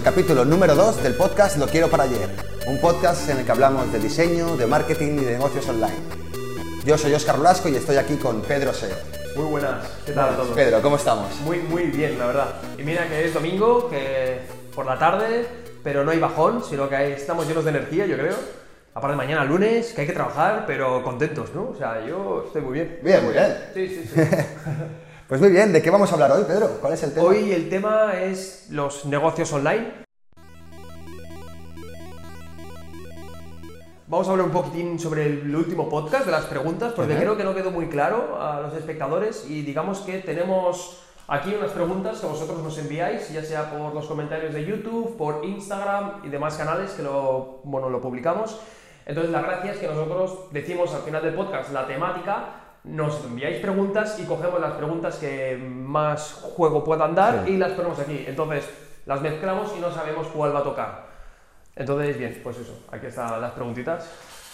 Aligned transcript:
Al 0.00 0.04
capítulo 0.04 0.46
número 0.46 0.74
2 0.74 1.02
del 1.02 1.14
podcast 1.14 1.58
Lo 1.58 1.66
Quiero 1.66 1.90
para 1.90 2.04
Ayer, 2.04 2.30
un 2.66 2.80
podcast 2.80 3.28
en 3.28 3.36
el 3.36 3.44
que 3.44 3.52
hablamos 3.52 3.92
de 3.92 3.98
diseño, 3.98 4.56
de 4.56 4.66
marketing 4.66 5.18
y 5.18 5.24
de 5.26 5.32
negocios 5.32 5.68
online. 5.68 5.92
Yo 6.86 6.96
soy 6.96 7.12
Oscar 7.12 7.38
Blasco 7.38 7.68
y 7.68 7.76
estoy 7.76 7.98
aquí 7.98 8.16
con 8.16 8.40
Pedro 8.40 8.72
Seo. 8.72 8.96
Muy 9.36 9.44
buenas, 9.44 9.86
¿qué 10.06 10.12
tal 10.12 10.30
a 10.30 10.36
todos? 10.36 10.56
Pedro, 10.56 10.80
¿cómo 10.80 10.96
estamos? 10.96 11.38
Muy, 11.44 11.58
muy 11.58 11.82
bien, 11.88 12.18
la 12.18 12.28
verdad. 12.28 12.54
Y 12.78 12.82
mira 12.82 13.06
que 13.08 13.26
es 13.26 13.34
domingo, 13.34 13.90
que 13.90 14.38
por 14.74 14.86
la 14.86 14.98
tarde, 14.98 15.46
pero 15.84 16.02
no 16.02 16.12
hay 16.12 16.18
bajón, 16.18 16.64
sino 16.64 16.88
que 16.88 17.12
estamos 17.12 17.46
llenos 17.46 17.64
de 17.64 17.70
energía, 17.70 18.06
yo 18.06 18.16
creo. 18.16 18.36
Aparte 18.94 19.18
mañana 19.18 19.44
lunes, 19.44 19.92
que 19.92 20.00
hay 20.00 20.06
que 20.06 20.14
trabajar, 20.14 20.64
pero 20.66 21.04
contentos, 21.04 21.50
¿no? 21.54 21.72
O 21.72 21.76
sea, 21.76 22.02
yo 22.06 22.44
estoy 22.46 22.62
muy 22.62 22.72
bien. 22.72 23.00
Bien, 23.02 23.22
muy 23.22 23.34
bien. 23.34 23.54
Sí, 23.74 23.86
sí, 23.86 24.10
sí. 24.14 24.20
Pues 25.30 25.40
muy 25.40 25.50
bien, 25.50 25.72
¿de 25.72 25.80
qué 25.80 25.90
vamos 25.90 26.10
a 26.10 26.14
hablar 26.14 26.32
hoy, 26.32 26.42
Pedro? 26.42 26.78
¿Cuál 26.80 26.94
es 26.94 27.04
el 27.04 27.14
tema? 27.14 27.28
Hoy 27.28 27.52
el 27.52 27.68
tema 27.68 28.20
es 28.20 28.66
los 28.68 29.04
negocios 29.04 29.52
online. 29.52 30.04
Vamos 34.08 34.26
a 34.26 34.32
hablar 34.32 34.46
un 34.46 34.52
poquitín 34.52 34.98
sobre 34.98 35.26
el 35.26 35.54
último 35.54 35.88
podcast 35.88 36.26
de 36.26 36.32
las 36.32 36.46
preguntas, 36.46 36.94
porque 36.94 37.14
creo 37.14 37.36
que 37.36 37.44
no 37.44 37.54
quedó 37.54 37.70
muy 37.70 37.86
claro 37.86 38.42
a 38.42 38.60
los 38.60 38.74
espectadores 38.74 39.46
y 39.48 39.62
digamos 39.62 40.00
que 40.00 40.18
tenemos 40.18 41.00
aquí 41.28 41.54
unas 41.54 41.70
preguntas 41.70 42.18
que 42.18 42.26
vosotros 42.26 42.60
nos 42.60 42.76
enviáis, 42.78 43.32
ya 43.32 43.44
sea 43.44 43.70
por 43.70 43.94
los 43.94 44.06
comentarios 44.06 44.52
de 44.52 44.66
YouTube, 44.66 45.16
por 45.16 45.44
Instagram 45.44 46.22
y 46.24 46.28
demás 46.28 46.56
canales 46.56 46.90
que 46.90 47.04
lo, 47.04 47.60
bueno, 47.62 47.88
lo 47.88 48.00
publicamos. 48.00 48.58
Entonces 49.06 49.30
la 49.30 49.42
gracia 49.42 49.74
es 49.74 49.78
que 49.78 49.86
nosotros 49.86 50.50
decimos 50.50 50.92
al 50.92 51.02
final 51.02 51.22
del 51.22 51.34
podcast 51.34 51.72
la 51.72 51.86
temática, 51.86 52.69
nos 52.84 53.24
enviáis 53.24 53.58
preguntas 53.60 54.18
y 54.18 54.24
cogemos 54.24 54.60
las 54.60 54.72
preguntas 54.72 55.16
que 55.16 55.56
más 55.56 56.32
juego 56.56 56.82
puedan 56.82 57.14
dar 57.14 57.44
Sí. 57.44 57.52
y 57.52 57.56
las 57.58 57.72
ponemos 57.72 57.98
aquí. 57.98 58.24
Entonces 58.26 58.64
las 59.06 59.20
mezclamos 59.20 59.72
y 59.76 59.80
no 59.80 59.92
sabemos 59.92 60.26
cuál 60.28 60.54
va 60.54 60.60
a 60.60 60.64
tocar. 60.64 61.06
Entonces, 61.76 62.18
bien, 62.18 62.40
pues 62.42 62.58
eso, 62.58 62.78
aquí 62.90 63.06
están 63.06 63.40
las 63.40 63.52
preguntitas. 63.52 64.04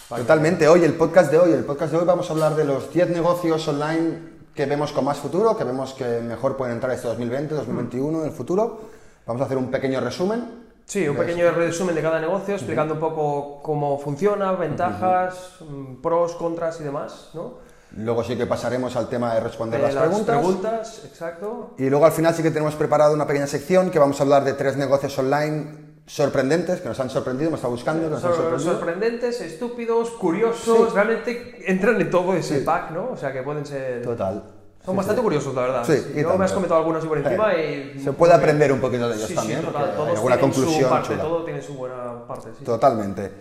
Totalmente, 0.09 0.67
hoy 0.67 0.83
el 0.83 0.93
podcast 0.93 1.29
de 1.31 1.37
hoy, 1.37 1.51
el 1.51 1.65
podcast 1.65 1.91
de 1.91 1.97
hoy 1.99 2.05
vamos 2.05 2.29
a 2.29 2.33
hablar 2.33 2.55
de 2.55 2.63
los 2.63 2.91
10 2.93 3.09
negocios 3.09 3.67
online 3.67 4.19
que 4.55 4.65
vemos 4.65 4.91
con 4.93 5.03
más 5.05 5.17
futuro, 5.17 5.55
que 5.57 5.63
vemos 5.65 5.93
que 5.93 6.21
mejor 6.21 6.55
pueden 6.55 6.75
entrar 6.75 6.93
este 6.93 7.07
2020, 7.07 7.53
2021 7.55 8.19
en 8.21 8.25
el 8.25 8.31
futuro. 8.31 8.81
Vamos 9.25 9.41
a 9.41 9.45
hacer 9.45 9.57
un 9.57 9.69
pequeño 9.69 9.99
resumen. 9.99 10.65
Sí, 10.85 11.05
un 11.07 11.17
pequeño 11.17 11.51
resumen 11.51 11.93
de 11.95 12.01
cada 12.01 12.21
negocio, 12.21 12.55
explicando 12.55 12.93
un 12.93 12.99
poco 13.01 13.61
cómo 13.61 13.99
funciona, 13.99 14.53
ventajas, 14.53 15.55
mm, 15.59 15.95
pros, 16.01 16.33
contras 16.35 16.79
y 16.79 16.85
demás, 16.85 17.31
¿no? 17.33 17.55
Luego 17.95 18.23
sí 18.23 18.35
que 18.35 18.45
pasaremos 18.45 18.95
al 18.95 19.07
tema 19.07 19.33
de 19.33 19.39
responder 19.39 19.79
Eh, 19.79 19.83
las, 19.83 19.95
preguntas. 19.95 20.25
preguntas, 20.37 21.01
exacto. 21.05 21.73
Y 21.77 21.89
luego 21.89 22.05
al 22.05 22.11
final 22.11 22.33
sí 22.35 22.43
que 22.43 22.51
tenemos 22.51 22.75
preparado 22.75 23.13
una 23.13 23.25
pequeña 23.25 23.47
sección 23.47 23.89
que 23.91 23.97
vamos 23.99 24.19
a 24.19 24.23
hablar 24.23 24.43
de 24.43 24.53
tres 24.53 24.75
negocios 24.77 25.17
online 25.17 25.87
sorprendentes, 26.05 26.79
que 26.81 26.87
nos 26.87 26.99
han 26.99 27.09
sorprendido, 27.09 27.49
hemos 27.49 27.59
estado 27.59 27.73
buscando, 27.73 28.03
que 28.03 28.09
nos 28.09 28.23
han 28.23 28.31
Son 28.31 28.39
sorprendido. 28.41 28.71
sorprendentes, 28.73 29.41
estúpidos, 29.41 30.09
curiosos, 30.11 30.89
Sí. 30.89 30.95
realmente 30.95 31.63
entran 31.71 31.99
en 31.99 32.09
todo 32.09 32.33
ese 32.33 32.59
Sí. 32.59 32.65
pack, 32.65 32.91
¿no? 32.91 33.09
O 33.11 33.17
sea 33.17 33.33
que 33.33 33.41
pueden 33.43 33.65
ser... 33.65 34.03
Total. 34.03 34.43
Son 34.87 34.93
Sí, 34.93 34.97
bastante 34.99 35.19
sí. 35.19 35.23
curiosos, 35.23 35.53
la 35.53 35.61
verdad. 35.63 35.83
Sí, 35.85 36.13
y 36.15 36.21
Yo 36.21 36.37
me 36.37 36.45
has 36.45 36.53
comentado 36.53 36.79
algunos 36.79 36.99
así 36.99 37.09
por 37.09 37.17
encima 37.17 37.53
y... 37.55 37.99
Se 38.01 38.13
puede 38.13 38.33
aprender 38.33 38.71
un 38.71 38.79
poquito 38.79 39.09
de 39.09 39.15
ellos 39.17 39.33
también, 39.35 39.61
total. 39.61 39.93
Todos 39.93 40.09
alguna 40.15 40.39
conclusión 40.39 40.83
su 40.83 40.89
parte, 40.89 41.07
chula. 41.09 41.23
todo 41.23 41.43
tiene 41.43 41.61
su 41.61 41.73
buena 41.73 42.25
parte, 42.25 42.47
sí. 42.57 42.63
Totalmente. 42.63 43.31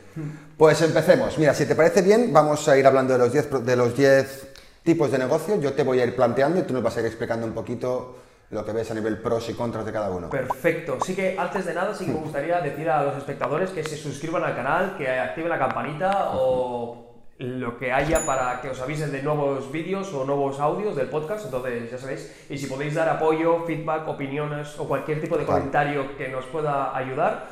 Pues 0.59 0.83
empecemos. 0.83 1.39
Mira, 1.39 1.55
si 1.55 1.65
te 1.65 1.77
parece 1.77 2.03
bien, 2.03 2.33
vamos 2.33 2.67
a 2.69 2.77
ir 2.77 2.85
hablando 2.85 3.13
de 3.13 3.21
los 3.21 3.33
10 3.33 3.47
pro- 3.47 3.61
de 3.61 3.77
los 3.77 3.97
10 3.97 4.55
tipos 4.83 5.09
de 5.13 5.19
negocio. 5.19 5.55
Yo 5.61 5.73
te 5.73 5.85
voy 5.85 6.01
a 6.01 6.05
ir 6.05 6.17
planteando 6.17 6.59
y 6.59 6.63
tú 6.65 6.75
nos 6.75 6.83
vas 6.83 6.97
a 6.97 7.01
ir 7.01 7.07
explicando 7.07 7.47
un 7.47 7.53
poquito 7.53 8.17
lo 8.51 8.65
que 8.65 8.73
ves 8.73 8.91
a 8.91 8.95
nivel 8.95 9.19
pros 9.19 9.49
y 9.49 9.55
contras 9.55 9.87
de 9.87 9.93
cada 9.93 10.11
uno. 10.11 10.29
Perfecto. 10.31 10.99
Sí 11.05 11.15
que 11.15 11.37
antes 11.39 11.65
de 11.65 11.75
nada 11.75 11.95
sí 11.95 12.07
que 12.07 12.13
me 12.13 12.19
gustaría 12.19 12.61
decir 12.61 12.91
a 12.91 13.05
los 13.05 13.17
espectadores 13.19 13.71
que 13.71 13.85
se 13.85 13.97
suscriban 13.97 14.43
al 14.43 14.57
canal, 14.57 14.97
que 14.99 15.09
activen 15.09 15.51
la 15.51 15.59
campanita 15.61 16.31
o 16.35 17.06
lo 17.39 17.79
que 17.79 17.93
haya 17.93 18.25
para 18.25 18.61
que 18.61 18.71
os 18.71 18.81
avisen 18.81 19.13
de 19.13 19.23
nuevos 19.23 19.71
vídeos 19.71 20.13
o 20.15 20.25
nuevos 20.25 20.59
audios 20.61 20.97
del 20.97 21.09
podcast. 21.09 21.45
Entonces, 21.45 21.91
ya 21.91 21.99
sabéis. 21.99 22.47
Y 22.49 22.57
si 22.57 22.67
podéis 22.67 22.95
dar 22.95 23.09
apoyo, 23.09 23.65
feedback, 23.67 24.09
opiniones 24.09 24.79
o 24.79 24.89
cualquier 24.89 25.21
tipo 25.21 25.37
de 25.37 25.45
comentario 25.45 26.17
que 26.17 26.29
nos 26.29 26.47
pueda 26.47 26.97
ayudar, 26.97 27.49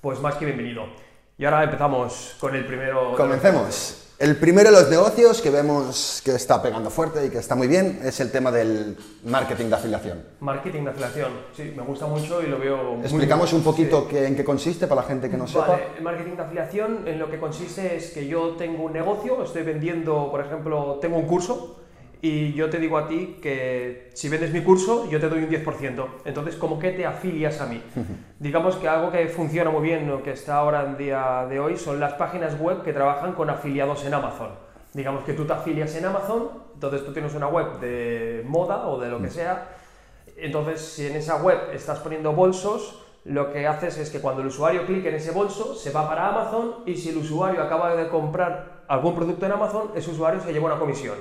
pues 0.00 0.20
más 0.20 0.36
que 0.36 0.46
bienvenido. 0.46 0.86
Y 1.38 1.44
ahora 1.44 1.64
empezamos 1.64 2.36
con 2.40 2.54
el 2.54 2.64
primero. 2.64 3.14
Comencemos. 3.14 4.05
El 4.18 4.36
primero 4.36 4.70
de 4.70 4.80
los 4.80 4.88
negocios 4.88 5.42
que 5.42 5.50
vemos 5.50 6.22
que 6.24 6.34
está 6.34 6.62
pegando 6.62 6.88
fuerte 6.88 7.26
y 7.26 7.28
que 7.28 7.36
está 7.36 7.54
muy 7.54 7.68
bien 7.68 8.00
es 8.02 8.18
el 8.20 8.30
tema 8.32 8.50
del 8.50 8.96
marketing 9.24 9.66
de 9.66 9.74
afiliación. 9.74 10.22
Marketing 10.40 10.84
de 10.84 10.90
afiliación. 10.90 11.32
Sí, 11.54 11.74
me 11.76 11.82
gusta 11.82 12.06
mucho 12.06 12.42
y 12.42 12.46
lo 12.46 12.58
veo. 12.58 12.94
muy- 12.94 13.02
Explicamos 13.04 13.52
un 13.52 13.62
poquito 13.62 14.02
Sí. 14.08 14.14
qué- 14.14 14.26
en 14.26 14.34
qué 14.34 14.42
consiste 14.42 14.86
para 14.86 15.02
la 15.02 15.06
gente 15.06 15.28
que 15.28 15.36
no 15.36 15.46
sepa. 15.46 15.66
Vale, 15.68 15.82
el 15.98 16.02
marketing 16.02 16.34
de 16.34 16.42
afiliación 16.42 17.06
en 17.06 17.18
lo 17.18 17.30
que 17.30 17.38
consiste 17.38 17.94
es 17.96 18.10
que 18.12 18.26
yo 18.26 18.52
tengo 18.56 18.84
un 18.84 18.94
negocio, 18.94 19.42
estoy 19.44 19.64
vendiendo, 19.64 20.30
por 20.30 20.40
ejemplo, 20.40 20.98
tengo 20.98 21.18
un 21.18 21.26
curso 21.26 21.80
y 22.22 22.52
yo 22.54 22.70
te 22.70 22.78
digo 22.78 22.98
a 22.98 23.06
ti 23.08 23.38
que 23.42 24.10
si 24.14 24.28
vendes 24.28 24.52
mi 24.52 24.62
curso 24.62 25.08
yo 25.10 25.20
te 25.20 25.28
doy 25.28 25.44
un 25.44 25.50
10%. 25.50 26.06
Entonces, 26.24 26.56
¿cómo 26.56 26.78
que 26.78 26.90
te 26.92 27.06
afilias 27.06 27.60
a 27.60 27.66
mí? 27.66 27.82
Digamos 28.38 28.76
que 28.76 28.88
algo 28.88 29.10
que 29.10 29.28
funciona 29.28 29.70
muy 29.70 29.82
bien, 29.82 30.10
o 30.10 30.22
que 30.22 30.32
está 30.32 30.56
ahora 30.56 30.84
en 30.84 30.96
día 30.96 31.46
de 31.48 31.60
hoy, 31.60 31.76
son 31.76 32.00
las 32.00 32.14
páginas 32.14 32.58
web 32.58 32.82
que 32.82 32.92
trabajan 32.92 33.32
con 33.32 33.50
afiliados 33.50 34.04
en 34.04 34.14
Amazon. 34.14 34.50
Digamos 34.94 35.24
que 35.24 35.34
tú 35.34 35.44
te 35.44 35.52
afilias 35.52 35.94
en 35.96 36.06
Amazon, 36.06 36.48
entonces 36.74 37.04
tú 37.04 37.12
tienes 37.12 37.34
una 37.34 37.48
web 37.48 37.80
de 37.80 38.42
moda 38.46 38.88
o 38.88 38.98
de 38.98 39.10
lo 39.10 39.20
que 39.20 39.28
sea, 39.28 39.68
entonces, 40.36 40.80
si 40.80 41.06
en 41.06 41.16
esa 41.16 41.36
web 41.36 41.58
estás 41.72 41.98
poniendo 42.00 42.32
bolsos, 42.32 43.02
lo 43.26 43.52
que 43.52 43.66
haces 43.66 43.98
es 43.98 44.10
que 44.10 44.20
cuando 44.20 44.40
el 44.42 44.48
usuario 44.48 44.86
clique 44.86 45.08
en 45.08 45.16
ese 45.16 45.32
bolso, 45.32 45.74
se 45.74 45.90
va 45.90 46.08
para 46.08 46.28
Amazon 46.28 46.76
y 46.86 46.94
si 46.96 47.08
el 47.10 47.16
usuario 47.18 47.62
acaba 47.62 47.94
de 47.96 48.08
comprar 48.08 48.84
algún 48.88 49.16
producto 49.16 49.46
en 49.46 49.52
Amazon, 49.52 49.90
ese 49.96 50.10
usuario 50.12 50.40
se 50.40 50.52
lleva 50.52 50.66
una 50.66 50.78
comisión. 50.78 51.16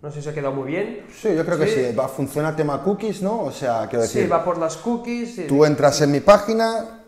No 0.00 0.10
sé 0.10 0.16
si 0.18 0.22
se 0.22 0.30
ha 0.30 0.34
quedado 0.34 0.54
muy 0.54 0.68
bien. 0.68 1.04
Sí, 1.14 1.34
yo 1.36 1.44
creo 1.44 1.58
que 1.58 1.66
sí. 1.66 1.94
Va 1.94 2.06
a 2.06 2.08
funcionar 2.08 2.56
tema 2.56 2.82
cookies, 2.82 3.20
¿no? 3.20 3.42
O 3.42 3.50
sea, 3.50 3.86
quiero 3.88 4.02
decir, 4.02 4.22
Sí, 4.22 4.28
va 4.28 4.42
por 4.42 4.56
las 4.56 4.78
cookies. 4.78 5.46
Tú 5.46 5.64
entras 5.66 6.00
en 6.00 6.12
mi 6.12 6.20
página, 6.20 7.02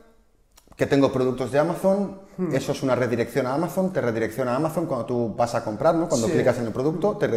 que 0.76 0.86
tengo 0.86 1.10
productos 1.10 1.50
de 1.50 1.58
Amazon, 1.58 2.20
eso 2.52 2.72
es 2.72 2.82
una 2.82 2.94
redirección 2.94 3.46
a 3.46 3.54
Amazon, 3.54 3.90
te 3.90 4.02
redirecciona 4.02 4.52
a 4.52 4.56
Amazon 4.56 4.84
cuando 4.84 5.06
tú 5.06 5.34
vas 5.34 5.54
a 5.54 5.64
comprar, 5.64 5.94
¿no? 5.94 6.06
Cuando 6.08 6.26
Sí. 6.26 6.34
clicas 6.34 6.58
en 6.58 6.66
el 6.66 6.72
producto, 6.72 7.16
te 7.16 7.28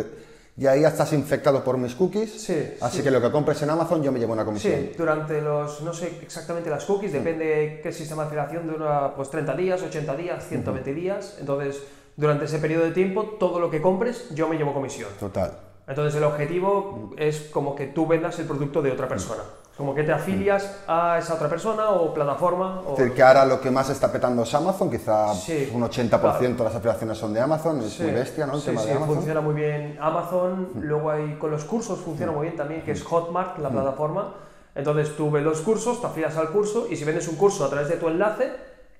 y 0.58 0.68
ahí 0.68 0.82
ya 0.82 0.90
estás 0.90 1.14
infectado 1.14 1.64
por 1.64 1.78
mis 1.78 1.96
cookies, 1.96 2.42
Sí, 2.42 2.74
así 2.82 2.98
sí. 2.98 3.04
que 3.04 3.12
lo 3.12 3.22
que 3.22 3.32
compres 3.32 3.62
en 3.62 3.70
Amazon 3.70 4.04
yo 4.04 4.12
me 4.12 4.20
llevo 4.20 4.34
una 4.34 4.44
comisión. 4.46 4.74
Sí, 4.74 4.92
durante 4.98 5.42
los, 5.42 5.82
no 5.82 5.94
sé 5.94 6.20
exactamente 6.22 6.70
las 6.70 6.84
cookies, 6.86 7.14
depende 7.14 7.80
qué 7.82 7.92
sistema 7.92 8.24
de 8.24 8.28
afiliación 8.28 8.68
dura, 8.68 9.14
pues 9.16 9.30
30 9.30 9.56
días, 9.56 9.82
80 9.82 10.16
días, 10.18 10.46
120 10.48 10.94
días. 10.94 11.38
Entonces, 11.40 11.82
durante 12.18 12.46
ese 12.46 12.59
periodo 12.59 12.84
de 12.86 12.92
tiempo, 12.92 13.24
todo 13.40 13.59
lo 13.59 13.70
que 13.72 13.82
compres, 13.82 14.28
yo 14.36 14.50
me 14.50 14.58
llevo 14.58 14.74
comisión. 14.74 15.09
Total. 15.20 15.52
Entonces 15.88 16.16
el 16.16 16.24
objetivo 16.26 17.12
es 17.18 17.50
como 17.52 17.76
que 17.76 17.88
tú 17.88 18.06
vendas 18.06 18.38
el 18.40 18.46
producto 18.46 18.82
de 18.82 18.92
otra 18.92 19.08
persona. 19.08 19.42
Como 19.79 19.95
que 19.95 20.03
te 20.03 20.12
afilias 20.12 20.75
a 20.90 21.17
esa 21.19 21.35
otra 21.35 21.47
persona 21.47 21.91
o 21.91 22.13
plataforma. 22.13 22.81
O... 22.85 22.91
Es 22.91 22.97
decir, 23.00 23.13
que 23.13 23.23
ahora 23.23 23.45
lo 23.45 23.62
que 23.62 23.72
más 23.72 23.90
está 23.90 24.12
petando 24.12 24.44
es 24.44 24.53
Amazon, 24.53 24.91
quizá 24.91 25.34
Sí, 25.34 25.72
un 25.73 25.81
80% 25.81 26.57
de 26.57 26.63
las 26.66 26.75
afiliaciones 26.75 27.17
son 27.17 27.34
de 27.34 27.40
Amazon, 27.40 27.79
es 27.81 27.94
Sí, 27.94 28.03
muy 28.03 28.12
bestia, 28.12 28.45
¿no? 28.45 28.56
El 28.56 28.59
sí, 28.59 28.66
tema 28.66 28.81
sí, 28.81 28.88
de 28.88 28.94
Amazon. 28.95 29.16
funciona 29.16 29.40
muy 29.40 29.53
bien 29.53 29.97
Amazon. 30.01 30.69
Luego 30.81 31.09
hay 31.12 31.35
con 31.35 31.50
los 31.51 31.63
cursos 31.63 31.97
funciona 32.00 32.34
muy 32.34 32.41
bien 32.47 32.58
también, 32.58 32.84
que 32.84 32.91
es 32.91 33.02
Hotmart, 33.05 33.58
la 33.59 33.70
plataforma. 33.70 34.34
Entonces 34.76 35.16
tú 35.16 35.31
ves 35.31 35.43
los 35.46 35.61
cursos, 35.61 36.02
te 36.02 36.08
afilias 36.08 36.35
al 36.35 36.49
curso 36.49 36.85
y 36.90 36.97
si 36.97 37.05
vendes 37.05 37.29
un 37.29 37.37
curso 37.37 37.64
a 37.64 37.70
través 37.70 37.87
de 37.87 37.96
tu 37.96 38.09
enlace, 38.09 38.52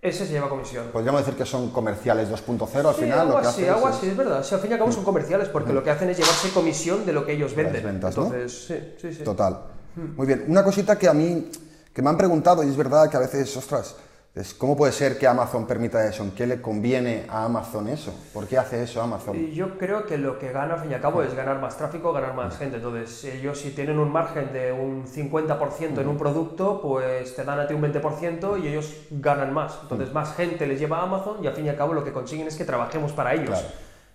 ese 0.02 0.26
se 0.26 0.32
lleva 0.32 0.48
comisión. 0.48 0.86
Podríamos 0.94 1.20
decir 1.26 1.36
que 1.38 1.46
son 1.46 1.72
comerciales 1.72 2.30
2.0 2.32 2.88
al 2.88 2.96
Sí, 2.96 3.02
final. 3.02 3.20
algo 3.20 3.34
lo 3.34 3.42
que 3.42 3.48
así, 3.48 3.62
hacen 3.64 3.74
algo 3.74 3.90
es- 3.90 3.96
así, 3.98 4.08
es 4.08 4.16
verdad. 4.16 4.44
Sí, 4.44 4.56
al 4.56 4.62
fin 4.62 4.70
y 4.72 4.74
al 4.76 4.80
cabo 4.80 4.94
son 4.94 5.04
comerciales 5.04 5.50
porque 5.50 5.74
lo 5.74 5.84
que 5.84 5.90
hacen 5.92 6.10
es 6.10 6.16
llevarse 6.18 6.50
comisión 6.52 7.06
de 7.06 7.12
lo 7.12 7.26
que 7.26 7.34
ellos 7.34 7.54
De 7.54 7.64
las 7.64 7.74
venden. 7.74 7.92
ventas, 7.92 8.16
¿no? 8.16 8.24
Entonces, 8.28 8.66
sí, 8.66 8.94
sí, 8.98 9.14
sí. 9.14 9.24
Total. 9.26 9.60
Muy 9.96 10.28
bien. 10.28 10.46
Una 10.48 10.64
cosita 10.64 10.98
que 10.98 11.08
a 11.08 11.14
mí, 11.14 11.50
que 11.94 12.02
me 12.02 12.10
han 12.10 12.18
preguntado, 12.18 12.64
y 12.64 12.70
es 12.70 12.78
verdad 12.78 13.10
que 13.10 13.18
a 13.18 13.22
veces, 13.22 13.56
ostras, 13.58 13.96
es, 14.36 14.54
¿cómo 14.54 14.78
puede 14.78 14.92
ser 14.92 15.18
que 15.18 15.26
Amazon 15.26 15.66
permita 15.66 16.08
eso? 16.08 16.24
¿En 16.24 16.32
qué 16.32 16.46
le 16.46 16.62
conviene 16.62 17.26
a 17.30 17.46
Amazon 17.46 17.90
eso? 17.90 18.14
¿Por 18.32 18.48
qué 18.48 18.60
hace 18.60 18.84
eso 18.84 19.02
Amazon? 19.02 19.36
Y 19.36 19.54
yo 19.54 19.78
creo 19.78 20.06
que 20.06 20.20
lo 20.20 20.38
que 20.38 20.52
gana 20.52 20.76
al 20.76 20.82
fin 20.82 20.92
y 20.92 20.94
al 20.94 21.02
cabo 21.02 21.24
es 21.24 21.34
ganar 21.34 21.60
más 21.60 21.78
tráfico, 21.78 22.14
ganar 22.14 22.36
más 22.36 22.58
gente. 22.58 22.78
Entonces, 22.78 23.24
ellos 23.26 23.60
si 23.60 23.72
tienen 23.72 23.98
un 23.98 24.12
margen 24.12 24.54
de 24.54 24.72
un 24.72 25.08
50% 25.08 26.00
en 26.00 26.08
un 26.08 26.18
producto, 26.18 26.80
pues 26.80 27.36
te 27.36 27.44
dan 27.44 27.60
a 27.60 27.68
ti 27.68 27.74
un 27.74 27.82
20% 27.82 28.64
y 28.64 28.68
ellos 28.68 28.96
ganan 29.10 29.52
más. 29.52 29.80
Entonces, 29.82 30.14
más 30.14 30.36
gente 30.36 30.68
les 30.68 30.80
lleva 30.80 31.00
a 31.00 31.04
Amazon 31.04 31.44
y 31.44 31.48
al 31.48 31.54
fin 31.54 31.66
y 31.66 31.70
al 31.70 31.76
cabo 31.76 31.94
lo 31.94 32.04
que 32.04 32.14
consiguen 32.14 32.48
es 32.48 32.56
que 32.56 32.66
trabajemos 32.66 33.12
para 33.14 33.34
ellos. 33.34 33.50
Claro. 33.50 33.68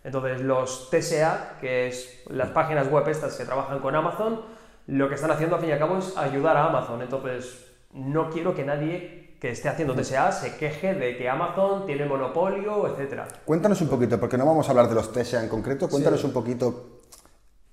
Entonces, 0.04 0.40
los 0.42 0.90
TSA, 0.90 1.58
que 1.60 1.88
es 1.88 2.22
las 2.28 2.50
páginas 2.50 2.88
web 2.88 3.08
estas 3.08 3.34
que 3.34 3.44
trabajan 3.44 3.80
con 3.80 3.96
Amazon, 3.96 4.42
lo 4.86 5.08
que 5.08 5.14
están 5.14 5.30
haciendo 5.30 5.56
al 5.56 5.60
fin 5.60 5.70
y 5.70 5.72
al 5.72 5.78
cabo 5.78 5.98
es 5.98 6.16
ayudar 6.16 6.56
a 6.56 6.66
Amazon. 6.66 7.02
Entonces, 7.02 7.66
no 7.92 8.30
quiero 8.30 8.54
que 8.54 8.64
nadie 8.64 9.36
que 9.40 9.50
esté 9.50 9.68
haciendo 9.68 9.94
TSA 9.94 10.32
se 10.32 10.56
queje 10.56 10.94
de 10.94 11.16
que 11.18 11.28
Amazon 11.28 11.84
tiene 11.86 12.06
monopolio, 12.06 12.86
etcétera. 12.88 13.28
Cuéntanos 13.44 13.80
un 13.82 13.88
poquito, 13.88 14.18
porque 14.18 14.38
no 14.38 14.46
vamos 14.46 14.66
a 14.66 14.70
hablar 14.70 14.88
de 14.88 14.94
los 14.94 15.12
TSA 15.12 15.42
en 15.42 15.48
concreto, 15.48 15.88
cuéntanos 15.88 16.20
Sí. 16.20 16.26
un 16.26 16.32
poquito 16.32 17.00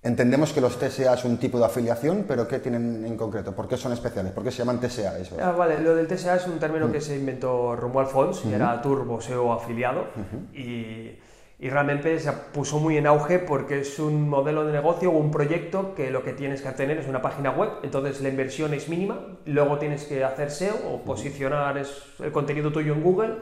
Entendemos 0.04 0.52
que 0.52 0.62
los 0.62 0.80
TSA 0.80 1.14
es 1.14 1.26
un 1.26 1.38
tipo 1.38 1.60
de 1.60 1.66
afiliación, 1.66 2.26
pero 2.28 2.48
¿qué 2.48 2.58
tienen 2.58 3.06
en 3.06 3.16
concreto? 3.16 3.54
¿Por 3.56 3.68
qué 3.68 3.78
son 3.78 3.94
especiales? 3.94 4.32
¿Por 4.32 4.44
qué 4.44 4.50
se 4.50 4.58
llaman 4.58 4.80
TSA? 4.80 5.20
Eso? 5.20 5.38
Ah, 5.40 5.52
vale, 5.52 5.80
lo 5.80 5.94
del 5.96 6.08
TSA 6.08 6.38
es 6.38 6.48
un 6.48 6.58
término 6.58 6.92
que 6.92 7.00
se 7.00 7.16
inventó 7.16 7.76
Romuald 7.76 8.10
Fons, 8.10 8.44
y 8.46 8.52
era 8.52 8.82
Turbo 8.82 9.22
SEO 9.22 9.54
afiliado, 9.54 10.06
y, 10.56 11.20
y 11.62 11.70
realmente 11.70 12.20
se 12.20 12.32
puso 12.32 12.80
muy 12.80 12.98
en 12.98 13.06
auge 13.06 13.38
porque 13.38 13.82
es 13.82 14.00
un 14.00 14.28
modelo 14.28 14.66
de 14.66 14.74
negocio 14.74 15.12
o 15.12 15.18
un 15.18 15.30
proyecto 15.30 15.94
que 15.94 16.10
lo 16.10 16.24
que 16.24 16.34
tienes 16.34 16.64
que 16.64 16.72
tener 16.72 16.98
es 16.98 17.08
una 17.08 17.22
página 17.22 17.52
web, 17.52 17.70
entonces 17.84 18.20
la 18.20 18.30
inversión 18.30 18.74
es 18.74 18.90
mínima, 18.90 19.38
luego 19.46 19.78
tienes 19.78 20.06
que 20.06 20.24
hacer 20.24 20.50
SEO 20.50 20.76
o 20.92 21.04
posicionar 21.06 21.78
el 21.78 22.32
contenido 22.32 22.72
tuyo 22.72 22.94
en 22.94 23.04
Google, 23.04 23.36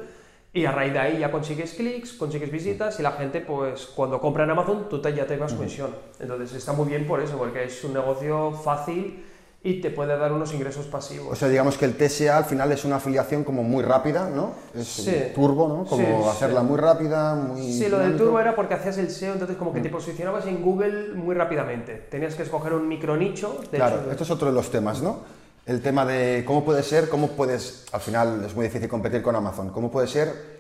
y 0.51 0.65
a 0.65 0.71
raíz 0.71 0.91
de 0.91 0.99
ahí 0.99 1.19
ya 1.19 1.31
consigues 1.31 1.75
clics, 1.75 2.11
consigues 2.13 2.51
visitas 2.51 2.99
y 2.99 3.03
la 3.03 3.11
gente, 3.13 3.39
pues 3.39 3.85
cuando 3.85 4.19
compra 4.19 4.43
en 4.43 4.49
Amazon, 4.49 4.89
tú 4.89 4.99
te, 4.99 5.13
ya 5.13 5.25
te 5.25 5.37
vas 5.37 5.53
comisión. 5.53 5.91
Entonces 6.19 6.53
está 6.53 6.73
muy 6.73 6.87
bien 6.87 7.05
por 7.07 7.21
eso, 7.21 7.37
porque 7.37 7.65
es 7.65 7.83
un 7.83 7.93
negocio 7.93 8.51
fácil 8.51 9.23
y 9.61 9.81
te 9.81 9.89
puede 9.89 10.17
dar 10.17 10.31
unos 10.31 10.53
ingresos 10.53 10.85
pasivos. 10.85 11.33
O 11.33 11.35
sea, 11.35 11.49
digamos 11.49 11.77
que 11.77 11.83
el 11.85 11.97
TSA 11.97 12.37
al 12.37 12.45
final 12.45 12.71
es 12.71 12.85
una 12.85 12.95
afiliación 12.95 13.43
como 13.43 13.61
muy 13.61 13.83
rápida, 13.83 14.29
¿no? 14.29 14.53
Es 14.73 14.87
Sí. 14.87 15.13
turbo, 15.35 15.67
¿no? 15.67 15.83
Como 15.85 16.05
Sí, 16.23 16.29
hacerla 16.29 16.61
sí. 16.61 16.65
muy 16.67 16.77
rápida, 16.77 17.35
muy... 17.35 17.73
Sí, 17.73 17.89
lo 17.89 17.99
del 17.99 18.15
turbo 18.15 18.39
era 18.39 18.55
porque 18.55 18.75
hacías 18.75 18.97
el 18.99 19.09
SEO, 19.11 19.33
entonces 19.33 19.57
como 19.57 19.73
que 19.73 19.81
te 19.81 19.89
posicionabas 19.89 20.45
en 20.47 20.61
Google 20.63 21.09
muy 21.13 21.35
rápidamente. 21.35 21.95
Tenías 22.09 22.35
que 22.35 22.43
escoger 22.43 22.73
un 22.73 22.87
micronicho. 22.87 23.59
Claro, 23.69 23.97
hecho, 24.01 24.11
esto 24.11 24.23
es 24.23 24.31
otro 24.31 24.47
de 24.47 24.53
los 24.53 24.71
temas, 24.71 25.01
¿no? 25.01 25.19
El 25.65 25.81
tema 25.81 26.05
de 26.05 26.43
cómo 26.47 26.63
puede 26.63 26.81
ser, 26.81 27.09
cómo 27.09 27.27
puedes, 27.27 27.85
al 27.91 27.99
final 28.01 28.43
es 28.45 28.55
muy 28.55 28.65
difícil 28.65 28.87
competir 28.87 29.21
con 29.21 29.35
Amazon, 29.35 29.71
cómo 29.71 29.91
puede 29.91 30.07
ser 30.07 30.58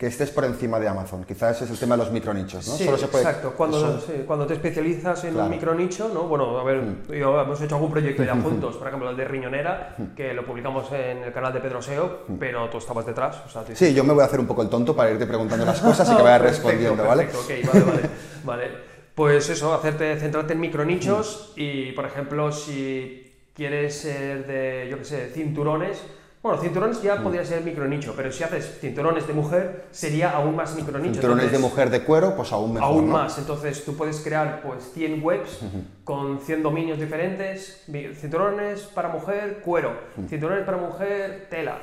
que 0.00 0.06
estés 0.06 0.30
por 0.30 0.46
encima 0.46 0.80
de 0.80 0.88
Amazon. 0.88 1.24
Quizás 1.24 1.56
ese 1.56 1.66
es 1.66 1.70
el 1.72 1.78
tema 1.78 1.94
de 1.94 2.04
los 2.04 2.10
micronichos, 2.10 2.66
¿no? 2.66 2.72
Sí, 2.74 2.86
Solo 2.86 2.96
se 2.96 3.08
puede- 3.08 3.22
exacto. 3.22 3.52
Cuando, 3.54 3.76
eso- 3.76 4.00
sí, 4.00 4.24
cuando 4.26 4.46
te 4.46 4.54
especializas 4.54 5.24
en 5.24 5.32
Claro. 5.34 5.44
Mm. 5.46 5.52
un 5.52 5.56
micronicho, 5.58 6.10
¿no? 6.14 6.22
Bueno, 6.22 6.58
a 6.58 6.64
ver, 6.64 6.82
y 7.10 7.18
yo 7.18 7.38
hemos 7.38 7.60
hecho 7.60 7.74
algún 7.74 7.90
proyecto 7.90 8.24
ya 8.24 8.34
juntos, 8.42 8.76
por 8.78 8.88
ejemplo, 8.88 9.10
el 9.10 9.16
de 9.18 9.26
Riñonera, 9.26 9.96
que 10.16 10.32
lo 10.32 10.46
publicamos 10.46 10.90
en 10.92 11.18
el 11.22 11.32
canal 11.34 11.52
de 11.52 11.60
Pedro 11.60 11.82
SEO, 11.82 12.20
pero 12.38 12.70
tú 12.70 12.78
estabas 12.78 13.04
detrás. 13.04 13.42
O 13.44 13.48
sea, 13.50 13.62
tú- 13.62 13.72
Mm. 13.72 13.76
Sí, 13.76 13.92
yo 13.92 14.02
me 14.02 14.14
voy 14.14 14.22
a 14.22 14.24
hacer 14.24 14.40
un 14.40 14.46
poco 14.46 14.62
el 14.62 14.70
tonto 14.70 14.96
para 14.96 15.10
irte 15.10 15.26
preguntando 15.26 15.66
las 15.66 15.78
cosas 15.80 16.10
y 16.10 16.16
que 16.16 16.22
vayas 16.22 16.40
respondiendo, 16.40 17.04
¿vale? 17.04 17.24
perfecto, 17.24 17.70
ok, 17.70 17.74
vale, 17.74 17.84
vale, 17.84 18.10
vale. 18.44 18.70
Pues 19.14 19.50
eso, 19.50 19.74
hacerte, 19.74 20.18
centrarte 20.18 20.54
en 20.54 20.60
micronichos 20.60 21.52
y, 21.56 21.92
por 21.92 22.06
ejemplo, 22.06 22.50
si 22.52 23.34
quieres 23.54 23.98
ser 24.00 24.46
de, 24.46 24.88
yo 24.90 24.96
qué 24.96 25.04
sé, 25.04 25.30
cinturones, 25.34 26.02
bueno, 26.42 26.60
cinturones 26.60 26.98
Mm. 27.00 27.02
ya 27.02 27.22
podría 27.22 27.44
ser 27.44 27.62
micronicho, 27.62 28.14
pero 28.16 28.32
si 28.32 28.42
haces 28.44 28.78
cinturones 28.80 29.26
de 29.26 29.32
mujer, 29.34 29.84
sería 29.90 30.30
aún 30.30 30.56
más 30.56 30.74
micronicho. 30.74 31.14
Cinturones 31.14 31.52
de 31.52 31.58
mujer 31.58 31.90
de 31.90 32.02
cuero, 32.02 32.34
pues 32.34 32.50
aún 32.52 32.74
mejor, 32.74 32.88
Aún 32.88 33.06
¿no? 33.08 33.12
más, 33.12 33.36
entonces 33.38 33.84
tú 33.84 33.94
puedes 33.96 34.20
crear 34.20 34.62
pues 34.62 34.90
100 34.94 35.22
webs 35.22 35.60
con 36.04 36.40
100 36.40 36.62
dominios 36.62 36.98
diferentes, 36.98 37.84
cinturones 38.14 38.82
para 38.82 39.08
mujer, 39.08 39.60
cuero, 39.64 39.92
cinturones 40.28 40.64
para 40.64 40.78
mujer, 40.78 41.46
tela. 41.50 41.78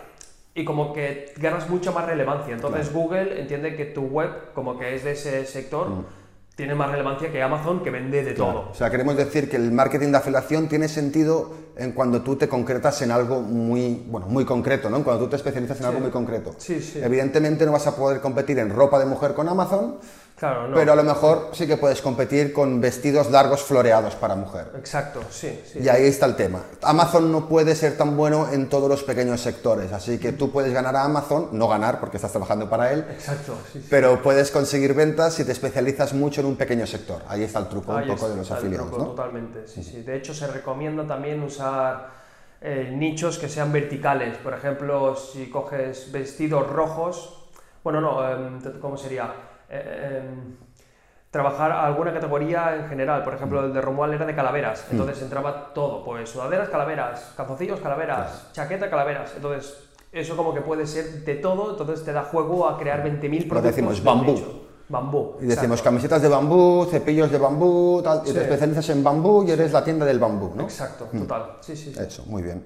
Y 0.56 0.65
como 0.65 0.92
que 0.92 1.33
ganas 1.38 1.69
mucha 1.69 1.92
más 1.92 2.07
relevancia. 2.07 2.56
Entonces 2.56 2.92
Google 2.92 3.39
entiende 3.39 3.75
que 3.75 3.86
tu 3.86 4.01
web, 4.07 4.30
como 4.56 4.80
que 4.80 4.95
es 4.95 5.03
de 5.03 5.12
ese 5.12 5.45
sector, 5.45 5.88
tiene 6.57 6.74
más 6.74 6.89
relevancia 6.89 7.31
que 7.31 7.39
Amazon, 7.39 7.83
que 7.83 7.92
vende 7.92 8.24
de 8.24 8.33
todo. 8.33 8.69
O 8.71 8.74
sea, 8.74 8.89
queremos 8.89 9.15
decir 9.15 9.48
que 9.48 9.57
el 9.57 9.71
marketing 9.71 10.07
de 10.07 10.18
afiliación 10.18 10.68
tiene 10.68 10.88
sentido 10.88 11.54
en 11.77 11.92
cuando 11.92 12.24
tú 12.24 12.36
te 12.36 12.50
concretas 12.50 13.00
en 13.04 13.12
algo 13.12 13.44
muy, 13.44 14.04
bueno, 14.07 14.25
muy 14.25 14.44
concreto, 14.44 14.89
¿no? 14.89 15.04
Cuando 15.04 15.25
tú 15.25 15.30
te 15.30 15.36
especializas 15.36 15.80
en 15.81 15.86
algo 15.86 16.00
muy 16.00 16.09
concreto. 16.09 16.56
Sí, 16.57 16.81
sí. 16.81 17.00
Evidentemente 17.00 17.63
no 17.63 17.74
vas 17.74 17.86
a 17.86 17.95
poder 17.95 18.21
competir 18.21 18.57
en 18.57 18.71
ropa 18.71 18.98
de 18.98 19.06
mujer 19.06 19.36
con 19.36 19.48
Amazon, 19.48 19.98
Claro, 20.38 20.68
no. 20.68 20.75
pero 20.75 20.94
a 20.94 20.95
lo 20.95 21.04
mejor 21.04 21.50
sí 21.54 21.66
que 21.66 21.78
puedes 21.78 22.00
competir 22.00 22.54
con 22.54 22.80
vestidos 22.80 23.31
largos 23.31 23.63
floreados 23.63 24.13
para 24.16 24.36
mujer. 24.36 24.72
Exacto, 24.78 25.22
sí, 25.31 25.60
sí. 25.66 25.80
Y 25.80 25.89
ahí 25.89 26.06
está 26.06 26.28
el 26.28 26.36
tema. 26.36 26.62
Amazon 26.84 27.31
no 27.31 27.48
puede 27.48 27.75
ser 27.75 27.98
tan 27.98 28.16
bueno 28.16 28.48
en 28.51 28.69
todos 28.69 28.88
los 28.88 29.01
pequeños 29.01 29.42
sectores, 29.42 29.92
así 29.92 30.19
que 30.19 30.34
tú 30.34 30.51
puedes 30.51 30.72
ganar 30.72 30.95
a 30.95 31.06
Amazon, 31.06 31.50
no 31.54 31.68
ganar 31.68 32.00
porque 32.00 32.18
estás 32.18 32.30
trabajando 32.31 32.69
para 32.69 32.94
él, 32.94 33.04
Exacto, 33.10 33.57
sí, 33.74 33.84
pero 33.89 34.22
puedes 34.22 34.51
conseguir 34.51 34.94
ventas 34.94 35.34
si 35.34 35.44
te 35.44 35.54
especializas 35.54 36.13
mucho 36.13 36.42
en 36.42 36.48
un 36.48 36.56
pequeño 36.56 36.86
sector. 36.86 37.24
Ahí 37.28 37.42
está 37.42 37.57
el 37.57 37.68
truco 37.68 37.92
Ahí 37.92 38.04
un 38.04 38.16
poco 38.16 38.28
está, 38.28 38.30
de 38.30 38.36
los 38.36 38.51
el 38.51 38.57
afiliados, 38.57 38.89
truco, 38.89 39.04
¿no? 39.04 39.10
Totalmente, 39.10 39.68
sí, 39.68 39.81
sí. 39.81 40.04
De 40.04 40.18
hecho, 40.18 40.36
se 40.36 40.45
recomienda 40.45 41.07
también 41.07 41.42
usar 41.42 42.10
eh, 42.62 42.92
nichos 42.95 43.39
que 43.39 43.50
sean 43.50 43.72
verticales. 43.72 44.38
Por 44.38 44.54
ejemplo, 44.54 45.16
si 45.16 45.50
coges 45.50 46.12
vestidos 46.12 46.68
rojos, 46.69 47.50
bueno, 47.84 48.01
no, 48.01 48.30
em, 48.30 48.62
¿cómo 48.80 48.98
sería? 48.98 49.34
Eh, 49.69 50.23
em, 50.23 50.55
trabajar 51.29 51.71
alguna 51.71 52.13
categoría 52.13 52.75
en 52.77 52.87
general. 52.87 53.23
Por 53.23 53.33
ejemplo, 53.33 53.63
el 53.65 53.73
de 53.73 53.81
Romuald 53.81 54.13
era 54.13 54.25
de 54.25 54.33
calaveras, 54.33 54.85
Mm. 54.89 54.91
entonces 54.93 55.21
entraba 55.21 55.73
todo, 55.73 56.03
pues 56.03 56.29
sudaderas, 56.29 56.69
calaveras, 56.69 57.33
calzoncillos, 57.35 57.79
calaveras, 57.81 58.49
chaqueta, 58.53 58.89
calaveras. 58.89 59.33
Entonces, 59.35 59.77
eso 60.11 60.37
como 60.37 60.53
que 60.53 60.61
puede 60.61 60.87
ser 60.87 61.25
de 61.25 61.35
todo, 61.35 61.71
entonces 61.71 62.03
te 62.05 62.13
da 62.13 62.23
juego 62.23 62.67
a 62.67 62.77
crear 62.77 63.03
20.000 63.03 63.43
Lo 63.43 63.49
productos. 63.49 63.75
decimos 63.75 63.97
de 63.99 64.03
bambú. 64.05 64.41
Bambú. 64.89 65.35
Y 65.41 65.47
decimos 65.47 65.79
exacto. 65.79 65.83
camisetas 65.83 66.21
de 66.21 66.29
bambú, 66.29 66.87
cepillos 66.89 67.29
de 67.29 67.37
bambú, 67.37 68.01
tal, 68.01 68.21
y 68.23 68.27
Sí. 68.29 68.33
te 68.33 68.41
especializas 68.43 68.89
en 68.89 69.03
bambú 69.03 69.43
y 69.45 69.51
eres 69.51 69.73
la 69.73 69.83
tienda 69.83 70.05
del 70.05 70.17
bambú, 70.17 70.53
¿no? 70.55 70.63
Exacto, 70.63 71.05
total. 71.11 71.57
Sí, 71.59 71.75
sí, 71.75 71.93
sí. 71.93 71.99
Eso, 71.99 72.23
muy 72.27 72.41
bien. 72.41 72.65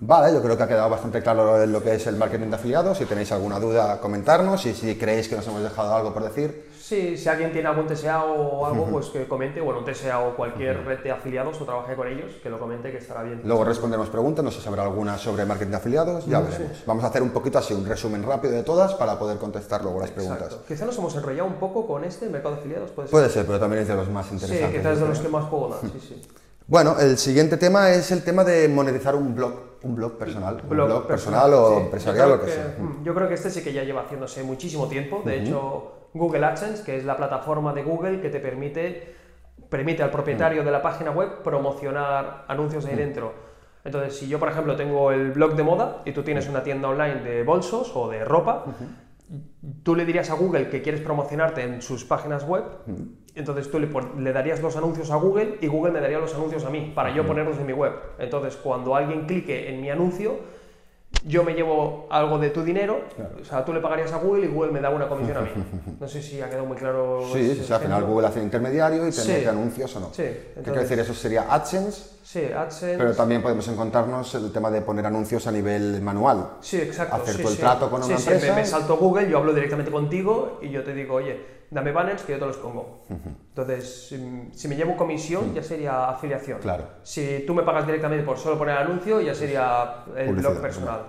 Vale, 0.00 0.32
yo 0.32 0.42
creo 0.42 0.56
que 0.56 0.62
ha 0.62 0.68
quedado 0.68 0.88
bastante 0.90 1.22
claro 1.22 1.66
lo 1.66 1.82
que 1.82 1.94
es 1.94 2.06
el 2.06 2.16
marketing 2.16 2.48
de 2.48 2.56
afiliados. 2.56 2.98
Si 2.98 3.04
tenéis 3.04 3.30
alguna 3.32 3.58
duda, 3.60 4.00
comentarnos. 4.00 4.64
Y 4.66 4.74
si 4.74 4.96
creéis 4.96 5.28
que 5.28 5.36
nos 5.36 5.46
hemos 5.46 5.62
dejado 5.62 5.94
algo 5.94 6.12
por 6.14 6.22
decir, 6.24 6.66
Sí, 6.86 7.16
si 7.16 7.28
alguien 7.28 7.50
tiene 7.50 7.66
algún 7.66 7.88
TSA 7.88 8.26
o 8.26 8.64
algo, 8.64 8.86
pues 8.86 9.06
que 9.06 9.26
comente, 9.26 9.60
bueno, 9.60 9.80
un 9.80 9.84
TSA 9.92 10.20
o 10.20 10.36
cualquier 10.36 10.84
red 10.84 11.00
de 11.00 11.10
afiliados 11.10 11.60
o 11.60 11.64
trabaje 11.64 11.96
con 11.96 12.06
ellos, 12.06 12.30
que 12.40 12.48
lo 12.48 12.60
comente, 12.60 12.92
que 12.92 12.98
estará 12.98 13.24
bien. 13.24 13.40
luego 13.42 13.64
responderemos 13.64 14.08
preguntas. 14.08 14.44
No 14.44 14.52
sé 14.52 14.60
si 14.60 14.68
habrá 14.68 14.84
alguna 14.84 15.18
sobre 15.18 15.44
marketing 15.44 15.72
de 15.72 15.76
afiliados, 15.78 16.26
ya 16.26 16.38
veremos. 16.38 16.84
Vamos 16.86 17.02
a 17.02 17.08
hacer 17.08 17.22
un 17.22 17.30
poquito 17.30 17.58
así, 17.58 17.74
un 17.74 17.84
resumen 17.84 18.22
rápido 18.22 18.54
de 18.54 18.62
todas 18.62 18.94
para 18.94 19.18
poder 19.18 19.36
contestar 19.38 19.82
luego 19.82 19.98
las 19.98 20.12
preguntas. 20.12 20.58
Quizá 20.68 20.86
nos 20.86 20.96
hemos 20.96 21.16
enrollado 21.16 21.48
un 21.48 21.56
poco 21.56 21.88
con 21.88 22.04
este 22.04 22.28
mercado 22.28 22.54
de 22.54 22.60
afiliados, 22.60 22.92
puede 22.92 23.08
ser. 23.08 23.10
Puede 23.10 23.30
ser, 23.30 23.46
pero 23.46 23.58
también 23.58 23.82
es 23.82 23.88
de 23.88 23.94
los 23.96 24.08
más 24.08 24.26
sí, 24.26 24.34
interesantes. 24.34 24.78
quizás 24.78 24.92
es 24.92 25.00
de 25.00 25.08
los 25.08 25.18
que 25.18 25.28
más 25.28 25.44
juego 25.46 25.76
sí, 25.80 26.00
sí. 26.06 26.22
Bueno, 26.68 26.96
el 27.00 27.18
siguiente 27.18 27.56
tema 27.56 27.90
es 27.90 28.12
el 28.12 28.22
tema 28.22 28.44
de 28.44 28.68
monetizar 28.68 29.14
un 29.16 29.34
blog, 29.34 29.54
un 29.82 29.94
blog 29.94 30.18
personal, 30.18 30.60
un 30.62 30.68
blog, 30.68 31.06
personal, 31.06 31.52
o 31.54 31.68
sí. 31.70 31.80
empresarial, 31.84 32.28
lo 32.30 32.34
creo 32.40 32.46
que 32.46 32.52
sea. 32.52 32.74
mm, 32.78 33.04
Yo 33.04 33.14
creo 33.14 33.28
que 33.28 33.34
este 33.34 33.50
sí 33.50 33.62
que 33.62 33.72
ya 33.72 33.82
lleva 33.84 34.02
haciéndose 34.02 34.42
muchísimo 34.42 34.88
tiempo. 34.88 35.22
De 35.24 35.40
hecho, 35.42 35.92
Google 36.14 36.44
AdSense, 36.46 36.82
que 36.84 36.96
es 36.96 37.04
la 37.04 37.16
plataforma 37.16 37.72
de 37.72 37.82
Google 37.82 38.20
que 38.20 38.30
te 38.30 38.40
permite, 38.40 39.14
permite 39.68 40.02
al 40.02 40.10
propietario 40.10 40.64
de 40.64 40.70
la 40.70 40.82
página 40.82 41.10
web 41.10 41.42
promocionar 41.42 42.44
anuncios 42.48 42.84
ahí 42.86 42.94
dentro. 42.96 43.32
Entonces, 43.84 44.16
si 44.18 44.26
yo, 44.26 44.38
por 44.40 44.48
ejemplo, 44.48 44.74
tengo 44.74 45.12
el 45.12 45.30
blog 45.32 45.54
de 45.54 45.62
moda 45.62 46.02
y 46.04 46.12
tú 46.12 46.22
tienes 46.24 46.48
una 46.48 46.62
tienda 46.62 46.88
online 46.88 47.20
de 47.22 47.42
bolsos 47.44 47.92
o 47.94 48.08
de 48.08 48.24
ropa, 48.24 48.64
tú 49.82 49.94
le 49.94 50.04
dirías 50.04 50.30
a 50.30 50.34
Google 50.34 50.68
que 50.68 50.82
quieres 50.82 51.00
promocionarte 51.00 51.62
en 51.62 51.82
sus 51.82 52.04
páginas 52.04 52.44
web, 52.44 52.64
entonces 53.34 53.70
tú 53.70 53.78
le, 53.78 54.32
darías 54.32 54.62
los 54.62 54.76
anuncios 54.76 55.10
a 55.10 55.16
Google 55.16 55.58
y 55.60 55.66
Google 55.66 55.92
me 55.92 56.00
daría 56.00 56.18
los 56.18 56.34
anuncios 56.34 56.64
a 56.64 56.70
mí 56.70 56.92
para 56.94 57.14
yo 57.14 57.26
ponerlos 57.26 57.58
en 57.58 57.66
mi 57.66 57.72
web. 57.72 57.92
Entonces, 58.18 58.56
cuando 58.56 58.94
alguien 58.94 59.26
clique 59.26 59.68
en 59.68 59.80
mi 59.80 59.90
anuncio, 59.90 60.36
yo 61.28 61.42
me 61.42 61.54
llevo 61.54 62.06
algo 62.08 62.38
de 62.38 62.50
tu 62.50 62.62
dinero, 62.62 63.00
o 63.40 63.44
sea, 63.44 63.64
tú 63.64 63.72
le 63.72 63.80
pagarías 63.80 64.12
a 64.12 64.18
Google 64.18 64.46
y 64.46 64.48
Google 64.48 64.70
me 64.70 64.80
da 64.80 64.90
una 64.90 65.08
comisión 65.08 65.36
a 65.38 65.40
mí. 65.40 65.50
No 66.00 66.06
sé 66.06 66.22
si 66.22 66.40
ha 66.40 66.48
quedado 66.48 66.66
muy 66.66 66.76
claro. 66.76 67.20
Sí, 67.32 67.50
ese 67.60 67.74
al 67.74 67.80
final. 67.80 68.04
Google 68.04 68.28
hace 68.28 68.40
intermediario 68.40 69.02
y 69.08 69.10
te 69.10 69.12
Sí. 69.22 69.28
mete 69.32 69.48
anuncios 69.48 69.96
o 69.96 70.00
no. 70.00 70.06
Sí, 70.12 70.22
¿Qué 70.22 70.22
quiere 70.22 70.52
entonces- 70.58 70.82
decir? 70.90 70.98
Eso 71.00 71.14
sería 71.14 71.52
AdSense, 71.52 72.10
Sí, 72.22 72.44
AdSense. 72.44 72.96
pero 72.96 73.12
también 73.14 73.42
podemos 73.42 73.66
encontrarnos 73.66 74.32
el 74.36 74.52
tema 74.52 74.70
de 74.70 74.82
poner 74.82 75.04
anuncios 75.06 75.46
a 75.48 75.52
nivel 75.52 76.00
manual. 76.00 76.50
Sí, 76.60 76.76
exacto. 76.78 77.16
hacer 77.16 77.34
sí, 77.36 77.42
tú 77.42 77.48
el 77.48 77.56
trato 77.56 77.90
con 77.90 78.02
una 78.04 78.14
empresa. 78.14 78.46
me, 78.54 78.60
me 78.60 78.64
salto 78.66 78.96
Google, 78.96 79.28
yo 79.28 79.38
hablo 79.38 79.52
directamente 79.52 79.90
contigo 79.90 80.60
y 80.62 80.70
yo 80.70 80.84
te 80.84 80.94
digo, 80.94 81.14
oye, 81.14 81.56
dame 81.70 81.90
banners 81.90 82.22
que 82.22 82.34
yo 82.34 82.38
te 82.38 82.46
los 82.46 82.56
pongo. 82.58 83.04
Entonces, 83.08 84.08
si, 84.08 84.48
si 84.52 84.68
me 84.68 84.76
llevo 84.76 84.96
comisión, 84.96 85.52
ya 85.54 85.62
sería 85.62 86.08
afiliación. 86.10 86.60
Claro. 86.60 86.84
Si 87.02 87.42
tú 87.46 87.54
me 87.54 87.62
pagas 87.64 87.86
directamente 87.86 88.24
por 88.24 88.36
solo 88.38 88.56
poner 88.58 88.76
anuncio, 88.76 89.20
ya 89.20 89.34
sería 89.34 90.04
el 90.16 90.26
Publicidad, 90.26 90.50
blog 90.52 90.62
personal. 90.62 91.00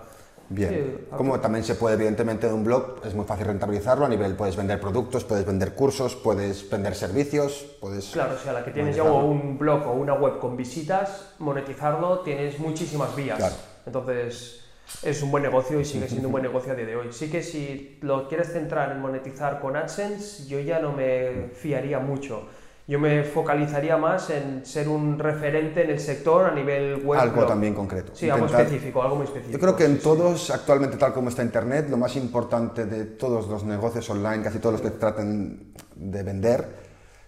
Bien. 0.49 0.69
Sí, 0.69 1.05
Como 1.15 1.39
también 1.39 1.63
se 1.63 1.75
puede, 1.75 1.95
evidentemente, 1.95 2.47
de 2.47 2.53
un 2.53 2.63
blog, 2.63 3.01
es 3.05 3.13
muy 3.13 3.25
fácil 3.25 3.47
rentabilizarlo 3.47 4.05
a 4.05 4.09
nivel, 4.09 4.35
puedes 4.35 4.55
vender 4.55 4.79
productos, 4.79 5.23
puedes 5.25 5.45
vender 5.45 5.73
cursos, 5.73 6.15
puedes 6.15 6.69
vender 6.69 6.95
servicios, 6.95 7.77
puedes... 7.81 8.11
Claro, 8.11 8.35
o 8.35 8.37
sea, 8.37 8.53
la 8.53 8.63
que 8.63 8.71
tienes 8.71 8.95
ya 8.95 9.03
un 9.03 9.57
blog 9.57 9.87
o 9.87 9.93
una 9.93 10.13
web 10.13 10.39
con 10.39 10.55
visitas, 10.55 11.33
monetizarlo, 11.39 12.19
tienes 12.19 12.59
muchísimas 12.59 13.15
vías. 13.15 13.37
Claro. 13.37 13.55
Entonces, 13.85 14.63
es 15.03 15.21
un 15.21 15.31
buen 15.31 15.43
negocio 15.43 15.79
y 15.79 15.85
sigue 15.85 16.07
siendo 16.07 16.29
un 16.29 16.31
buen 16.31 16.43
negocio 16.43 16.71
a 16.71 16.75
día 16.75 16.85
de 16.85 16.95
hoy. 16.95 17.07
Sí 17.11 17.29
que 17.29 17.43
si 17.43 17.97
lo 18.01 18.27
quieres 18.27 18.51
centrar 18.53 18.91
en 18.91 19.01
monetizar 19.01 19.59
con 19.59 19.75
AdSense, 19.75 20.47
yo 20.47 20.59
ya 20.59 20.79
no 20.79 20.93
me 20.93 21.49
fiaría 21.53 21.99
mucho. 21.99 22.47
Yo 22.87 22.99
me 22.99 23.23
focalizaría 23.25 23.97
más 23.97 24.29
en 24.29 24.65
ser 24.65 24.87
un 24.87 25.19
referente 25.19 25.83
en 25.83 25.89
el 25.89 25.99
sector 25.99 26.45
a 26.45 26.51
nivel 26.51 27.03
web. 27.05 27.19
algo 27.19 27.35
blog. 27.35 27.47
también 27.49 27.73
concreto. 27.73 28.13
Sí, 28.15 28.29
algo 28.29 28.45
Intentar- 28.45 28.65
específico, 28.65 29.01
algo 29.03 29.17
muy 29.17 29.25
específico. 29.25 29.51
Yo 29.51 29.59
creo 29.59 29.75
que 29.75 29.83
en 29.83 29.91
sí, 29.91 29.97
sí. 29.97 30.03
todos, 30.03 30.49
actualmente 30.51 30.95
tal 30.95 31.11
como 31.11 31.27
está 31.27 31.43
Internet, 31.43 31.87
lo 31.89 31.97
más 31.97 32.15
importante 32.15 32.85
de 32.85 33.03
todos 33.03 33.47
los 33.49 33.65
negocios 33.65 34.09
online, 34.09 34.41
casi 34.41 34.59
todos 34.59 34.73
los 34.73 34.81
que 34.81 34.91
traten 34.91 35.73
de 35.95 36.23
vender, 36.23 36.65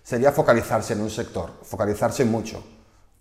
sería 0.01 0.31
focalizarse 0.31 0.93
en 0.93 1.01
un 1.01 1.09
sector, 1.09 1.51
focalizarse 1.63 2.23
mucho. 2.23 2.63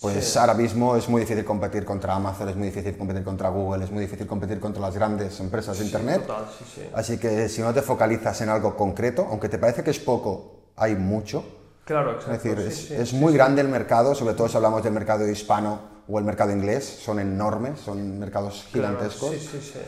Pues 0.00 0.24
Sí. 0.24 0.38
ahora 0.38 0.54
mismo 0.54 0.94
es 0.94 1.08
muy 1.08 1.22
difícil 1.22 1.44
competir 1.44 1.84
contra 1.84 2.14
Amazon, 2.14 2.48
es 2.50 2.54
muy 2.54 2.68
difícil 2.68 2.96
competir 2.96 3.24
contra 3.24 3.48
Google, 3.48 3.84
es 3.84 3.90
muy 3.90 4.02
difícil 4.02 4.28
competir 4.28 4.60
contra 4.60 4.80
las 4.80 4.94
grandes 4.94 5.40
empresas 5.40 5.76
de 5.76 5.86
Internet. 5.86 6.24
Total, 6.24 6.44
sí, 6.56 6.64
sí. 6.72 6.82
Así 6.94 7.18
que 7.18 7.48
si 7.48 7.62
no 7.62 7.74
te 7.74 7.82
focalizas 7.82 8.40
en 8.42 8.48
algo 8.50 8.76
concreto, 8.76 9.26
aunque 9.28 9.48
te 9.48 9.58
parece 9.58 9.82
que 9.82 9.90
es 9.90 9.98
poco, 9.98 10.68
hay 10.76 10.94
mucho. 10.94 11.44
Claro, 11.88 12.18
Es 12.20 12.26
decir, 12.42 12.58
sí, 12.58 12.66
es, 12.68 12.76
sí, 12.88 12.94
es 12.94 13.08
sí, 13.08 13.16
muy 13.16 13.32
grande 13.32 13.62
el 13.62 13.68
mercado, 13.68 14.14
sobre 14.14 14.34
todo 14.34 14.46
si 14.46 14.56
hablamos 14.56 14.82
del 14.82 14.92
mercado 14.92 15.26
hispano 15.26 15.80
o 16.06 16.18
el 16.18 16.24
mercado 16.26 16.52
inglés, 16.52 16.84
son 17.02 17.18
enormes, 17.18 17.80
son 17.80 18.18
mercados 18.18 18.66
Claro, 18.70 18.98
gigantescos. 18.98 19.30
Sí, 19.30 19.40
sí, 19.40 19.60
sí. 19.72 19.78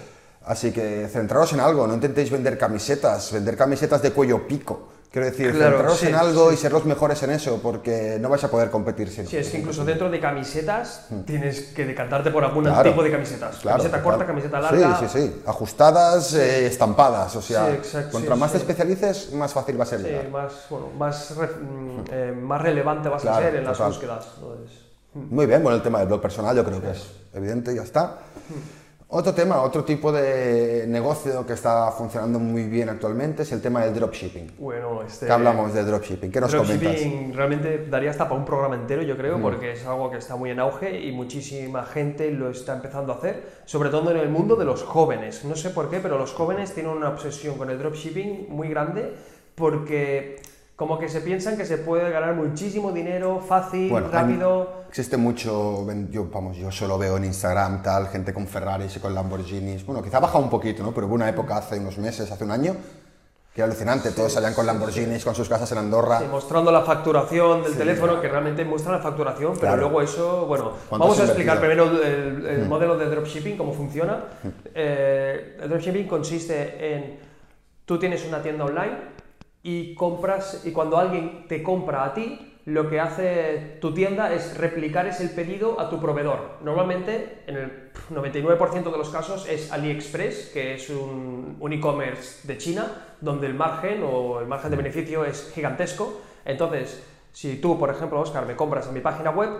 Así 0.46 0.72
que 0.72 1.06
centraros 1.12 1.52
en 1.52 1.60
algo, 1.60 1.86
no 1.86 1.92
intentéis 1.92 2.30
vender 2.30 2.56
camisetas, 2.56 3.30
vender 3.32 3.54
camisetas 3.54 4.00
de 4.00 4.12
cuello 4.12 4.48
pico. 4.48 4.88
Quiero 5.12 5.26
decir, 5.26 5.50
Claro, 5.52 5.70
centraros 5.78 5.98
sí, 5.98 6.06
en 6.06 6.14
algo 6.14 6.48
sí. 6.50 6.54
y 6.54 6.56
ser 6.56 6.70
los 6.70 6.84
mejores 6.84 7.20
en 7.24 7.30
eso, 7.30 7.58
porque 7.60 8.16
no 8.20 8.28
vais 8.28 8.44
a 8.44 8.48
poder 8.48 8.70
competir 8.70 9.10
sin 9.10 9.26
Sí, 9.26 9.38
es 9.38 9.48
que 9.50 9.58
incluso 9.58 9.84
dentro 9.84 10.08
de 10.08 10.20
camisetas 10.20 11.08
tienes 11.26 11.62
que 11.74 11.84
decantarte 11.84 12.30
por 12.30 12.44
algún. 12.44 12.62
Claro. 12.62 12.88
tipo 12.90 13.02
de 13.02 13.10
camisetas. 13.10 13.56
Claro, 13.56 13.78
camiseta 13.78 14.02
corta, 14.04 14.24
camiseta 14.24 14.60
larga. 14.60 14.98
Sí, 15.00 15.06
sí, 15.08 15.18
sí. 15.26 15.42
Ajustadas, 15.46 16.32
eh, 16.34 16.66
estampadas. 16.66 17.34
O 17.34 17.42
sea, 17.42 17.66
Sí, 17.66 17.72
exacto, 17.72 18.12
contra 18.12 18.36
más 18.36 18.52
te 18.52 18.58
especialices, 18.58 19.32
más 19.32 19.52
fácil 19.52 19.80
va 19.80 19.82
a 19.82 19.86
ser 19.86 19.98
Sí, 19.98 20.06
llegar. 20.06 20.28
más, 20.28 20.52
bueno, 20.70 20.90
más, 20.96 21.36
re- 21.36 21.46
mm, 21.60 22.04
eh, 22.12 22.32
más 22.40 22.62
relevante 22.62 23.08
vas 23.08 23.24
a 23.26 23.38
ser 23.40 23.56
en 23.56 23.64
las 23.64 23.76
total. 23.76 23.92
búsquedas. 23.92 24.26
Entonces, 24.36 24.78
Muy 25.12 25.46
bien, 25.46 25.60
bueno, 25.60 25.74
el 25.76 25.82
tema 25.82 25.98
del 25.98 26.06
blog 26.06 26.20
personal 26.20 26.54
yo 26.56 26.64
creo 26.64 26.80
que 26.80 26.92
es 26.92 27.04
evidente, 27.34 27.74
ya 27.74 27.82
está. 27.82 28.18
Otro 29.12 29.34
tema, 29.34 29.60
otro 29.62 29.82
tipo 29.82 30.12
de 30.12 30.84
negocio 30.86 31.44
que 31.44 31.54
está 31.54 31.90
funcionando 31.90 32.38
muy 32.38 32.68
bien 32.68 32.88
actualmente 32.88 33.42
es 33.42 33.50
el 33.50 33.60
tema 33.60 33.84
del 33.84 33.92
dropshipping. 33.92 34.52
bueno, 34.56 35.02
este... 35.02 35.26
¿Qué 35.26 35.32
hablamos 35.32 35.74
de 35.74 35.82
dropshipping? 35.82 36.30
¿Qué 36.30 36.40
nos 36.40 36.54
comentas? 36.54 36.80
Dropshipping 36.80 37.34
realmente 37.34 37.86
daría 37.90 38.10
hasta 38.10 38.28
para 38.28 38.38
un 38.38 38.44
programa 38.46 38.76
entero, 38.76 39.02
yo 39.02 39.16
creo, 39.16 39.42
porque 39.42 39.72
es 39.72 39.84
algo 39.84 40.12
que 40.12 40.18
está 40.18 40.36
muy 40.36 40.50
en 40.50 40.60
auge 40.60 41.00
y 41.00 41.10
muchísima 41.10 41.82
gente 41.86 42.30
lo 42.30 42.50
está 42.50 42.76
empezando 42.76 43.12
a 43.12 43.16
hacer, 43.16 43.42
sobre 43.64 43.90
todo 43.90 44.12
en 44.12 44.18
el 44.18 44.28
mundo 44.28 44.54
de 44.54 44.64
los 44.64 44.84
jóvenes. 44.84 45.44
No 45.44 45.56
sé 45.56 45.70
por 45.70 45.90
qué, 45.90 45.98
pero 45.98 46.16
los 46.16 46.32
jóvenes 46.32 46.72
tienen 46.72 46.92
una 46.92 47.08
obsesión 47.08 47.58
con 47.58 47.68
el 47.68 47.80
dropshipping 47.80 48.46
muy 48.48 48.68
grande 48.68 49.12
porque 49.56 50.40
como 50.80 50.98
que 50.98 51.10
se 51.10 51.20
piensan 51.20 51.58
que 51.58 51.66
se 51.66 51.76
puede 51.76 52.10
ganar 52.10 52.34
muchísimo 52.34 52.90
dinero 52.90 53.38
fácil, 53.46 53.90
Bueno, 53.90 54.08
rápido. 54.10 54.84
Existe 54.88 55.18
mucho, 55.18 55.86
yo, 56.10 56.24
vamos, 56.32 56.56
yo 56.56 56.72
solo 56.72 56.96
veo 56.96 57.18
en 57.18 57.26
Instagram 57.26 57.82
tal, 57.82 58.08
gente 58.08 58.32
con 58.32 58.46
Ferraris 58.46 58.96
y 58.96 58.98
con 58.98 59.14
Lamborghinis. 59.14 59.84
Bueno, 59.84 60.02
quizá 60.02 60.16
ha 60.16 60.20
bajado 60.20 60.42
un 60.42 60.48
poquito, 60.48 60.82
¿no? 60.82 60.92
Pero 60.94 61.06
hubo 61.06 61.16
una 61.16 61.28
época 61.28 61.58
hace 61.58 61.78
unos 61.78 61.98
meses, 61.98 62.30
hace 62.32 62.44
un 62.44 62.50
año, 62.50 62.74
que 63.54 63.60
era 63.60 63.66
alucinante. 63.66 64.10
Todos 64.12 64.32
salían 64.32 64.54
con 64.54 64.64
Lamborghinis, 64.64 65.22
con 65.22 65.34
sus 65.34 65.50
casas 65.50 65.70
en 65.72 65.76
Andorra. 65.76 66.18
Sí, 66.20 66.24
mostrando 66.30 66.72
la 66.72 66.80
facturación 66.80 67.62
del 67.62 67.76
teléfono, 67.76 68.18
que 68.18 68.28
realmente 68.28 68.64
muestra 68.64 68.92
la 68.92 69.00
facturación, 69.00 69.50
pero 69.60 69.60
Claro. 69.74 69.82
luego 69.82 70.00
eso, 70.00 70.46
bueno, 70.46 70.72
¿Cuánto 70.88 71.04
vamos 71.08 71.20
a 71.20 71.24
explicar 71.24 71.56
invertido? 71.56 71.90
primero 71.90 72.06
el, 72.06 72.46
el 72.62 72.66
modelo 72.66 72.96
de 72.96 73.04
dropshipping, 73.04 73.58
cómo 73.58 73.74
funciona. 73.74 74.24
Eh, 74.74 75.58
el 75.60 75.68
dropshipping 75.68 76.08
consiste 76.08 76.94
en, 76.96 77.18
tú 77.84 77.98
tienes 77.98 78.24
una 78.26 78.40
tienda 78.42 78.64
online 78.64 79.20
y 79.62 79.94
compras, 79.94 80.62
y 80.64 80.72
cuando 80.72 80.96
alguien 80.98 81.46
te 81.48 81.62
compra 81.62 82.04
a 82.04 82.14
ti, 82.14 82.50
lo 82.66 82.88
que 82.88 83.00
hace 83.00 83.78
tu 83.80 83.92
tienda 83.94 84.32
es 84.32 84.56
replicar 84.56 85.06
ese 85.06 85.28
pedido 85.28 85.80
a 85.80 85.88
tu 85.90 86.00
proveedor. 86.00 86.58
Normalmente, 86.62 87.42
en 87.46 87.56
el 87.56 87.90
99% 88.10 88.90
de 88.90 88.98
los 88.98 89.08
casos, 89.08 89.48
es 89.48 89.72
AliExpress, 89.72 90.50
que 90.52 90.74
es 90.74 90.90
un, 90.90 91.56
un 91.58 91.72
e-commerce 91.72 92.46
de 92.46 92.58
China, 92.58 92.86
donde 93.20 93.46
el 93.46 93.54
margen 93.54 94.02
o 94.04 94.40
el 94.40 94.46
margen 94.46 94.70
de 94.70 94.76
beneficio 94.76 95.24
es 95.24 95.50
gigantesco. 95.54 96.20
Entonces, 96.44 97.02
si 97.32 97.56
tú, 97.56 97.78
por 97.78 97.90
ejemplo, 97.90 98.20
Oscar, 98.20 98.46
me 98.46 98.56
compras 98.56 98.88
en 98.88 98.94
mi 98.94 99.00
página 99.00 99.30
web, 99.30 99.50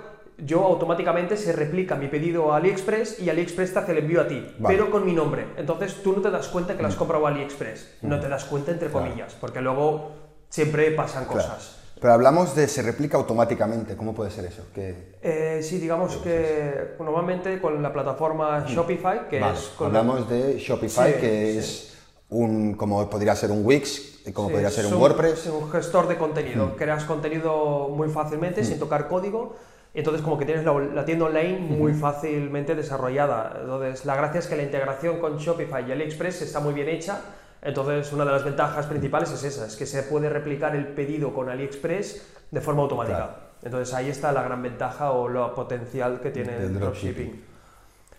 yo 0.44 0.64
automáticamente 0.64 1.36
se 1.36 1.52
replica 1.52 1.94
mi 1.96 2.08
pedido 2.08 2.52
a 2.52 2.56
AliExpress 2.56 3.20
y 3.20 3.30
AliExpress 3.30 3.72
te 3.72 3.78
hace 3.78 3.92
el 3.92 3.98
envío 3.98 4.20
a 4.22 4.28
ti, 4.28 4.54
Vale. 4.58 4.76
pero 4.76 4.90
con 4.90 5.04
mi 5.04 5.12
nombre. 5.12 5.46
Entonces 5.56 6.02
tú 6.02 6.12
no 6.12 6.22
te 6.22 6.30
das 6.30 6.48
cuenta 6.48 6.76
que 6.76 6.82
lo 6.82 6.88
has 6.88 6.96
comprado 6.96 7.26
a 7.26 7.30
AliExpress, 7.30 7.98
no 8.02 8.18
te 8.20 8.28
das 8.28 8.44
cuenta 8.44 8.70
entre 8.72 8.88
Claro. 8.88 9.06
comillas, 9.06 9.34
porque 9.40 9.60
luego 9.60 10.12
siempre 10.48 10.90
pasan 10.92 11.24
Claro. 11.26 11.40
cosas. 11.42 11.76
Pero 12.00 12.14
hablamos 12.14 12.54
de 12.56 12.66
se 12.66 12.80
replica 12.80 13.18
automáticamente. 13.18 13.94
¿Cómo 13.94 14.14
puede 14.14 14.30
ser 14.30 14.46
eso? 14.46 14.62
Que, 14.74 15.18
Eh, 15.22 15.60
sí, 15.62 15.78
digamos 15.78 16.16
que 16.16 16.94
normalmente 16.98 17.60
con 17.60 17.82
la 17.82 17.92
plataforma 17.92 18.64
Shopify, 18.66 19.28
que 19.28 19.38
Mm. 19.38 19.42
Vale, 19.42 19.54
es 19.58 19.64
con 19.76 19.92
la- 19.92 19.98
hablamos 20.00 20.28
de 20.30 20.58
Shopify, 20.58 21.12
Sí, 21.12 21.20
que 21.20 21.52
sí. 21.52 21.58
es 21.58 21.98
un, 22.30 22.72
como 22.74 23.10
podría 23.10 23.34
ser 23.36 23.50
un 23.50 23.66
Wix, 23.66 24.20
como 24.32 24.48
Sí, 24.48 24.52
podría 24.54 24.70
ser 24.70 24.86
es 24.86 24.92
un 24.92 24.98
WordPress. 24.98 25.46
Es 25.46 25.52
un 25.52 25.70
gestor 25.70 26.08
de 26.08 26.16
contenido. 26.16 26.68
Mm. 26.68 26.76
Creas 26.76 27.04
contenido 27.04 27.88
muy 27.90 28.08
fácilmente, 28.08 28.64
sin 28.64 28.78
tocar 28.78 29.06
código. 29.06 29.56
Entonces, 29.92 30.22
como 30.22 30.38
que 30.38 30.44
tienes 30.44 30.64
la, 30.64 30.72
la 30.72 31.04
tienda 31.04 31.24
online 31.24 31.58
muy 31.58 31.92
fácilmente 31.94 32.74
desarrollada. 32.74 33.58
Entonces, 33.60 34.04
la 34.04 34.14
gracia 34.14 34.38
es 34.38 34.46
que 34.46 34.56
la 34.56 34.62
integración 34.62 35.18
con 35.18 35.38
Shopify 35.38 35.88
y 35.88 35.92
AliExpress 35.92 36.42
está 36.42 36.60
muy 36.60 36.74
bien 36.74 36.88
hecha. 36.88 37.20
Entonces, 37.62 38.12
una 38.12 38.24
de 38.24 38.30
las 38.30 38.44
ventajas 38.44 38.86
principales 38.86 39.30
es 39.32 39.44
esa, 39.44 39.66
es 39.66 39.76
que 39.76 39.86
se 39.86 40.04
puede 40.04 40.28
replicar 40.28 40.76
el 40.76 40.86
pedido 40.88 41.34
con 41.34 41.48
AliExpress 41.48 42.26
de 42.50 42.60
forma 42.60 42.82
automática. 42.82 43.16
Claro. 43.16 43.32
Entonces, 43.62 43.94
ahí 43.94 44.08
está 44.08 44.32
la 44.32 44.42
gran 44.42 44.62
ventaja 44.62 45.10
o 45.10 45.28
lo 45.28 45.54
potencial 45.54 46.20
que 46.20 46.30
tiene 46.30 46.56
el 46.56 46.78
dropshipping. 46.78 47.49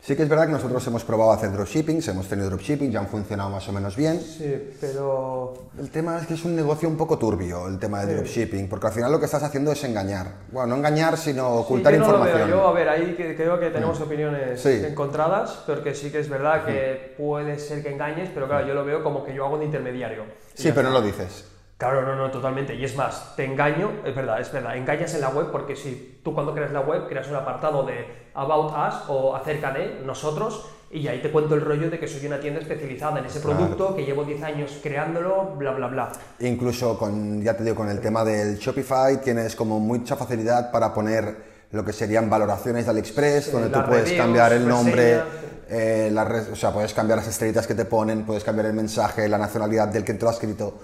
Sí 0.04 0.16
que 0.16 0.24
es 0.24 0.30
verdad 0.30 0.48
que 0.48 0.54
nosotros 0.54 0.86
hemos 0.88 1.04
probado 1.04 1.32
hacer 1.32 1.52
dropshipping, 1.52 2.02
hemos 2.10 2.28
tenido 2.28 2.50
dropshipping, 2.50 2.90
ya 2.92 3.02
han 3.02 3.08
funcionado 3.08 3.52
más 3.52 3.68
o 3.70 3.72
menos 3.72 3.96
bien. 3.96 4.20
Sí, 4.20 4.72
pero 4.82 5.54
El 5.78 5.92
tema 5.92 6.18
es 6.20 6.26
que 6.26 6.34
es 6.34 6.44
un 6.44 6.56
negocio 6.56 6.90
un 6.90 6.98
poco 6.98 7.20
turbio, 7.20 7.68
el 7.68 7.78
tema 7.78 8.00
del 8.00 8.10
Sí. 8.10 8.16
dropshipping, 8.16 8.68
porque 8.68 8.88
al 8.88 8.94
final 8.94 9.12
lo 9.12 9.20
que 9.20 9.26
estás 9.26 9.44
haciendo 9.44 9.72
es 9.72 9.84
engañar. 9.84 10.26
Bueno, 10.52 10.70
no 10.70 10.76
engañar, 10.78 11.18
sino 11.20 11.52
Sí, 11.54 11.58
ocultar 11.66 11.94
yo 11.94 12.00
no 12.00 12.06
lo 12.08 12.12
veo. 12.14 12.18
información. 12.24 12.50
Yo, 12.50 12.68
a 12.68 12.72
ver, 12.72 12.90
ahí 12.90 13.14
creo 13.38 13.60
que 13.60 13.70
tenemos 13.70 14.02
opiniones 14.02 14.60
Sí. 14.60 14.82
encontradas, 14.84 15.52
porque 15.68 15.94
sí 15.94 16.12
que 16.12 16.20
es 16.20 16.30
verdad 16.30 16.66
que 16.66 17.14
puede 17.20 17.60
ser 17.60 17.84
que 17.84 17.92
engañes, 17.94 18.32
pero 18.34 18.48
claro, 18.48 18.66
yo 18.68 18.74
lo 18.74 18.84
veo 18.84 19.04
como 19.04 19.24
que 19.24 19.36
yo 19.36 19.46
hago 19.46 19.60
de 19.60 19.66
intermediario. 19.66 20.24
Sí, 20.56 20.72
pero 20.74 20.90
no 20.90 20.96
lo 20.96 21.04
dices. 21.04 21.46
Claro, 21.82 22.04
no, 22.04 22.16
no, 22.16 22.30
totalmente. 22.30 22.76
Y 22.76 22.86
es 22.86 22.96
más, 22.96 23.36
te 23.36 23.44
engaño, 23.44 23.90
es 24.06 24.14
verdad, 24.14 24.40
es 24.40 24.52
verdad, 24.52 24.78
engañas 24.78 25.16
en 25.16 25.22
la 25.22 25.30
web 25.30 25.48
porque 25.52 25.76
si 25.76 26.20
tú 26.24 26.32
cuando 26.32 26.54
creas 26.54 26.72
la 26.72 26.82
web 26.82 27.08
creas 27.10 27.28
un 27.28 27.36
apartado 27.38 27.82
de 27.84 28.30
About 28.36 28.72
Us 28.72 28.96
o 29.08 29.36
acerca 29.36 29.72
de 29.72 30.00
nosotros 30.06 30.70
y 30.92 31.08
ahí 31.08 31.24
te 31.24 31.32
cuento 31.32 31.56
el 31.56 31.62
rollo 31.62 31.90
de 31.90 31.98
que 31.98 32.08
soy 32.08 32.28
una 32.28 32.40
tienda 32.40 32.60
especializada 32.60 33.18
en 33.18 33.26
ese 33.26 33.42
Claro. 33.42 33.58
producto, 33.58 33.96
que 33.96 34.06
llevo 34.06 34.24
10 34.26 34.44
años 34.44 34.80
creándolo, 34.84 35.56
bla, 35.58 35.72
bla, 35.72 35.88
bla. 35.88 36.12
Incluso 36.42 37.00
con, 37.00 37.42
ya 37.42 37.58
te 37.58 37.64
digo, 37.64 37.78
con 37.78 37.90
el 37.90 38.00
tema 38.00 38.24
del 38.24 38.60
Shopify 38.60 39.20
tienes 39.20 39.56
como 39.56 39.80
mucha 39.80 40.16
facilidad 40.16 40.70
para 40.72 40.94
poner 40.94 41.36
lo 41.72 41.84
que 41.84 41.94
serían 41.94 42.30
valoraciones 42.30 42.86
de 42.86 42.92
AliExpress, 42.92 43.46
Sí, 43.46 43.52
donde 43.54 43.70
tú 43.70 43.84
puedes 43.88 44.04
reviews, 44.04 44.22
cambiar 44.24 44.54
el 44.54 44.68
nombre, 44.68 45.16
reseñas, 45.16 45.28
eh, 45.68 46.50
o 46.52 46.56
sea, 46.56 46.72
puedes 46.72 46.94
cambiar 46.94 47.18
las 47.18 47.28
estrellitas 47.28 47.66
que 47.66 47.74
te 47.74 47.86
ponen, 47.86 48.24
puedes 48.24 48.44
cambiar 48.44 48.68
el 48.68 48.74
mensaje, 48.74 49.28
la 49.28 49.40
nacionalidad 49.40 49.88
del 49.88 50.04
que 50.04 50.14
te 50.14 50.22
lo 50.22 50.30
ha 50.30 50.34
escrito. 50.34 50.76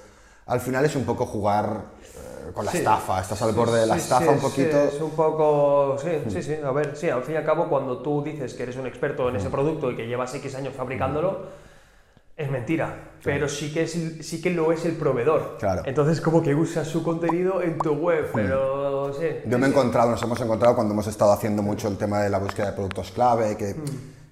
Al 0.47 0.59
final 0.61 0.85
es 0.85 0.95
un 0.95 1.03
poco 1.03 1.25
jugar 1.25 1.83
eh, 2.03 2.51
con 2.53 2.65
la 2.65 2.71
Sí. 2.71 2.77
estafa, 2.79 3.19
estás 3.21 3.41
al 3.41 3.51
borde 3.53 3.81
de 3.81 3.85
la 3.85 3.95
Sí, 3.95 4.01
estafa 4.01 4.23
sí, 4.23 4.29
un 4.29 4.39
poquito. 4.39 4.71
Sí, 4.89 4.95
es 4.95 5.01
un 5.01 5.11
poco. 5.11 5.97
Sí, 6.01 6.09
sí, 6.29 6.41
sí. 6.43 6.55
A 6.63 6.71
ver, 6.71 6.95
sí, 6.95 7.09
al 7.09 7.23
fin 7.23 7.35
y 7.35 7.37
al 7.37 7.45
cabo, 7.45 7.67
cuando 7.67 7.97
tú 7.99 8.23
dices 8.23 8.53
que 8.53 8.63
eres 8.63 8.77
un 8.77 8.87
experto 8.87 9.27
en 9.29 9.35
ese 9.35 9.49
producto 9.49 9.91
y 9.91 9.95
que 9.95 10.07
llevas 10.07 10.33
X 10.35 10.55
años 10.55 10.73
fabricándolo, 10.75 11.67
es 12.37 12.49
mentira. 12.49 13.11
Pero 13.23 13.49
sí 13.49 13.73
que, 13.73 13.83
es, 13.83 13.91
sí 14.21 14.41
que 14.41 14.51
lo 14.51 14.71
es 14.71 14.85
el 14.85 14.93
proveedor. 14.93 15.57
Claro. 15.59 15.81
Entonces, 15.85 16.21
como 16.21 16.41
que 16.41 16.53
usas 16.55 16.87
su 16.87 17.03
contenido 17.03 17.61
en 17.61 17.77
tu 17.79 17.93
web, 17.93 18.29
pero 18.33 19.11
sí. 19.13 19.25
Yo 19.45 19.57
me 19.57 19.65
he 19.65 19.69
encontrado, 19.69 20.11
nos 20.11 20.21
hemos 20.21 20.39
encontrado 20.39 20.75
cuando 20.75 20.93
hemos 20.93 21.07
estado 21.07 21.31
haciendo 21.33 21.61
mucho 21.63 21.87
el 21.89 21.97
tema 21.97 22.21
de 22.21 22.29
la 22.29 22.37
búsqueda 22.37 22.67
de 22.67 22.73
productos 22.73 23.11
clave, 23.11 23.57
que, 23.57 23.75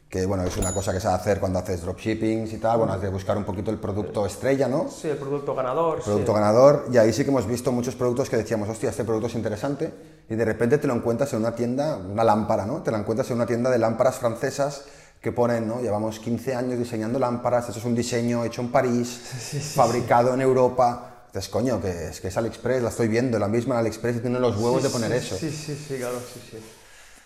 que 0.10 0.26
bueno, 0.26 0.44
es 0.44 0.56
una 0.58 0.74
cosa 0.74 0.94
que 0.94 1.00
de 1.00 1.08
hacer 1.08 1.40
cuando 1.40 1.60
haces 1.60 1.82
dropshipping 1.82 2.48
y 2.48 2.58
tal, 2.58 2.78
bueno, 2.78 2.94
has 2.94 3.02
de 3.02 3.10
buscar 3.10 3.38
un 3.38 3.44
poquito 3.44 3.72
el 3.72 3.78
producto 3.78 4.26
estrella, 4.26 4.68
¿no? 4.68 4.88
Sí, 4.90 5.10
el 5.10 5.18
producto 5.18 5.56
ganador. 5.56 6.00
sí. 6.00 6.06
Producto 6.06 6.34
ganador, 6.34 6.86
y 6.92 6.98
ahí 6.98 7.12
sí 7.12 7.24
que 7.24 7.32
hemos 7.32 7.48
visto 7.48 7.72
muchos 7.72 7.96
productos 7.96 8.30
que 8.30 8.38
decíamos, 8.38 8.70
hostia, 8.70 8.90
este 8.90 9.04
producto 9.04 9.28
es 9.28 9.36
interesante, 9.36 9.94
y 10.30 10.36
de 10.36 10.46
repente 10.46 10.78
te 10.78 10.88
lo 10.88 10.94
encuentras 10.94 11.34
en 11.34 11.40
una 11.40 11.56
tienda, 11.56 11.98
una 11.98 12.24
lámpara, 12.24 12.66
¿no? 12.66 12.82
Te 12.82 12.92
la 12.92 13.00
encuentras 13.00 13.30
en 13.32 13.38
una 13.38 13.46
tienda 13.46 13.70
de 13.70 13.78
lámparas 13.78 14.16
francesas 14.16 14.86
que 15.22 15.32
ponen, 15.32 15.68
¿no? 15.68 15.82
Llevamos 15.82 16.20
15 16.20 16.56
años 16.56 16.78
diseñando 16.78 17.20
lámparas, 17.20 17.70
eso 17.70 17.80
es 17.80 17.86
un 17.86 17.96
diseño 17.96 18.46
hecho 18.46 18.62
en 18.62 18.72
París, 18.72 19.72
fabricado 19.76 20.34
en 20.34 20.42
Europa. 20.42 21.26
Entonces, 21.28 21.52
coño, 21.52 21.82
que 21.82 22.10
es 22.10 22.22
que 22.22 22.30
es 22.30 22.38
AliExpress, 22.38 22.84
la 22.84 22.90
estoy 22.90 23.08
viendo, 23.08 23.38
la 23.40 23.48
misma 23.48 23.76
en 23.76 23.80
AliExpress 23.80 24.18
y 24.18 24.20
tiene 24.20 24.40
los 24.40 24.56
huevos 24.56 24.84
de 24.84 24.90
poner 24.90 25.12
sí, 25.12 25.18
eso. 25.18 25.36
Sí, 25.36 25.52
sí, 25.52 25.76
sí, 25.76 25.98
claro, 25.98 26.20
sí, 26.20 26.40
sí. 26.52 26.58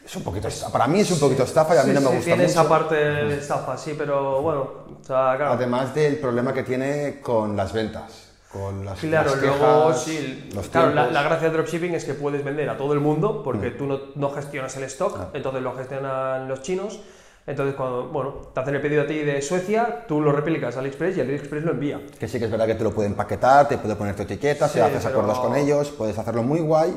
Es 0.06 0.16
un 0.16 0.24
poquito, 0.24 0.48
para 0.72 0.88
mí 0.88 1.02
es 1.02 1.12
un 1.12 1.20
poquito 1.20 1.44
estafa 1.44 1.76
y 1.76 1.78
a 1.78 1.84
mí 1.84 1.90
Sí, 1.90 1.96
no 1.96 2.02
me 2.02 2.08
sí, 2.08 2.16
gusta 2.16 2.26
tiene 2.26 2.44
mucho. 2.48 2.60
esa 2.60 2.70
parte 2.70 2.96
de 2.96 3.38
estafa, 3.38 3.78
sí, 3.78 3.96
pero 3.98 4.42
bueno, 4.42 4.62
o 4.62 5.04
sea, 5.06 5.36
claro. 5.38 5.52
Además 5.52 5.94
del 5.94 6.18
problema 6.18 6.54
que 6.54 6.64
tiene 6.64 7.20
con 7.22 7.56
las 7.56 7.74
ventas, 7.74 8.30
con 8.52 8.84
las, 8.86 8.98
Claro, 9.00 9.30
las 9.32 9.42
luego 9.42 9.88
quejas, 9.90 10.02
sí. 10.04 10.50
los 10.56 10.68
Claro, 10.70 10.96
la. 10.96 11.06
Mm. 11.10 11.14
la 11.14 11.24
gracia 11.24 11.48
del 11.50 11.58
dropshipping 11.58 11.94
es 11.94 12.06
que 12.06 12.16
puedes 12.16 12.44
vender 12.44 12.70
a 12.70 12.78
todo 12.78 12.94
el 12.94 13.00
mundo 13.02 13.44
porque 13.44 13.70
tú 13.72 13.86
no, 13.86 14.00
no 14.16 14.32
gestionas 14.32 14.76
el 14.78 14.84
stock, 14.86 15.16
Ah. 15.20 15.28
entonces 15.34 15.62
lo 15.62 15.74
gestionan 15.76 16.48
los 16.48 16.62
chinos. 16.64 17.00
Entonces, 17.46 17.76
cuando 17.76 18.08
bueno, 18.10 18.34
te 18.54 18.60
hacen 18.60 18.76
el 18.76 18.82
pedido 18.82 19.04
a 19.04 19.08
ti 19.08 19.20
de 19.20 19.42
Suecia, 19.42 20.06
tú 20.08 20.22
lo 20.22 20.32
replicas 20.32 20.76
al 20.76 20.82
AliExpress 20.82 21.18
y 21.18 21.20
el 21.22 21.28
AliExpress 21.28 21.64
lo 21.64 21.72
envía. 21.72 22.00
Que 22.20 22.28
sí 22.28 22.38
que 22.40 22.46
es 22.46 22.52
verdad 22.52 22.68
que 22.68 22.76
te 22.76 22.84
lo 22.84 22.92
puede 22.92 23.08
empaquetar, 23.10 23.68
te 23.68 23.78
puede 23.80 23.96
poner 23.96 24.16
tu 24.16 24.22
etiqueta, 24.24 24.68
Sí, 24.68 24.76
si 24.76 24.80
haces 24.82 25.04
pero- 25.04 25.20
acuerdos 25.20 25.40
con 25.40 25.56
ellos, 25.56 25.90
puedes 25.90 26.18
hacerlo 26.18 26.44
muy 26.44 26.60
guay, 26.60 26.96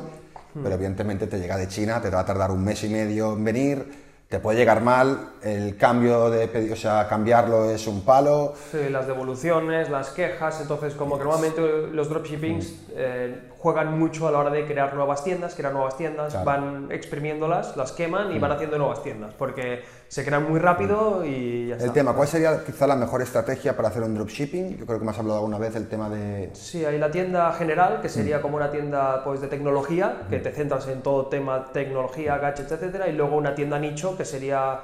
pero 0.61 0.75
evidentemente 0.75 1.27
te 1.27 1.39
llega 1.39 1.57
de 1.57 1.67
China, 1.67 2.01
te 2.01 2.09
va 2.09 2.19
a 2.19 2.25
tardar 2.25 2.51
un 2.51 2.63
mes 2.63 2.83
y 2.83 2.89
medio 2.89 3.33
en 3.33 3.43
venir, 3.43 4.03
te 4.29 4.39
puede 4.39 4.57
llegar 4.57 4.81
mal, 4.81 5.33
el 5.43 5.77
cambio 5.77 6.29
de 6.29 6.47
pedido, 6.47 6.73
o 6.73 6.77
sea, 6.77 7.07
cambiarlo 7.07 7.69
es 7.69 7.85
un 7.85 8.01
palo. 8.01 8.53
Sí, 8.71 8.89
las 8.89 9.05
devoluciones, 9.05 9.89
las 9.89 10.09
quejas, 10.09 10.59
entonces 10.61 10.95
como 10.95 11.17
que 11.17 11.23
normalmente 11.23 11.61
los 11.91 12.09
dropshippings 12.09 12.73
eh, 12.95 13.51
juegan 13.63 13.97
mucho 13.97 14.27
a 14.27 14.31
la 14.31 14.39
hora 14.39 14.49
de 14.49 14.65
crear 14.65 14.93
nuevas 14.93 15.23
tiendas, 15.23 15.55
crear 15.55 15.71
nuevas 15.71 15.95
tiendas, 15.95 16.31
Claro. 16.33 16.45
van 16.45 16.91
exprimiéndolas, 16.91 17.77
las 17.77 17.93
queman 17.93 18.33
y 18.33 18.37
van 18.37 18.51
haciendo 18.51 18.77
nuevas 18.77 19.01
tiendas, 19.01 19.33
porque 19.35 19.85
se 20.09 20.25
crean 20.25 20.49
muy 20.51 20.59
rápido 20.59 21.23
y 21.23 21.69
ya 21.69 21.75
está. 21.75 21.85
El 21.85 21.93
tema, 21.93 22.13
¿cuál 22.13 22.27
sería 22.27 22.61
quizá 22.65 22.87
la 22.87 22.97
mejor 22.97 23.21
estrategia 23.21 23.73
para 23.77 23.87
hacer 23.87 24.03
un 24.03 24.15
dropshipping? 24.15 24.75
Yo 24.79 24.85
creo 24.85 24.99
que 24.99 25.05
me 25.05 25.11
has 25.11 25.19
hablado 25.19 25.39
alguna 25.39 25.59
vez 25.59 25.73
del 25.75 25.87
tema 25.87 26.09
de... 26.09 26.49
Sí, 26.53 26.83
hay 26.83 26.97
la 26.99 27.09
tienda 27.09 27.53
general, 27.53 28.01
que 28.01 28.09
sería 28.09 28.41
como 28.41 28.57
una 28.57 28.69
tienda 28.69 29.23
pues, 29.23 29.39
de 29.39 29.47
tecnología, 29.47 30.23
que 30.29 30.39
te 30.39 30.51
centras 30.51 30.85
en 30.89 31.01
todo 31.01 31.27
tema 31.27 31.71
tecnología, 31.71 32.37
gadgets, 32.39 32.69
etcétera, 32.73 33.07
y 33.07 33.13
luego 33.13 33.37
una 33.37 33.55
tienda 33.55 33.79
nicho, 33.79 34.17
que 34.17 34.25
sería, 34.25 34.81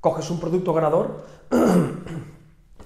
coges 0.00 0.28
un 0.30 0.40
producto 0.40 0.74
ganador 0.74 1.22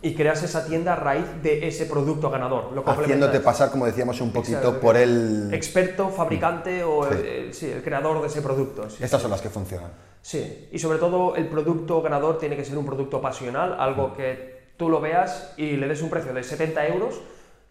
y 0.02 0.14
creas 0.14 0.42
esa 0.42 0.64
tienda 0.64 0.94
a 0.94 0.96
raíz 0.96 1.26
de 1.42 1.66
ese 1.68 1.86
producto 1.86 2.30
ganador. 2.30 2.72
Lo 2.72 2.88
Haciéndote 2.88 3.40
pasar, 3.40 3.70
como 3.70 3.86
decíamos, 3.86 4.20
un 4.20 4.32
poquito 4.32 4.58
Exacto. 4.58 4.80
por 4.80 4.96
el... 4.96 5.52
Experto, 5.52 6.08
fabricante 6.08 6.82
o 6.84 7.04
Sí. 7.04 7.18
eh, 7.22 7.48
sí, 7.52 7.66
el 7.70 7.82
creador 7.82 8.20
de 8.22 8.28
ese 8.28 8.40
producto. 8.40 8.88
Sí, 8.88 9.04
Estas 9.04 9.20
son 9.20 9.30
las 9.30 9.40
que 9.42 9.50
funcionan. 9.50 9.90
Sí, 10.22 10.68
y 10.72 10.78
sobre 10.78 10.98
todo 10.98 11.36
el 11.36 11.48
producto 11.48 12.00
ganador 12.02 12.38
tiene 12.38 12.56
que 12.56 12.64
ser 12.64 12.78
un 12.78 12.86
producto 12.86 13.20
pasional, 13.20 13.76
algo 13.78 14.14
que 14.14 14.60
tú 14.76 14.88
lo 14.88 15.00
veas 15.00 15.52
y 15.56 15.76
le 15.76 15.86
des 15.88 16.00
un 16.02 16.08
precio 16.10 16.32
de 16.32 16.42
70 16.42 16.86
euros 16.88 17.20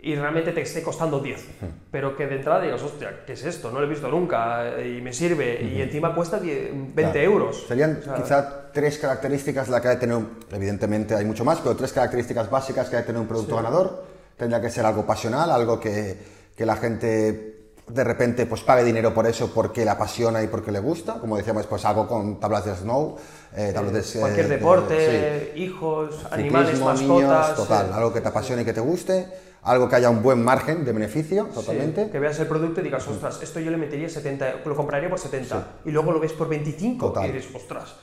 y 0.02 0.16
realmente 0.16 0.52
te 0.54 0.62
esté 0.62 0.82
costando 0.82 1.20
10. 1.20 1.46
Pero 1.92 2.16
que 2.16 2.26
de 2.28 2.38
entrada 2.38 2.62
digas, 2.62 2.82
hostia, 2.82 3.24
¿qué 3.26 3.34
es 3.34 3.44
esto? 3.44 3.70
No 3.72 3.80
lo 3.82 3.86
he 3.86 3.90
visto 3.90 4.08
nunca 4.08 4.78
eh, 4.78 4.98
y 4.98 5.02
me 5.02 5.12
sirve 5.12 5.62
y 5.62 5.82
encima 5.82 6.16
cuesta 6.16 6.40
10 6.40 6.72
20 6.74 7.02
Claro. 7.04 7.20
euros. 7.20 7.66
Serían 7.68 7.98
O 8.00 8.04
sea, 8.04 8.16
quizá 8.16 8.72
tres 8.72 8.98
características 8.98 9.68
la 9.68 9.82
que 9.82 9.90
hay 9.90 9.96
que 9.96 10.08
tener, 10.08 10.20
evidentemente 10.54 11.16
hay 11.16 11.26
mucho 11.26 11.44
más, 11.44 11.60
pero 11.60 11.76
tres 11.76 11.92
características 11.92 12.50
básicas 12.50 12.90
que 12.90 12.96
hay 12.96 13.02
que 13.04 13.08
tener 13.08 13.22
un 13.22 13.28
producto 13.28 13.56
ganador. 13.58 14.06
Tendría 14.38 14.62
que 14.62 14.70
ser 14.70 14.86
algo 14.86 15.06
pasional, 15.06 15.52
algo 15.52 15.80
que, 15.82 16.18
que 16.56 16.66
la 16.66 16.78
gente 16.78 17.56
de 17.90 18.04
repente 18.04 18.46
pues 18.46 18.62
pague 18.62 18.84
dinero 18.84 19.14
por 19.16 19.26
eso 19.26 19.52
porque 19.52 19.84
le 19.84 19.90
apasiona 19.90 20.44
y 20.44 20.48
porque 20.48 20.72
le 20.72 20.80
gusta, 20.80 21.16
como 21.16 21.36
decíamos, 21.36 21.66
pues 21.66 21.84
algo 21.86 22.08
con 22.08 22.40
tablas 22.40 22.64
de 22.64 22.76
snow, 22.76 23.18
eh, 23.56 23.72
tablas 23.74 24.14
de... 24.14 24.20
Cualquier 24.20 24.48
de- 24.48 24.56
deporte, 24.58 25.54
hijos, 25.56 26.16
sí, 26.22 26.28
animales, 26.32 26.70
ciclismo, 26.70 26.86
mascotas. 26.86 27.10
niños, 27.50 27.56
total, 27.56 27.88
eh, 27.90 27.94
algo 27.96 28.14
que 28.14 28.22
te 28.22 28.28
apasione 28.28 28.62
y 28.62 28.66
que 28.66 28.74
te 28.74 28.80
guste, 28.80 29.28
algo 29.64 29.90
que 29.90 29.96
haya 29.96 30.10
un 30.10 30.22
buen 30.24 30.44
margen 30.44 30.86
de 30.86 30.92
beneficio, 30.94 31.48
sí, 31.50 31.56
totalmente. 31.56 32.10
que 32.10 32.20
veas 32.20 32.40
el 32.40 32.48
producto 32.48 32.82
y 32.82 32.84
digas, 32.84 33.08
ostras, 33.08 33.40
esto 33.42 33.60
yo 33.60 33.72
le 33.72 33.78
metería 33.78 34.10
70, 34.10 34.62
lo 34.66 34.76
compraría 34.76 35.10
por 35.10 35.20
70. 35.20 35.68
Y 35.86 35.92
luego 35.92 36.12
lo 36.12 36.20
ves 36.20 36.34
por 36.34 36.48
25 36.48 37.08
Total. 37.08 37.30
y 37.30 37.34
dices, 37.34 37.54
ostras, 37.54 37.96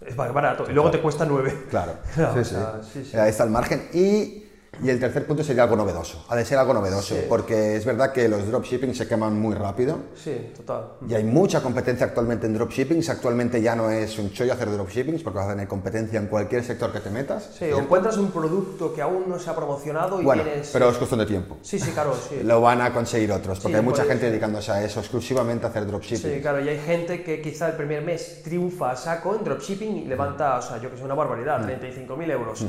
es 0.00 0.16
barato. 0.16 0.64
Y 0.68 0.72
luego 0.72 0.90
te 0.90 1.00
cuesta 1.00 1.24
9. 1.24 1.64
Claro, 1.70 1.94
Claro, 2.14 2.34
sí, 2.34 2.40
o 2.40 2.44
sea, 2.44 2.80
sí, 2.82 3.04
sí. 3.04 3.16
Ahí 3.16 3.30
está 3.30 3.44
el 3.44 3.50
margen. 3.50 3.88
Y, 3.92 4.41
y 4.82 4.88
el 4.88 4.98
tercer 4.98 5.26
punto 5.26 5.44
sería 5.44 5.64
algo 5.64 5.76
novedoso. 5.76 6.24
Ha 6.28 6.34
de 6.36 6.44
ser 6.44 6.58
algo 6.58 6.72
novedoso, 6.72 7.14
Sí. 7.14 7.26
porque 7.28 7.76
es 7.76 7.84
verdad 7.84 8.10
que 8.12 8.26
los 8.28 8.46
dropshipping 8.48 8.94
se 8.94 9.06
queman 9.06 9.38
muy 9.38 9.54
rápido. 9.54 9.98
Sí, 10.16 10.50
total. 10.56 10.92
Y 11.06 11.14
hay 11.14 11.24
mucha 11.24 11.62
competencia 11.62 12.06
actualmente 12.06 12.46
en 12.46 12.54
dropshipping. 12.54 13.02
Actualmente 13.08 13.60
ya 13.60 13.76
no 13.76 13.90
es 13.90 14.18
un 14.18 14.32
chollo 14.32 14.54
hacer 14.54 14.70
dropshipping, 14.72 15.22
porque 15.22 15.38
vas 15.38 15.48
a 15.48 15.50
tener 15.52 15.68
competencia 15.68 16.18
en 16.18 16.26
cualquier 16.26 16.64
sector 16.64 16.90
que 16.92 17.00
te 17.00 17.10
metas. 17.10 17.50
Sí, 17.58 17.66
o 17.70 17.78
encuentras 17.80 18.16
un 18.16 18.30
producto 18.32 18.92
que 18.94 19.02
aún 19.02 19.24
no 19.28 19.38
se 19.38 19.50
ha 19.50 19.54
promocionado 19.54 20.20
y 20.20 20.24
Bueno, 20.24 20.42
tienes... 20.42 20.70
pero 20.72 20.88
es 20.88 20.96
cuestión 20.96 21.20
de 21.20 21.26
tiempo. 21.26 21.58
Sí, 21.62 21.78
sí, 21.78 21.90
claro, 21.92 22.14
sí. 22.28 22.40
Lo 22.42 22.60
van 22.60 22.80
a 22.80 22.92
conseguir 22.92 23.30
otros, 23.30 23.60
porque 23.60 23.74
Sí, 23.74 23.78
hay 23.78 23.84
mucha 23.84 24.02
puede 24.02 24.08
gente 24.14 24.30
dedicándose 24.30 24.72
a 24.72 24.82
eso, 24.84 25.00
exclusivamente 25.00 25.66
a 25.66 25.68
hacer 25.68 25.86
dropshipping. 25.86 26.32
Sí, 26.34 26.40
claro, 26.40 26.60
y 26.64 26.68
hay 26.68 26.78
gente 26.78 27.22
que 27.22 27.40
quizá 27.42 27.68
el 27.68 27.76
primer 27.76 28.02
mes 28.02 28.40
triunfa 28.42 28.92
a 28.92 28.96
saco 28.96 29.36
en 29.36 29.44
dropshipping 29.44 29.96
y 29.98 30.04
levanta, 30.06 30.58
o 30.58 30.62
sea, 30.62 30.78
yo 30.80 30.90
que 30.90 30.96
sé, 30.96 31.04
una 31.04 31.14
barbaridad, 31.14 31.60
Mm. 31.60 31.66
35.000 31.66 32.30
euros. 32.30 32.62
Y 32.62 32.68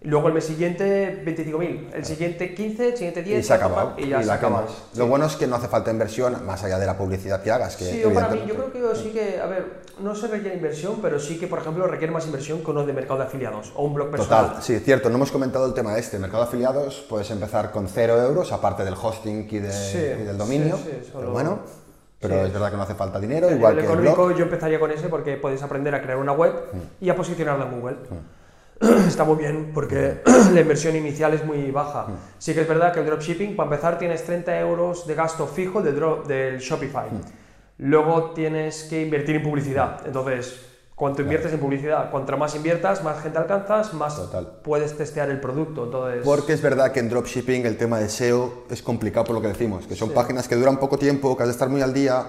Luego 0.00 0.28
el 0.28 0.34
mes 0.34 0.44
siguiente, 0.44 1.24
25.000. 1.24 1.88
El 1.92 2.04
siguiente, 2.04 2.54
15, 2.54 2.88
el 2.90 2.96
siguiente 2.96 3.22
10. 3.24 3.40
Y 3.40 3.42
se 3.42 3.52
ha 3.52 3.56
acabado. 3.56 3.94
Y 3.98 4.08
ya 4.08 4.20
se 4.20 4.26
la 4.28 4.34
acaba. 4.34 4.64
Lo 4.96 5.06
bueno 5.08 5.26
es 5.26 5.34
que 5.34 5.48
no 5.48 5.56
hace 5.56 5.66
falta 5.66 5.90
inversión, 5.90 6.46
más 6.46 6.62
allá 6.62 6.78
de 6.78 6.86
la 6.86 6.96
publicidad 6.96 7.42
que 7.42 7.50
hagas. 7.50 7.74
Que 7.74 7.84
Sí, 7.84 8.00
yo 8.00 8.14
para 8.14 8.28
mí, 8.28 8.44
yo 8.46 8.54
creo 8.54 8.72
que 8.92 8.96
sí 8.96 9.10
que, 9.10 9.40
a 9.40 9.46
ver, 9.46 9.80
no 10.00 10.14
se 10.14 10.28
requiere 10.28 10.54
inversión, 10.54 11.00
pero 11.02 11.18
sí 11.18 11.36
que, 11.36 11.48
por 11.48 11.58
ejemplo, 11.58 11.84
requiere 11.88 12.12
más 12.12 12.26
inversión 12.26 12.62
que 12.62 12.70
uno 12.70 12.86
de 12.86 12.92
mercado 12.92 13.18
de 13.18 13.24
afiliados 13.26 13.72
o 13.74 13.82
un 13.84 13.94
blog 13.94 14.10
personal. 14.12 14.46
Total, 14.46 14.62
sí, 14.62 14.78
cierto, 14.78 15.08
no 15.10 15.16
hemos 15.16 15.32
comentado 15.32 15.66
el 15.66 15.74
tema 15.74 15.98
este. 15.98 16.16
Mercado 16.20 16.44
de 16.44 16.48
afiliados 16.48 17.04
puedes 17.08 17.28
empezar 17.32 17.72
con 17.72 17.88
cero 17.88 18.22
euros, 18.22 18.52
aparte 18.52 18.84
del 18.84 18.94
hosting 18.94 19.48
y, 19.50 19.58
de- 19.58 19.72
Sí, 19.72 19.98
y 19.98 20.22
del 20.24 20.38
dominio. 20.38 20.76
sí, 20.76 20.84
sí, 21.02 21.08
solo- 21.10 21.20
Pero 21.22 21.32
bueno, 21.32 21.58
pero 22.20 22.34
Sí. 22.34 22.46
es 22.46 22.52
verdad 22.52 22.70
que 22.70 22.76
no 22.76 22.82
hace 22.84 22.94
falta 22.94 23.18
dinero, 23.18 23.48
A 23.48 23.50
igual 23.52 23.72
nivel 23.74 23.84
que 23.86 23.92
el 23.94 23.98
económico, 23.98 24.24
blog. 24.26 24.36
Mm. 24.36 24.38
yo 24.38 24.44
empezaría 24.44 24.78
con 24.78 24.90
ese 24.92 25.08
porque 25.08 25.36
puedes 25.38 25.60
aprender 25.60 25.92
a 25.96 26.00
crear 26.02 26.18
una 26.18 26.32
web 26.32 26.52
y 27.00 27.10
a 27.10 27.16
posicionarla 27.16 27.64
en 27.64 27.80
Google. 27.80 27.96
Está 28.80 29.24
muy 29.24 29.36
bien 29.36 29.72
porque 29.74 30.20
la 30.52 30.60
inversión 30.60 30.94
inicial 30.96 31.34
es 31.34 31.44
muy 31.44 31.70
baja. 31.70 32.06
Mm. 32.08 32.16
Sí 32.38 32.54
que 32.54 32.62
es 32.62 32.68
verdad 32.68 32.92
que 32.92 33.00
el 33.00 33.06
dropshipping, 33.06 33.56
para 33.56 33.70
empezar, 33.70 33.98
tienes 33.98 34.24
30 34.24 34.58
euros 34.60 35.06
de 35.06 35.14
gasto 35.14 35.46
fijo 35.46 35.82
del, 35.82 35.96
drop, 35.96 36.26
del 36.26 36.58
Shopify. 36.58 37.10
Mm. 37.10 37.20
Luego 37.78 38.30
tienes 38.32 38.84
que 38.84 39.02
invertir 39.02 39.36
en 39.36 39.42
publicidad. 39.42 40.00
Entonces, 40.04 40.60
cuanto 40.94 41.22
inviertes 41.22 41.52
en 41.52 41.60
publicidad, 41.60 42.10
cuanto 42.10 42.36
más 42.36 42.54
inviertas, 42.56 43.04
más 43.04 43.22
gente 43.22 43.38
alcanzas, 43.38 43.94
más 43.94 44.16
Total. 44.16 44.58
puedes 44.62 44.96
testear 44.96 45.30
el 45.30 45.40
producto. 45.40 45.84
Entonces, 45.84 46.22
Porque 46.24 46.52
es 46.52 46.60
verdad 46.60 46.90
que 46.92 47.00
en 47.00 47.08
dropshipping 47.08 47.66
el 47.66 47.76
tema 47.76 47.98
de 48.00 48.08
SEO 48.08 48.64
es 48.68 48.82
complicado 48.82 49.26
por 49.26 49.36
lo 49.36 49.42
que 49.42 49.48
decimos, 49.48 49.86
que 49.86 49.94
son 49.94 50.10
páginas 50.10 50.48
que 50.48 50.56
duran 50.56 50.78
poco 50.78 50.98
tiempo, 50.98 51.36
que 51.36 51.44
has 51.44 51.48
de 51.48 51.52
estar 51.52 51.68
muy 51.68 51.82
al 51.82 51.94
día. 51.94 52.26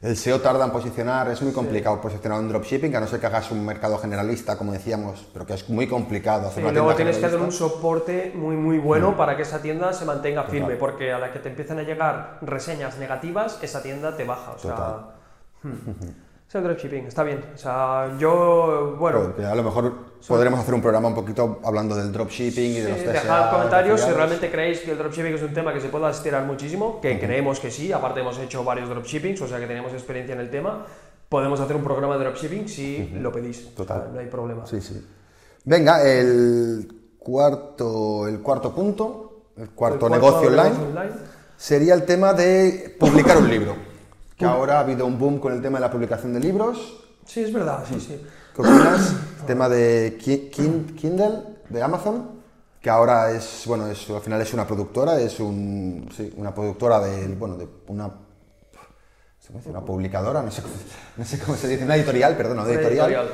El 0.00 0.16
SEO 0.16 0.40
tarda 0.40 0.64
en 0.66 0.70
posicionar, 0.70 1.28
es 1.28 1.40
muy 1.40 1.52
complicado 1.52 2.00
posicionar 2.00 2.38
un 2.38 2.48
dropshipping, 2.48 2.94
a 2.94 3.00
no 3.00 3.06
ser 3.06 3.18
que 3.18 3.26
hagas 3.26 3.50
un 3.50 3.64
mercado 3.64 3.96
generalista, 3.96 4.58
como 4.58 4.72
decíamos, 4.72 5.26
pero 5.32 5.46
que 5.46 5.54
es 5.54 5.68
muy 5.70 5.86
complicado 5.86 6.48
hacer 6.48 6.56
Sí, 6.56 6.60
una 6.60 6.72
luego 6.72 6.88
tienda 6.88 6.96
tienes 6.96 7.18
que 7.18 7.26
hacer 7.26 7.40
un 7.40 7.52
soporte 7.52 8.32
muy 8.34 8.56
muy 8.56 8.78
bueno 8.78 9.12
Mm. 9.12 9.16
para 9.16 9.36
que 9.36 9.42
esa 9.42 9.62
tienda 9.62 9.92
se 9.94 10.04
mantenga 10.04 10.44
firme, 10.44 10.76
porque 10.76 11.12
a 11.12 11.18
la 11.18 11.32
que 11.32 11.38
te 11.38 11.48
empiezan 11.48 11.78
a 11.78 11.82
llegar 11.82 12.38
reseñas 12.42 12.98
negativas, 12.98 13.58
esa 13.62 13.82
tienda 13.82 14.16
te 14.16 14.24
baja. 14.24 14.52
O 14.52 14.58
sea, 14.58 14.98
hmm. 15.62 15.70
Es 16.48 16.54
el 16.54 16.62
dropshipping, 16.62 17.06
está 17.06 17.24
bien. 17.24 17.44
O 17.54 17.58
sea, 17.58 18.16
yo, 18.18 18.96
bueno, 18.98 19.22
Porque 19.24 19.44
a 19.44 19.54
lo 19.54 19.64
mejor 19.64 19.92
podremos 20.28 20.60
hacer 20.60 20.74
un 20.74 20.80
programa 20.80 21.08
un 21.08 21.14
poquito 21.14 21.58
hablando 21.64 21.96
del 21.96 22.12
dropshipping 22.12 22.70
y 22.70 22.80
de 22.80 22.90
los 22.90 22.98
sí, 23.00 23.04
dejad 23.06 23.50
comentarios 23.50 24.00
si 24.00 24.10
realmente 24.12 24.50
creéis 24.50 24.80
que 24.80 24.92
el 24.92 24.98
dropshipping 24.98 25.34
es 25.34 25.42
un 25.42 25.52
tema 25.52 25.72
que 25.74 25.80
se 25.80 25.88
pueda 25.88 26.08
estirar 26.10 26.44
muchísimo, 26.44 27.00
que 27.00 27.18
creemos 27.18 27.58
que 27.58 27.72
sí, 27.72 27.92
aparte 27.92 28.20
hemos 28.20 28.38
hecho 28.38 28.62
varios 28.62 28.88
dropshippings, 28.88 29.40
o 29.40 29.48
sea 29.48 29.58
que 29.58 29.66
tenemos 29.66 29.92
experiencia 29.92 30.34
en 30.34 30.40
el 30.40 30.50
tema. 30.50 30.86
Podemos 31.28 31.58
hacer 31.58 31.74
un 31.74 31.82
programa 31.82 32.16
de 32.16 32.24
dropshipping 32.24 32.68
si 32.68 33.08
lo 33.20 33.32
pedís. 33.32 33.74
Total. 33.74 33.98
O 33.98 34.02
sea, 34.04 34.12
no 34.12 34.20
hay 34.20 34.26
problema. 34.26 34.66
Sí, 34.66 34.80
sí. 34.80 35.04
Venga, 35.64 36.00
el 36.08 36.86
cuarto, 37.18 38.28
el 38.28 38.40
cuarto 38.40 38.72
punto, 38.72 39.50
el 39.56 39.70
cuarto 39.70 40.06
El 40.06 40.12
negocio 40.12 40.48
online, 40.48 40.62
negocio 40.62 40.86
online. 40.86 41.12
sería 41.56 41.94
el 41.94 42.04
tema 42.04 42.32
de 42.32 42.94
publicar 43.00 43.36
un 43.38 43.50
libro. 43.50 43.85
Que 44.36 44.44
ahora 44.44 44.76
ha 44.76 44.80
habido 44.80 45.06
un 45.06 45.18
boom 45.18 45.38
con 45.38 45.52
el 45.52 45.62
tema 45.62 45.78
de 45.78 45.82
la 45.86 45.90
publicación 45.90 46.32
de 46.34 46.40
libros. 46.40 47.02
Sí, 47.24 47.40
es 47.42 47.52
verdad, 47.52 47.84
sí, 47.88 47.98
sí. 48.00 48.20
¿Qué 48.54 48.60
opinas? 48.62 49.12
el 49.40 49.46
tema 49.46 49.68
de 49.68 50.18
Ki- 50.20 50.50
Kin- 50.54 50.94
Kindle, 50.94 51.42
de 51.68 51.82
Amazon, 51.82 52.30
que 52.80 52.90
ahora 52.90 53.30
es, 53.32 53.62
bueno, 53.66 53.86
es, 53.88 54.08
al 54.10 54.20
final 54.20 54.40
es 54.40 54.52
una 54.52 54.66
productora, 54.66 55.18
es 55.20 55.40
un, 55.40 56.08
sí, 56.14 56.32
una 56.36 56.54
productora 56.54 57.00
de, 57.00 57.26
bueno, 57.34 57.56
de 57.56 57.66
una, 57.88 58.10
una 59.64 59.80
publicadora, 59.80 60.42
no 60.42 60.50
sé, 60.50 60.62
cómo, 60.62 60.74
no 61.16 61.24
sé 61.24 61.38
cómo 61.38 61.56
se 61.56 61.68
dice, 61.68 61.84
una 61.84 61.96
editorial, 61.96 62.36
perdón, 62.36 62.58
una 62.60 62.68
editorial, 62.70 63.28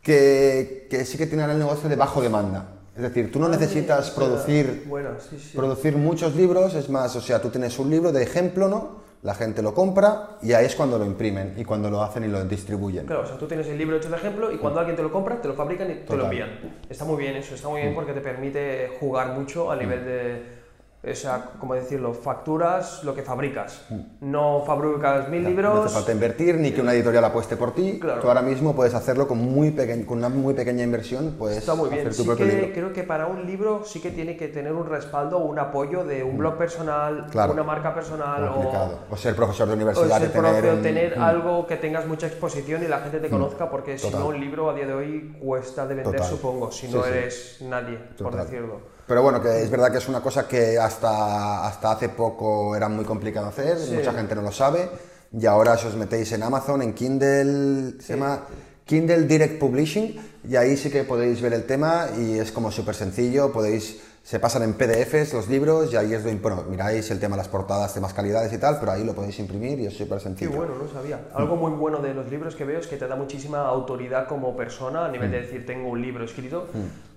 que, 0.00 0.86
que 0.90 1.04
sí 1.04 1.18
que 1.18 1.26
tiene 1.26 1.42
ahora 1.42 1.54
el 1.54 1.58
negocio 1.58 1.88
de 1.88 1.96
bajo 1.96 2.22
demanda. 2.22 2.76
Es 2.96 3.02
decir, 3.02 3.30
tú 3.32 3.38
no 3.38 3.48
necesitas 3.48 4.10
producir, 4.10 4.84
Bueno, 4.88 5.10
sí, 5.18 5.38
sí. 5.38 5.56
producir 5.56 5.96
muchos 5.96 6.34
libros, 6.36 6.74
es 6.74 6.88
más, 6.88 7.14
o 7.16 7.20
sea, 7.20 7.40
tú 7.40 7.48
tienes 7.50 7.78
un 7.78 7.90
libro 7.90 8.12
de 8.12 8.22
ejemplo, 8.22 8.68
¿no? 8.68 8.99
La 9.22 9.34
gente 9.34 9.60
lo 9.60 9.74
compra 9.74 10.38
y 10.40 10.54
ahí 10.54 10.64
es 10.64 10.74
cuando 10.74 10.98
lo 10.98 11.04
imprimen 11.04 11.54
y 11.58 11.64
cuando 11.64 11.90
lo 11.90 12.02
hacen 12.02 12.24
y 12.24 12.28
lo 12.28 12.42
distribuyen. 12.44 13.04
Claro, 13.04 13.22
o 13.22 13.26
sea, 13.26 13.36
tú 13.36 13.46
tienes 13.46 13.66
el 13.68 13.76
libro 13.76 13.96
hecho 13.96 14.08
de 14.08 14.16
ejemplo 14.16 14.50
y 14.50 14.56
cuando 14.56 14.80
alguien 14.80 14.96
te 14.96 15.02
lo 15.02 15.12
compra, 15.12 15.40
te 15.42 15.48
lo 15.48 15.54
fabrican 15.54 15.90
y 15.90 15.94
te 16.06 16.16
lo 16.16 16.24
envían. 16.24 16.48
Está 16.88 17.04
muy 17.04 17.18
bien 17.18 17.36
eso, 17.36 17.54
está 17.54 17.68
muy 17.68 17.82
bien 17.82 17.94
porque 17.94 18.14
te 18.14 18.22
permite 18.22 18.96
jugar 18.98 19.34
mucho 19.34 19.70
a 19.70 19.76
nivel 19.76 20.04
de, 20.04 20.59
O 21.02 21.14
sea, 21.14 21.52
como 21.58 21.72
decirlo, 21.74 22.12
facturas 22.12 23.02
lo 23.04 23.14
que 23.14 23.22
fabricas. 23.22 23.86
No 24.20 24.62
fabricas 24.66 25.30
mil 25.30 25.42
No 25.42 25.48
libros. 25.48 25.86
hace 25.86 25.94
falta 25.94 26.12
invertir 26.12 26.56
ni 26.56 26.72
que 26.72 26.82
una 26.82 26.92
editorial 26.92 27.24
apueste 27.24 27.56
por 27.56 27.74
ti. 27.74 27.98
Claro. 27.98 28.20
Tú 28.20 28.28
ahora 28.28 28.42
mismo 28.42 28.76
puedes 28.76 28.92
hacerlo 28.92 29.26
con, 29.26 29.38
muy 29.38 29.74
con 30.06 30.18
una 30.18 30.28
muy 30.28 30.52
pequeña 30.52 30.84
inversión, 30.84 31.36
puedes 31.38 31.56
Está 31.56 31.74
muy 31.74 31.88
bien. 31.88 32.00
hacer 32.06 32.14
tu 32.14 32.22
Sí 32.22 32.28
propio 32.28 32.46
que 32.46 32.52
libro. 32.52 32.72
creo 32.74 32.92
que 32.92 33.02
para 33.04 33.26
un 33.28 33.46
libro 33.46 33.82
sí 33.86 34.00
que 34.02 34.10
tiene 34.10 34.36
que 34.36 34.48
tener 34.48 34.74
un 34.74 34.86
respaldo, 34.86 35.38
un 35.38 35.58
apoyo 35.58 36.04
de 36.04 36.22
un 36.22 36.36
blog 36.36 36.58
personal, 36.58 37.24
Mm. 37.28 37.30
Claro. 37.30 37.52
una 37.54 37.62
marca 37.62 37.94
personal 37.94 38.44
o. 38.48 39.00
O 39.10 39.16
ser 39.16 39.34
profesor 39.34 39.68
de 39.68 39.72
o 39.72 39.76
universidad 39.76 40.18
ser 40.18 40.28
y 40.28 40.32
tener, 40.32 40.52
propio, 40.62 40.82
tener 40.82 41.18
Mm. 41.18 41.22
algo 41.22 41.66
que 41.66 41.76
tengas 41.78 42.06
mucha 42.06 42.26
exposición 42.26 42.82
y 42.82 42.88
la 42.88 42.98
gente 42.98 43.20
te 43.20 43.30
conozca, 43.30 43.70
porque 43.70 43.96
si 43.96 44.10
no 44.10 44.26
un 44.26 44.38
libro 44.38 44.68
a 44.68 44.74
día 44.74 44.86
de 44.86 44.92
hoy 44.92 45.34
cuesta 45.40 45.86
de 45.86 45.94
vender, 45.94 46.16
Total. 46.16 46.28
supongo, 46.30 46.70
si 46.70 46.88
no 46.88 47.02
sí. 47.04 47.08
eres 47.08 47.56
nadie, 47.62 47.98
por 48.18 48.36
decirlo. 48.36 48.99
Pero 49.10 49.22
bueno, 49.22 49.42
que 49.42 49.62
es 49.64 49.68
verdad 49.68 49.90
que 49.90 49.98
es 49.98 50.08
una 50.08 50.20
cosa 50.20 50.46
que 50.46 50.78
hasta, 50.78 51.66
hasta 51.66 51.90
hace 51.90 52.10
poco 52.10 52.76
era 52.76 52.88
muy 52.88 53.04
complicado 53.04 53.48
hacer, 53.48 53.76
Sí. 53.76 53.94
mucha 53.94 54.12
gente 54.12 54.36
no 54.36 54.42
lo 54.42 54.52
sabe, 54.52 54.88
y 55.36 55.46
ahora 55.46 55.76
si 55.76 55.88
os 55.88 55.96
metéis 55.96 56.30
en 56.30 56.44
Amazon, 56.44 56.80
en 56.80 56.94
Kindle, 56.94 58.00
se 58.00 58.14
llama 58.14 58.44
Kindle 58.84 59.22
Direct 59.22 59.58
Publishing, 59.58 60.14
y 60.48 60.54
ahí 60.54 60.76
sí 60.76 60.90
que 60.90 61.02
podéis 61.02 61.42
ver 61.42 61.54
el 61.54 61.64
tema 61.64 62.06
y 62.16 62.38
es 62.38 62.52
como 62.52 62.70
súper 62.70 62.94
sencillo, 62.94 63.50
podéis, 63.50 64.00
se 64.22 64.38
pasan 64.38 64.62
en 64.62 64.74
PDFs 64.74 65.32
los 65.32 65.48
libros 65.48 65.92
y 65.92 65.96
ahí 65.96 66.14
es 66.14 66.24
lo, 66.24 66.32
bueno, 66.38 66.62
miráis 66.70 67.10
el 67.10 67.18
tema 67.18 67.34
de 67.34 67.38
las 67.38 67.48
portadas, 67.48 67.92
temas 67.92 68.14
calidades 68.14 68.52
y 68.52 68.58
tal, 68.58 68.78
pero 68.78 68.92
ahí 68.92 69.02
lo 69.02 69.12
podéis 69.12 69.40
imprimir 69.40 69.80
y 69.80 69.86
es 69.86 69.94
súper 69.96 70.18
Qué 70.18 70.22
sencillo. 70.24 70.52
bueno, 70.52 70.74
no 70.80 70.88
sabía. 70.88 71.18
Algo 71.34 71.56
muy 71.56 71.72
bueno 71.72 71.98
de 71.98 72.14
los 72.14 72.30
libros 72.30 72.54
que 72.54 72.64
veo 72.64 72.78
es 72.78 72.86
que 72.86 72.96
te 72.96 73.08
da 73.08 73.16
muchísima 73.16 73.66
autoridad 73.66 74.28
como 74.28 74.56
persona 74.56 75.06
a 75.06 75.10
nivel 75.10 75.30
Mm. 75.30 75.32
de 75.32 75.40
decir 75.40 75.66
tengo 75.66 75.88
un 75.88 76.00
libro 76.00 76.24
escrito. 76.24 76.68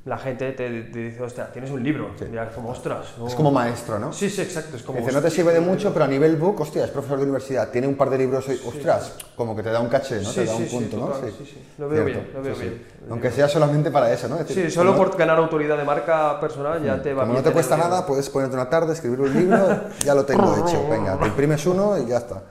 La 0.06 0.18
gente 0.18 0.52
te, 0.52 0.82
te 0.84 1.00
dice, 1.00 1.24
hostia, 1.24 1.50
tienes 1.50 1.72
un 1.72 1.82
libro. 1.82 2.10
Ya, 2.30 2.50
como, 2.50 2.72
ostras. 2.72 3.14
no". 3.18 3.26
Es 3.26 3.36
como 3.36 3.52
maestro, 3.52 3.98
¿no? 4.00 4.12
Sí, 4.12 4.30
sí, 4.30 4.42
exacto. 4.42 4.76
Es 4.76 4.84
como. 4.84 5.00
Dice, 5.00 5.14
no 5.14 5.22
te 5.22 5.30
sirve 5.30 5.54
de 5.54 5.62
mucho, 5.62 5.94
pero 5.94 6.04
a 6.04 6.10
nivel 6.10 6.36
book, 6.36 6.60
hostia, 6.60 6.84
es 6.84 6.92
profesor 6.92 7.20
de 7.20 7.24
universidad, 7.24 7.70
tiene 7.70 7.88
un 7.88 7.96
par 7.96 8.10
de 8.10 8.18
libros, 8.18 8.46
hoy, 8.50 8.60
ostras, 8.66 9.14
como 9.38 9.56
que 9.56 9.64
te 9.64 9.70
da 9.70 9.80
un 9.80 9.88
caché, 9.88 10.16
¿no? 10.22 10.30
Sí, 10.30 10.42
te 10.42 10.46
da 10.46 10.56
un 10.56 10.64
sí, 10.64 10.68
sí, 10.68 10.76
punto, 10.76 10.98
¿no? 10.98 11.06
total, 11.08 11.32
sí, 11.38 11.46
sí. 11.46 11.64
Lo 11.78 11.88
veo 11.88 12.04
bien, 12.04 12.32
lo 12.34 12.42
veo 12.42 12.54
bien. 12.54 12.86
Aunque 13.10 13.32
sea 13.32 13.48
solamente 13.48 13.92
para 13.92 14.12
eso, 14.12 14.28
¿no? 14.28 14.40
Es 14.40 14.46
decir, 14.46 14.66
Sí, 14.66 14.72
solo 14.72 14.94
por 14.98 15.16
ganar 15.16 15.38
autoridad 15.38 15.78
de 15.78 15.86
marca 15.86 16.38
personal 16.38 16.84
ya 16.84 17.02
te 17.02 17.14
va 17.14 17.22
Como 17.22 17.34
bien 17.34 17.44
no 17.44 17.50
te 17.50 17.54
cuesta 17.54 17.78
nada, 17.78 18.06
puedes 18.06 18.30
ponerte 18.30 18.56
una 18.58 18.70
tarde, 18.70 18.92
escribir 18.92 19.22
un 19.22 19.34
libro, 19.34 19.84
ya 20.04 20.14
lo 20.14 20.26
tengo 20.26 20.54
hecho. 20.68 20.86
Venga, 20.90 21.18
te 21.18 21.28
imprimes 21.28 21.66
uno 21.66 21.98
y 21.98 22.08
ya 22.08 22.18
está. 22.18 22.44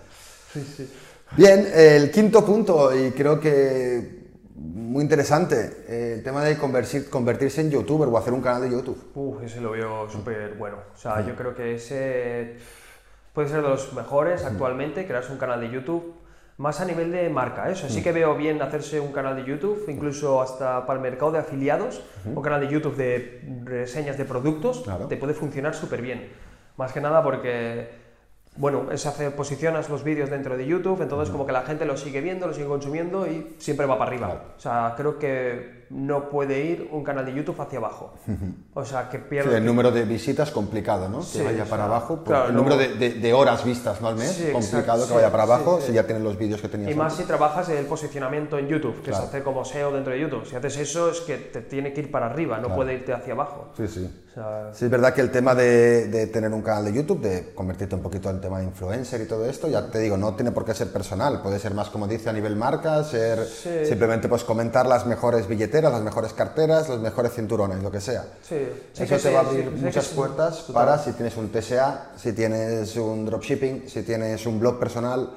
Sí, 0.55 0.75
sí. 0.75 0.93
Bien, 1.37 1.69
el 1.75 2.11
quinto 2.11 2.45
punto, 2.45 2.95
y 2.97 3.11
creo 3.11 3.38
que 3.38 4.22
muy 4.62 5.03
interesante, 5.03 5.85
eh, 5.88 6.14
el 6.18 6.22
tema 6.22 6.44
de 6.44 6.57
convertir- 6.57 7.09
convertirse 7.11 7.61
en 7.61 7.70
youtuber 7.70 8.09
o 8.09 8.16
hacer 8.16 8.33
un 8.33 8.40
canal 8.40 8.62
de 8.62 8.70
YouTube. 8.70 9.11
Uf, 9.14 9.42
ese 9.42 9.61
lo 9.61 9.72
veo 9.72 10.09
súper 10.09 10.55
bueno. 10.55 10.77
O 10.94 10.96
sea, 10.96 11.27
yo 11.27 11.35
creo 11.35 11.55
que 11.55 11.75
ese 11.75 12.57
puede 13.33 13.48
ser 13.48 13.62
de 13.62 13.68
los 13.68 13.92
mejores 13.94 14.44
actualmente, 14.44 15.07
crearse 15.07 15.33
un 15.33 15.38
canal 15.38 15.61
de 15.61 15.70
YouTube. 15.70 16.14
Más 16.59 16.81
a 16.81 16.85
nivel 16.85 17.11
de 17.11 17.29
marca, 17.31 17.70
eso 17.70 17.88
sí 17.88 18.03
que 18.03 18.12
veo 18.12 18.37
bien 18.37 18.61
hacerse 18.62 19.01
un 19.01 19.11
canal 19.11 19.35
de 19.35 19.44
YouTube, 19.44 19.85
incluso 19.88 20.40
hasta 20.42 20.87
para 20.87 20.98
el 20.98 21.03
mercado 21.03 21.33
de 21.33 21.38
afiliados, 21.38 22.03
un 22.27 22.40
canal 22.42 22.61
de 22.61 22.68
YouTube 22.68 22.94
de 22.94 23.40
reseñas 23.64 24.16
de 24.18 24.25
productos, 24.27 24.83
Claro. 24.83 25.07
te 25.09 25.16
puede 25.16 25.33
funcionar 25.35 25.75
súper 25.75 26.03
bien. 26.03 26.31
Más 26.77 26.92
que 26.92 27.01
nada 27.01 27.22
porque, 27.22 27.88
bueno, 28.57 28.91
es 28.93 29.07
hacer, 29.07 29.35
posicionas 29.35 29.88
los 29.88 30.05
vídeos 30.05 30.29
dentro 30.31 30.57
de 30.57 30.67
YouTube, 30.67 31.01
entonces 31.01 31.31
como 31.31 31.47
que 31.47 31.53
la 31.53 31.62
gente 31.62 31.87
lo 31.87 31.97
sigue 31.97 32.21
viendo, 32.21 32.47
lo 32.47 32.55
sigue 32.55 32.67
consumiendo 32.67 33.27
y 33.27 33.55
siempre 33.59 33.87
va 33.87 33.99
para 33.99 34.11
arriba. 34.11 34.45
O 34.57 34.61
sea, 34.61 34.95
creo 34.97 35.19
que 35.19 35.82
no 35.93 36.31
puede 36.31 36.65
ir 36.65 36.89
un 36.91 37.05
canal 37.05 37.27
de 37.27 37.35
YouTube 37.35 37.61
hacia 37.61 37.79
abajo. 37.79 38.15
O 38.75 38.85
sea, 38.85 39.09
que 39.11 39.19
Sí, 39.19 39.25
pierde... 39.29 39.59
el 39.59 39.65
número 39.67 39.91
de 39.91 40.05
visitas 40.05 40.51
complicado, 40.51 41.09
¿no? 41.09 41.23
Sí, 41.23 41.39
que 41.39 41.45
vaya 41.45 41.65
para 41.67 41.85
abajo. 41.85 42.17
pues, 42.17 42.27
claro, 42.29 42.49
el 42.49 42.57
número 42.57 42.77
de, 42.79 42.95
de- 42.95 43.11
de 43.15 43.33
horas 43.35 43.65
vistas 43.65 44.01
¿no? 44.01 44.09
al 44.09 44.17
mes, 44.17 44.31
Sí, 44.33 44.45
complicado 44.53 44.81
exacto, 44.81 45.03
que 45.03 45.09
sí, 45.09 45.15
vaya 45.15 45.31
para 45.31 45.43
abajo 45.43 45.77
sí, 45.77 45.83
si 45.83 45.89
sí. 45.89 45.95
ya 45.95 46.05
tienes 46.05 46.25
los 46.25 46.39
vídeos 46.39 46.61
que 46.61 46.69
tenías. 46.69 46.91
Y 46.91 46.95
más 46.95 47.13
antes. 47.13 47.19
si 47.19 47.29
trabajas 47.29 47.69
en 47.69 47.77
el 47.77 47.87
posicionamiento 47.87 48.59
en 48.59 48.69
YouTube, 48.69 48.97
que 49.03 49.11
Claro. 49.11 49.23
es 49.25 49.29
hacer 49.29 49.43
como 49.43 49.65
SEO 49.65 49.93
dentro 49.93 50.13
de 50.13 50.21
YouTube. 50.21 50.47
Si 50.47 50.57
haces 50.57 50.77
eso 50.79 51.11
es 51.11 51.21
que 51.21 51.37
te 51.37 51.61
tiene 51.61 51.93
que 51.93 52.01
ir 52.01 52.11
para 52.11 52.27
arriba, 52.27 52.59
no 52.59 52.75
puede 52.75 52.95
irte 52.95 53.13
hacia 53.13 53.35
abajo. 53.35 53.69
Sí, 53.77 53.87
sí. 53.89 54.19
O 54.31 54.35
sea, 54.35 54.71
Sí, 54.73 54.87
es 54.87 54.91
verdad 54.91 55.13
que 55.13 55.21
el 55.21 55.31
tema 55.31 55.55
de, 55.55 56.07
de 56.09 56.27
tener 56.29 56.51
un 56.53 56.63
canal 56.63 56.87
de 56.87 56.95
YouTube, 56.95 57.21
de 57.21 57.53
convertirte 57.55 57.95
un 57.97 58.01
poquito 58.01 58.31
en 58.31 58.41
tema 58.41 58.61
de 58.61 58.65
influencer 58.65 59.21
y 59.21 59.27
todo 59.27 59.45
esto, 59.45 59.69
ya 59.69 59.91
te 59.91 59.99
digo, 59.99 60.17
no 60.17 60.35
tiene 60.35 60.53
por 60.53 60.65
qué 60.65 60.73
ser 60.73 60.91
personal, 60.91 61.43
puede 61.43 61.59
ser 61.59 61.75
más 61.75 61.91
como 61.91 62.07
dice 62.07 62.31
a 62.31 62.33
nivel 62.33 62.57
marca, 62.57 63.05
ser 63.05 63.45
Sí. 63.45 63.85
simplemente 63.85 64.29
pues 64.31 64.43
comentar 64.45 64.87
las 64.87 65.05
mejores 65.07 65.47
billeteras, 65.47 65.82
las 65.90 66.03
mejores 66.03 66.33
carteras, 66.33 66.88
los 66.88 67.01
mejores 67.01 67.33
cinturones, 67.35 67.83
lo 67.83 67.90
que 67.90 68.01
sea. 68.01 68.25
sí, 68.42 68.57
sí 68.92 69.03
Eso 69.05 69.14
te 69.16 69.21
sí, 69.21 69.29
va 69.35 69.40
a 69.40 69.42
sí, 69.45 69.49
abrir 69.51 69.64
que 69.71 69.77
muchas 69.77 70.07
sí. 70.07 70.14
puertas 70.16 70.59
para 70.73 70.99
si 70.99 71.12
tienes 71.12 71.37
un 71.37 71.51
TSA, 71.51 72.12
si 72.16 72.33
tienes 72.33 72.97
un 72.97 73.25
dropshipping, 73.27 73.88
si 73.88 74.03
tienes 74.03 74.45
un 74.47 74.61
blog 74.61 74.79
personal, 74.79 75.31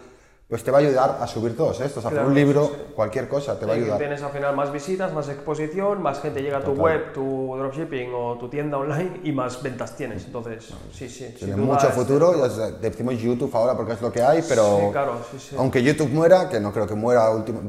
pues 0.48 0.64
te 0.64 0.70
va 0.70 0.78
a 0.78 0.82
ayudar 0.82 1.18
a 1.20 1.26
subir 1.26 1.58
todos 1.58 1.82
estos, 1.82 2.06
a 2.06 2.10
hacer 2.10 2.18
Claro, 2.20 2.28
un 2.30 2.36
libro, 2.36 2.66
sí, 2.68 2.72
sí. 2.76 2.94
cualquier 2.96 3.28
cosa, 3.28 3.58
te 3.60 3.66
va 3.66 3.74
a 3.74 3.78
Y 3.78 3.82
ayudar. 3.82 3.98
Tienes 3.98 4.22
al 4.22 4.30
final 4.30 4.56
más 4.56 4.72
visitas, 4.72 5.12
más 5.12 5.28
exposición, 5.28 6.04
más 6.04 6.20
gente 6.22 6.40
llega 6.44 6.58
a 6.58 6.60
tu 6.60 6.68
Total. 6.76 6.84
web, 6.84 7.14
tu 7.14 7.56
dropshipping 7.58 8.12
o 8.14 8.38
tu 8.38 8.48
tienda 8.48 8.78
online 8.78 9.22
y 9.24 9.32
más 9.32 9.64
ventas 9.64 9.96
tienes. 9.98 10.24
Entonces, 10.26 10.70
sí, 10.94 11.10
sí. 11.10 11.34
Tiene 11.40 11.56
mucho 11.56 11.90
futuro, 11.90 12.38
ya 12.38 12.50
sé, 12.52 12.74
decimos 12.80 13.16
YouTube 13.20 13.50
ahora 13.56 13.76
porque 13.76 13.94
es 13.94 14.02
lo 14.02 14.12
que 14.12 14.22
hay, 14.22 14.44
pero 14.48 14.78
Sí, 14.82 14.92
claro, 14.92 15.14
sí, 15.32 15.38
sí. 15.50 15.56
aunque 15.58 15.82
YouTube 15.82 16.10
muera, 16.12 16.48
que 16.48 16.60
no 16.60 16.72
creo 16.72 16.86
que 16.86 16.94
muera 16.96 17.32
último, 17.32 17.62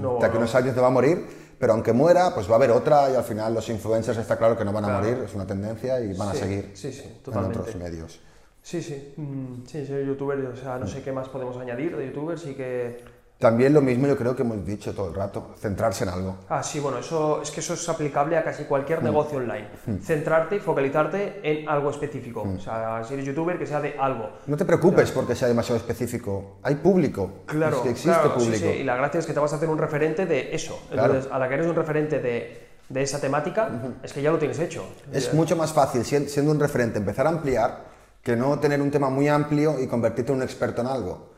No, 0.00 0.18
de 0.20 0.26
aquí 0.26 0.34
no. 0.34 0.38
unos 0.40 0.54
años 0.54 0.76
te 0.76 0.80
va 0.80 0.86
a 0.86 0.90
morir, 0.90 1.26
pero 1.58 1.72
aunque 1.72 1.92
muera, 1.92 2.34
pues 2.34 2.48
va 2.48 2.52
a 2.52 2.56
haber 2.56 2.70
otra 2.70 3.10
y 3.10 3.14
al 3.14 3.24
final 3.24 3.54
los 3.54 3.68
influencers 3.68 4.18
está 4.18 4.36
claro 4.36 4.56
que 4.56 4.64
no 4.64 4.72
van 4.72 4.84
a 4.84 4.88
Claro. 4.88 5.02
morir, 5.04 5.22
es 5.24 5.34
una 5.34 5.46
tendencia 5.46 6.00
y 6.00 6.12
van 6.14 6.28
a 6.28 6.32
Sí, 6.32 6.38
seguir 6.38 6.70
sí, 6.74 6.92
sí, 6.92 7.18
en 7.26 7.36
otros 7.38 7.74
medios. 7.76 8.20
Sí, 8.62 8.82
sí. 8.82 9.14
Mm, 9.16 9.64
sí, 9.66 9.86
ser 9.86 10.04
youtuber, 10.04 10.38
o 10.46 10.56
sea, 10.56 10.78
no 10.78 10.86
sé 10.86 11.02
qué 11.02 11.12
más 11.12 11.28
podemos 11.28 11.56
añadir 11.56 11.96
de 11.96 12.06
youtubers 12.06 12.46
y 12.46 12.54
que... 12.54 13.15
También 13.38 13.74
lo 13.74 13.82
mismo 13.82 14.06
yo 14.06 14.16
creo 14.16 14.34
que 14.34 14.40
hemos 14.42 14.64
dicho 14.64 14.94
todo 14.94 15.08
el 15.08 15.14
rato, 15.14 15.50
centrarse 15.60 16.04
en 16.04 16.10
algo. 16.10 16.36
Ah, 16.48 16.62
sí, 16.62 16.80
bueno, 16.80 16.98
eso 17.00 17.42
es 17.42 17.50
que 17.50 17.60
eso 17.60 17.74
es 17.74 17.86
aplicable 17.86 18.34
a 18.38 18.42
casi 18.42 18.62
Mm. 18.62 18.66
cualquier 18.66 19.02
negocio 19.02 19.36
online. 19.36 19.68
Centrarte 20.02 20.56
y 20.56 20.58
focalizarte 20.60 21.40
en 21.42 21.68
algo 21.68 21.90
específico. 21.90 22.46
Mm. 22.46 22.56
O 22.56 22.60
sea, 22.60 23.04
si 23.04 23.12
eres 23.12 23.26
youtuber, 23.26 23.58
que 23.58 23.66
sea 23.66 23.80
de 23.82 23.94
algo. 23.98 24.30
No 24.46 24.56
te 24.56 24.64
preocupes 24.64 25.10
porque 25.10 25.34
sea 25.34 25.48
demasiado 25.48 25.76
específico, 25.76 26.56
hay 26.62 26.76
público, 26.76 27.42
Claro, 27.44 27.76
es 27.76 27.82
que 27.82 27.90
existe 27.90 28.10
claro, 28.10 28.32
sí, 28.38 28.44
público. 28.46 28.66
sí, 28.72 28.78
y 28.80 28.84
la 28.84 28.96
gracia 28.96 29.20
es 29.20 29.26
que 29.26 29.34
te 29.34 29.40
vas 29.40 29.52
a 29.52 29.56
hacer 29.56 29.68
un 29.68 29.76
referente 29.78 30.24
de 30.24 30.54
eso. 30.54 30.80
Claro. 30.90 31.08
Entonces, 31.12 31.30
a 31.30 31.38
la 31.38 31.46
que 31.48 31.54
eres 31.56 31.66
un 31.66 31.76
referente 31.76 32.20
de, 32.20 32.66
de 32.88 33.02
esa 33.02 33.20
temática, 33.20 33.68
es 34.02 34.14
que 34.14 34.22
ya 34.22 34.30
lo 34.32 34.38
tienes 34.38 34.58
hecho. 34.60 34.82
Es 35.12 35.34
mucho 35.34 35.56
más 35.56 35.74
fácil, 35.74 36.04
sien- 36.06 36.28
siendo 36.30 36.52
un 36.52 36.58
referente, 36.58 36.98
empezar 36.98 37.26
a 37.26 37.30
ampliar 37.30 37.84
que 38.22 38.34
no 38.34 38.58
tener 38.58 38.80
un 38.80 38.90
tema 38.90 39.10
muy 39.10 39.28
amplio 39.28 39.78
y 39.78 39.86
convertirte 39.86 40.32
en 40.32 40.38
un 40.38 40.42
experto 40.42 40.80
en 40.80 40.86
algo. 40.86 41.35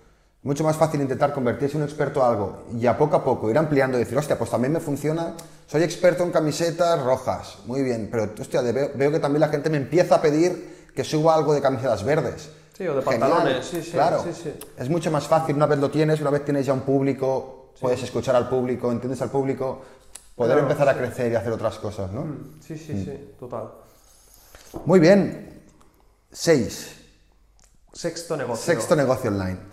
Mucho 0.48 0.64
más 0.64 0.78
fácil 0.78 1.02
intentar 1.02 1.34
convertirse 1.34 1.76
en 1.76 1.82
un 1.82 1.88
experto 1.90 2.20
en 2.20 2.26
algo 2.26 2.62
y 2.80 2.86
a 2.86 2.96
poco 2.96 3.16
a 3.16 3.22
poco 3.22 3.50
ir 3.50 3.58
ampliando 3.58 3.98
y 3.98 4.00
decir, 4.00 4.16
hostia, 4.16 4.38
pues 4.38 4.48
también 4.48 4.72
me 4.72 4.80
funciona, 4.80 5.34
soy 5.66 5.82
experto 5.82 6.22
en 6.22 6.30
camisetas 6.30 7.02
rojas, 7.04 7.58
muy 7.66 7.82
bien, 7.82 8.08
pero 8.10 8.32
hostia, 8.40 8.62
veo, 8.62 8.90
veo 8.94 9.12
que 9.12 9.18
también 9.18 9.42
la 9.42 9.48
gente 9.48 9.68
me 9.68 9.76
empieza 9.76 10.14
a 10.14 10.22
pedir 10.22 10.86
que 10.94 11.04
suba 11.04 11.34
algo 11.34 11.52
de 11.52 11.60
camisetas 11.60 12.02
verdes. 12.02 12.48
Sí, 12.74 12.88
o 12.88 12.94
de 12.96 13.02
Genial, 13.02 13.20
pantalones, 13.20 13.66
sí, 13.66 13.82
sí, 13.82 13.90
Claro, 13.90 14.24
sí, 14.24 14.30
sí. 14.32 14.54
es 14.78 14.88
mucho 14.88 15.10
más 15.10 15.28
fácil, 15.28 15.54
una 15.54 15.66
vez 15.66 15.80
lo 15.80 15.90
tienes, 15.90 16.18
una 16.22 16.30
vez 16.30 16.42
tienes 16.46 16.64
ya 16.64 16.72
un 16.72 16.80
público, 16.80 17.74
puedes 17.78 18.02
escuchar 18.02 18.34
al 18.34 18.48
público, 18.48 18.90
entiendes 18.90 19.20
al 19.20 19.30
público, 19.30 19.82
poder 20.34 20.52
Claro, 20.52 20.62
empezar 20.66 20.88
a 20.88 20.96
crecer 20.96 21.30
y 21.30 21.34
hacer 21.34 21.52
otras 21.52 21.76
cosas, 21.76 22.10
¿no? 22.10 22.24
Sí, 22.66 22.78
sí, 22.78 23.04
sí, 23.04 23.34
total. 23.38 23.68
Muy 24.86 24.98
bien. 24.98 25.60
Seis. 26.32 26.94
Sexto 27.92 28.34
negocio. 28.34 28.64
Sexto 28.64 28.96
negocio 28.96 29.30
online. 29.30 29.67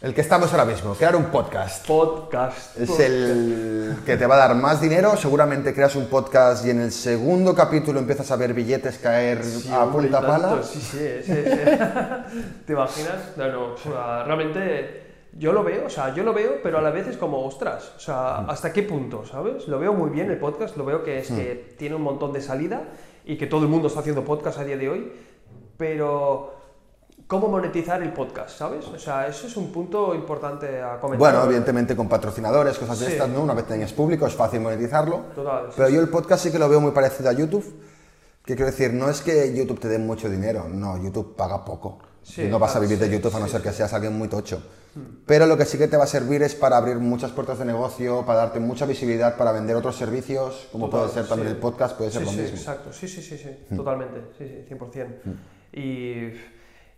El 0.00 0.14
que 0.14 0.22
estamos 0.22 0.50
ahora 0.52 0.64
mismo, 0.64 0.94
crear 0.94 1.14
un 1.14 1.26
podcast. 1.26 1.86
Podcast. 1.86 2.74
Es 2.80 2.98
el 3.00 3.96
que 4.06 4.16
te 4.16 4.26
va 4.26 4.36
a 4.36 4.48
dar 4.48 4.54
más 4.54 4.80
dinero. 4.80 5.14
Seguramente 5.18 5.74
creas 5.74 5.94
un 5.94 6.06
podcast 6.06 6.64
y 6.64 6.70
en 6.70 6.80
el 6.80 6.90
segundo 6.90 7.54
capítulo 7.54 7.98
empiezas 7.98 8.30
a 8.30 8.36
ver 8.36 8.54
billetes 8.54 8.96
caer 8.96 9.44
Sí, 9.44 9.68
a 9.70 9.84
hombre, 9.84 10.08
punta 10.08 10.20
tanto, 10.26 10.48
pala. 10.48 10.62
Sí, 10.62 10.80
sí, 10.80 11.08
sí, 11.22 11.34
sí. 11.34 11.42
¿Te 12.66 12.72
imaginas? 12.72 13.36
No, 13.36 13.48
no, 13.52 13.72
o 13.74 13.76
sea, 13.76 14.24
realmente 14.24 15.02
yo 15.34 15.52
lo 15.52 15.62
veo, 15.62 15.84
o 15.84 15.90
sea, 15.90 16.14
yo 16.14 16.22
lo 16.24 16.32
veo, 16.32 16.62
pero 16.62 16.78
a 16.78 16.80
la 16.80 16.90
vez 16.90 17.06
es 17.06 17.18
como, 17.18 17.44
ostras, 17.44 17.92
o 17.94 18.00
sea, 18.00 18.40
Mm. 18.40 18.50
¿hasta 18.50 18.72
qué 18.72 18.82
punto, 18.82 19.26
sabes? 19.26 19.68
Lo 19.68 19.78
veo 19.78 19.92
muy 19.92 20.08
bien 20.08 20.30
el 20.30 20.38
podcast, 20.38 20.78
lo 20.78 20.86
veo 20.86 21.04
que 21.04 21.18
es 21.18 21.30
Mm. 21.30 21.36
que 21.36 21.74
tiene 21.76 21.94
un 21.94 22.02
montón 22.02 22.32
de 22.32 22.40
salida 22.40 22.84
y 23.26 23.36
que 23.36 23.46
todo 23.46 23.64
el 23.64 23.68
mundo 23.68 23.88
está 23.88 24.00
haciendo 24.00 24.24
podcast 24.24 24.58
a 24.60 24.64
día 24.64 24.78
de 24.78 24.88
hoy, 24.88 25.12
pero 25.76 26.54
¿cómo 27.30 27.46
monetizar 27.46 28.02
el 28.02 28.12
podcast, 28.12 28.58
sabes? 28.58 28.84
O 28.88 28.98
sea, 28.98 29.28
eso 29.28 29.46
es 29.46 29.56
un 29.56 29.70
punto 29.70 30.16
importante 30.16 30.82
a 30.82 30.98
comentar. 30.98 31.30
Bueno, 31.30 31.44
evidentemente 31.44 31.94
con 31.94 32.08
patrocinadores, 32.08 32.76
cosas 32.76 32.98
de 32.98 33.06
Sí. 33.06 33.12
estas, 33.12 33.28
¿no? 33.28 33.42
Una 33.42 33.54
vez 33.54 33.66
tengas 33.66 33.92
público 33.92 34.26
es 34.26 34.34
fácil 34.34 34.58
monetizarlo. 34.60 35.26
Total, 35.32 35.66
sí, 35.68 35.74
pero 35.76 35.88
sí. 35.88 35.94
yo 35.94 36.00
el 36.00 36.08
podcast 36.08 36.42
sí 36.42 36.50
que 36.50 36.58
lo 36.58 36.68
veo 36.68 36.80
muy 36.80 36.90
parecido 36.90 37.30
a 37.30 37.32
YouTube. 37.32 37.64
Que 38.44 38.56
quiero 38.56 38.66
decir, 38.72 38.92
no 38.92 39.08
es 39.08 39.20
que 39.20 39.54
YouTube 39.54 39.78
te 39.78 39.86
dé 39.86 40.00
mucho 40.00 40.28
dinero, 40.28 40.66
no, 40.68 41.00
YouTube 41.00 41.36
paga 41.36 41.64
poco. 41.64 42.00
Sí, 42.20 42.42
y 42.42 42.48
no 42.48 42.58
vas 42.58 42.70
a 42.70 42.72
claro, 42.74 42.88
vivir 42.88 42.98
de 42.98 43.06
sí, 43.06 43.12
YouTube 43.12 43.36
a 43.36 43.38
no 43.38 43.46
sí, 43.46 43.52
ser 43.52 43.62
que 43.62 43.72
seas 43.72 43.92
alguien 43.92 44.18
muy 44.18 44.26
tocho. 44.26 44.60
Pero 45.24 45.46
lo 45.46 45.56
que 45.56 45.64
sí 45.64 45.78
que 45.78 45.86
te 45.86 45.96
va 45.96 46.02
a 46.04 46.08
servir 46.08 46.42
es 46.42 46.56
para 46.56 46.78
abrir 46.78 46.96
muchas 46.96 47.30
puertas 47.30 47.60
de 47.60 47.64
negocio, 47.64 48.26
para 48.26 48.40
darte 48.40 48.58
mucha 48.58 48.86
visibilidad, 48.86 49.36
para 49.36 49.52
vender 49.52 49.76
otros 49.76 49.94
servicios, 49.94 50.66
como 50.72 50.86
Total, 50.86 51.02
puede 51.02 51.14
ser 51.14 51.28
también 51.28 51.48
sí. 51.50 51.54
el 51.54 51.60
podcast, 51.60 51.96
puede 51.96 52.10
ser 52.10 52.22
sí, 52.22 52.26
lo 52.26 52.32
sí, 52.32 52.38
mismo. 52.38 52.56
exacto, 52.56 52.92
sí, 52.92 53.06
sí, 53.06 53.22
sí, 53.22 53.38
sí, 53.38 53.76
totalmente, 53.76 54.20
sí, 54.36 54.48
sí, 54.48 54.74
100%. 54.74 55.06
Y, 55.72 56.32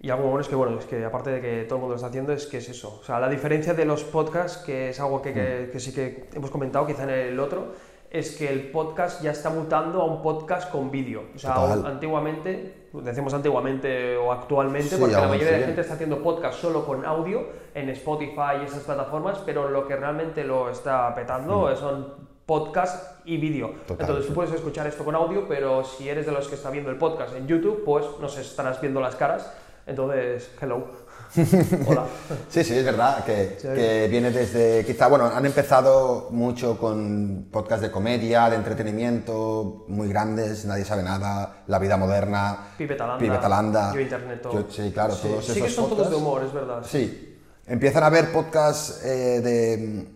y 0.03 0.11
algo 0.11 0.25
bueno 0.25 0.41
es 0.41 0.49
que, 0.49 0.55
bueno, 0.57 0.79
es 0.79 0.85
que 0.85 1.05
aparte 1.05 1.31
de 1.31 1.41
que 1.41 1.62
todo 1.65 1.77
el 1.77 1.81
mundo 1.81 1.93
lo 1.95 1.97
está 1.97 2.09
haciendo, 2.09 2.33
es 2.33 2.47
que 2.47 2.59
es 2.59 2.69
eso. 2.69 2.99
O 3.01 3.05
sea, 3.05 3.19
la 3.21 3.29
diferencia 3.29 3.73
de 3.73 3.85
los 3.85 4.03
podcasts, 4.05 4.59
que 4.65 4.91
es 4.91 5.01
algo 5.01 5.23
que, 5.23 5.33
que- 5.33 5.71
que 5.73 5.81
sí 5.81 5.95
que 5.95 6.29
hemos 6.35 6.51
comentado 6.51 6.87
quizá 6.87 7.05
en 7.05 7.11
el 7.11 7.38
otro, 7.41 7.73
es 8.11 8.37
que 8.37 8.49
el 8.51 8.71
podcast 8.71 9.23
ya 9.23 9.31
está 9.31 9.49
mutando 9.49 10.03
a 10.03 10.05
un 10.05 10.21
podcast 10.21 10.71
con 10.71 10.91
vídeo. 10.91 11.23
O 11.35 11.38
sea, 11.38 11.55
Total. 11.55 11.87
antiguamente, 11.87 12.88
decimos 12.93 13.33
antiguamente 13.33 14.17
o 14.19 14.31
actualmente, 14.33 14.88
Sí, 14.91 14.97
porque 14.99 15.15
la 15.15 15.29
mayoría 15.29 15.53
de 15.53 15.61
la 15.61 15.67
gente 15.67 15.81
está 15.81 15.95
haciendo 15.95 16.23
podcast 16.23 16.61
solo 16.61 16.85
con 16.85 17.07
audio 17.07 17.47
en 17.75 17.88
Spotify 17.91 18.59
y 18.61 18.67
esas 18.67 18.83
plataformas, 18.83 19.38
pero 19.47 19.71
lo 19.71 19.87
que 19.88 19.97
realmente 19.97 20.45
lo 20.45 20.69
está 20.69 21.15
petando 21.15 21.75
son 21.77 22.29
podcast 22.45 23.21
y 23.25 23.38
vídeo. 23.38 23.73
Entonces 23.88 24.25
sí. 24.25 24.29
tú 24.29 24.35
puedes 24.35 24.53
escuchar 24.53 24.87
esto 24.88 25.05
con 25.05 25.15
audio, 25.15 25.47
pero 25.49 25.83
si 25.85 26.09
eres 26.09 26.27
de 26.27 26.33
los 26.33 26.49
que 26.49 26.57
está 26.57 26.69
viendo 26.71 26.91
el 26.91 26.99
podcast 26.99 27.35
en 27.35 27.47
YouTube, 27.47 27.83
pues 27.85 28.05
nos 28.21 28.37
estarás 28.37 28.79
viendo 28.81 29.01
las 29.01 29.15
caras. 29.17 29.51
Entonces, 29.87 30.51
hello. 30.61 30.87
Hola. 31.87 32.07
Sí, 32.51 32.62
sí, 32.62 32.77
es 32.77 32.85
verdad 32.85 33.25
que, 33.25 33.57
Sí. 33.59 33.68
que 33.75 34.07
viene 34.11 34.31
desde, 34.31 34.85
quizá, 34.85 35.07
bueno, 35.09 35.27
han 35.27 35.47
empezado 35.47 36.29
mucho 36.31 36.77
con 36.79 37.49
podcasts 37.51 37.83
de 37.83 37.90
comedia, 37.90 38.51
de 38.51 38.57
entretenimiento, 38.57 39.87
muy 39.88 40.09
grandes, 40.09 40.66
nadie 40.66 40.85
sabe 40.85 41.03
nada, 41.03 41.62
la 41.68 41.79
vida 41.79 41.97
moderna, 41.97 42.75
Pipe 42.77 42.95
Talanda, 42.97 43.18
Pipe 43.18 43.38
Talanda, 43.38 43.95
Yo 43.95 44.01
Internet. 44.01 44.42
Yo- 44.53 44.66
sí, 44.71 44.90
claro, 44.92 45.14
sí, 45.14 45.29
todos 45.29 45.45
sí 45.47 45.53
esos 45.53 45.62
que 45.64 45.71
son 45.71 45.85
todos 45.88 45.90
de 45.90 46.05
podcasts. 46.05 46.23
humor, 46.23 46.42
es 46.45 46.53
verdad. 46.53 46.83
Sí, 46.87 47.38
empiezan 47.66 48.03
a 48.03 48.07
haber 48.07 48.31
podcasts 48.31 49.03
eh, 49.05 49.40
de, 49.40 50.09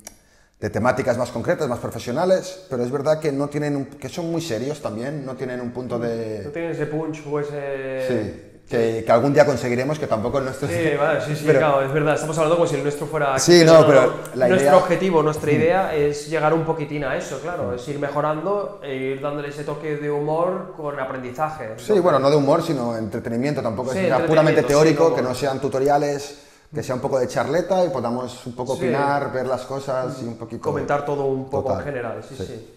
de 0.61 0.71
temáticas 0.71 1.17
más 1.17 1.31
concretas, 1.31 1.67
más 1.67 1.79
profesionales, 1.79 2.67
pero 2.69 2.83
es 2.83 2.91
verdad 2.91 3.21
que 3.21 3.33
no 3.33 3.49
tienen, 3.49 3.75
un- 3.77 3.87
que 3.87 4.11
son 4.11 4.31
muy 4.31 4.43
serios 4.43 4.83
también, 4.83 5.25
no 5.25 5.35
tienen 5.35 5.63
un 5.63 5.71
punto 5.71 5.99
No 5.99 6.05
de, 6.05 6.51
tienen 6.53 6.73
ese 6.73 6.85
punch 6.87 7.23
o 7.27 7.41
ese... 7.41 8.05
sí, 8.07 8.46
que, 8.69 9.05
que 9.05 9.13
algún 9.13 9.33
día 9.33 9.47
conseguiremos, 9.47 9.99
que 9.99 10.07
tampoco 10.07 10.39
el 10.39 10.45
nuestro. 10.47 10.67
Sí, 10.69 10.75
vale, 10.99 11.21
sí, 11.21 11.37
sí, 11.37 11.45
Pero- 11.47 11.59
claro, 11.61 11.83
es 11.83 11.93
verdad. 11.93 12.15
Estamos 12.15 12.37
hablando 12.39 12.57
como 12.57 12.69
si 12.69 12.75
el 12.77 12.83
nuestro 12.83 13.07
fuera. 13.07 13.39
Sí, 13.39 13.63
no, 13.65 13.87
pero 13.87 14.15
la 14.35 14.49
nuestro 14.49 14.71
idea- 14.71 14.77
objetivo, 14.77 15.23
nuestra 15.23 15.53
idea 15.53 15.95
es 15.95 16.29
llegar 16.29 16.53
un 16.53 16.65
poquitín 16.65 17.05
a 17.05 17.17
eso, 17.17 17.39
claro. 17.41 17.75
Es 17.75 17.87
ir 17.89 17.99
mejorando 17.99 18.81
e 18.83 18.95
ir 18.97 19.21
dándole 19.21 19.49
ese 19.49 19.63
toque 19.65 19.97
de 19.97 20.11
humor 20.11 20.75
con 20.77 20.99
aprendizaje. 20.99 21.75
Sí, 21.77 21.93
bueno, 22.01 22.19
no 22.19 22.29
de 22.31 22.37
humor, 22.37 22.63
sino 22.63 22.97
entretenimiento, 22.97 23.63
tampoco 23.63 23.93
Sí, 23.93 23.99
es 23.99 24.05
entretenimiento, 24.05 24.29
puramente 24.33 24.61
sí, 24.63 24.67
teórico, 24.69 25.09
no. 25.11 25.15
que 25.15 25.23
no 25.23 25.35
sean 25.35 25.61
tutoriales, 25.61 26.39
que 26.75 26.83
sea 26.83 26.97
un 26.97 27.01
poco 27.01 27.19
de 27.21 27.29
charleta 27.29 27.85
y 27.85 27.91
podamos 27.91 28.45
un 28.47 28.55
poco 28.57 28.75
Sí. 28.75 28.83
opinar, 28.83 29.33
ver 29.33 29.47
las 29.47 29.63
cosas 29.63 30.17
y 30.23 30.25
un 30.27 30.37
poquito... 30.37 30.63
Comentar 30.63 31.05
todo 31.05 31.25
un 31.27 31.49
poco 31.49 31.69
Total, 31.69 31.79
en 31.79 31.85
general, 31.87 32.21
sí, 32.29 32.35
sí. 32.37 32.45
sí. 32.45 32.73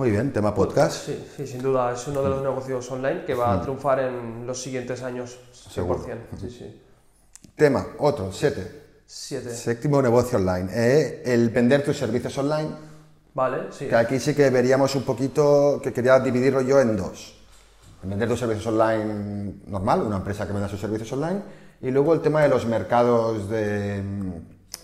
Muy 0.00 0.12
bien, 0.12 0.32
tema 0.32 0.54
podcast. 0.54 1.04
Sí, 1.04 1.26
sí, 1.36 1.46
sin 1.46 1.60
duda. 1.60 1.92
Es 1.92 2.08
uno 2.08 2.22
de 2.22 2.30
los 2.30 2.42
negocios 2.42 2.90
online 2.90 3.22
que 3.26 3.34
va 3.34 3.52
a 3.52 3.60
triunfar 3.60 4.00
en 4.00 4.46
los 4.46 4.58
siguientes 4.58 5.02
años, 5.02 5.38
100%. 5.52 5.70
Seguro. 5.70 6.06
Sí, 6.40 6.48
sí. 6.48 6.80
Tema, 7.54 7.86
otro, 7.98 8.32
siete. 8.32 9.02
Siete. 9.04 9.54
Séptimo 9.54 10.00
negocio 10.00 10.38
online, 10.38 10.70
eh, 10.72 11.22
el 11.26 11.50
vender 11.50 11.84
tus 11.84 11.98
servicios 11.98 12.38
online, 12.38 12.70
Vale, 13.34 13.70
sí. 13.72 13.88
que 13.88 13.94
aquí 13.94 14.18
sí 14.18 14.34
que 14.34 14.48
veríamos 14.48 14.94
un 14.94 15.02
poquito, 15.02 15.78
que 15.82 15.92
quería 15.92 16.18
dividirlo 16.18 16.62
yo 16.62 16.80
en 16.80 16.96
dos. 16.96 17.34
Vender 18.02 18.26
tus 18.26 18.40
servicios 18.40 18.68
online 18.68 19.56
normal, 19.66 20.00
una 20.00 20.16
empresa 20.16 20.46
que 20.46 20.54
venda 20.54 20.66
sus 20.66 20.80
servicios 20.80 21.12
online, 21.12 21.42
y 21.82 21.90
luego 21.90 22.14
el 22.14 22.22
tema 22.22 22.40
de 22.40 22.48
los 22.48 22.64
mercados 22.64 23.50
de, 23.50 24.02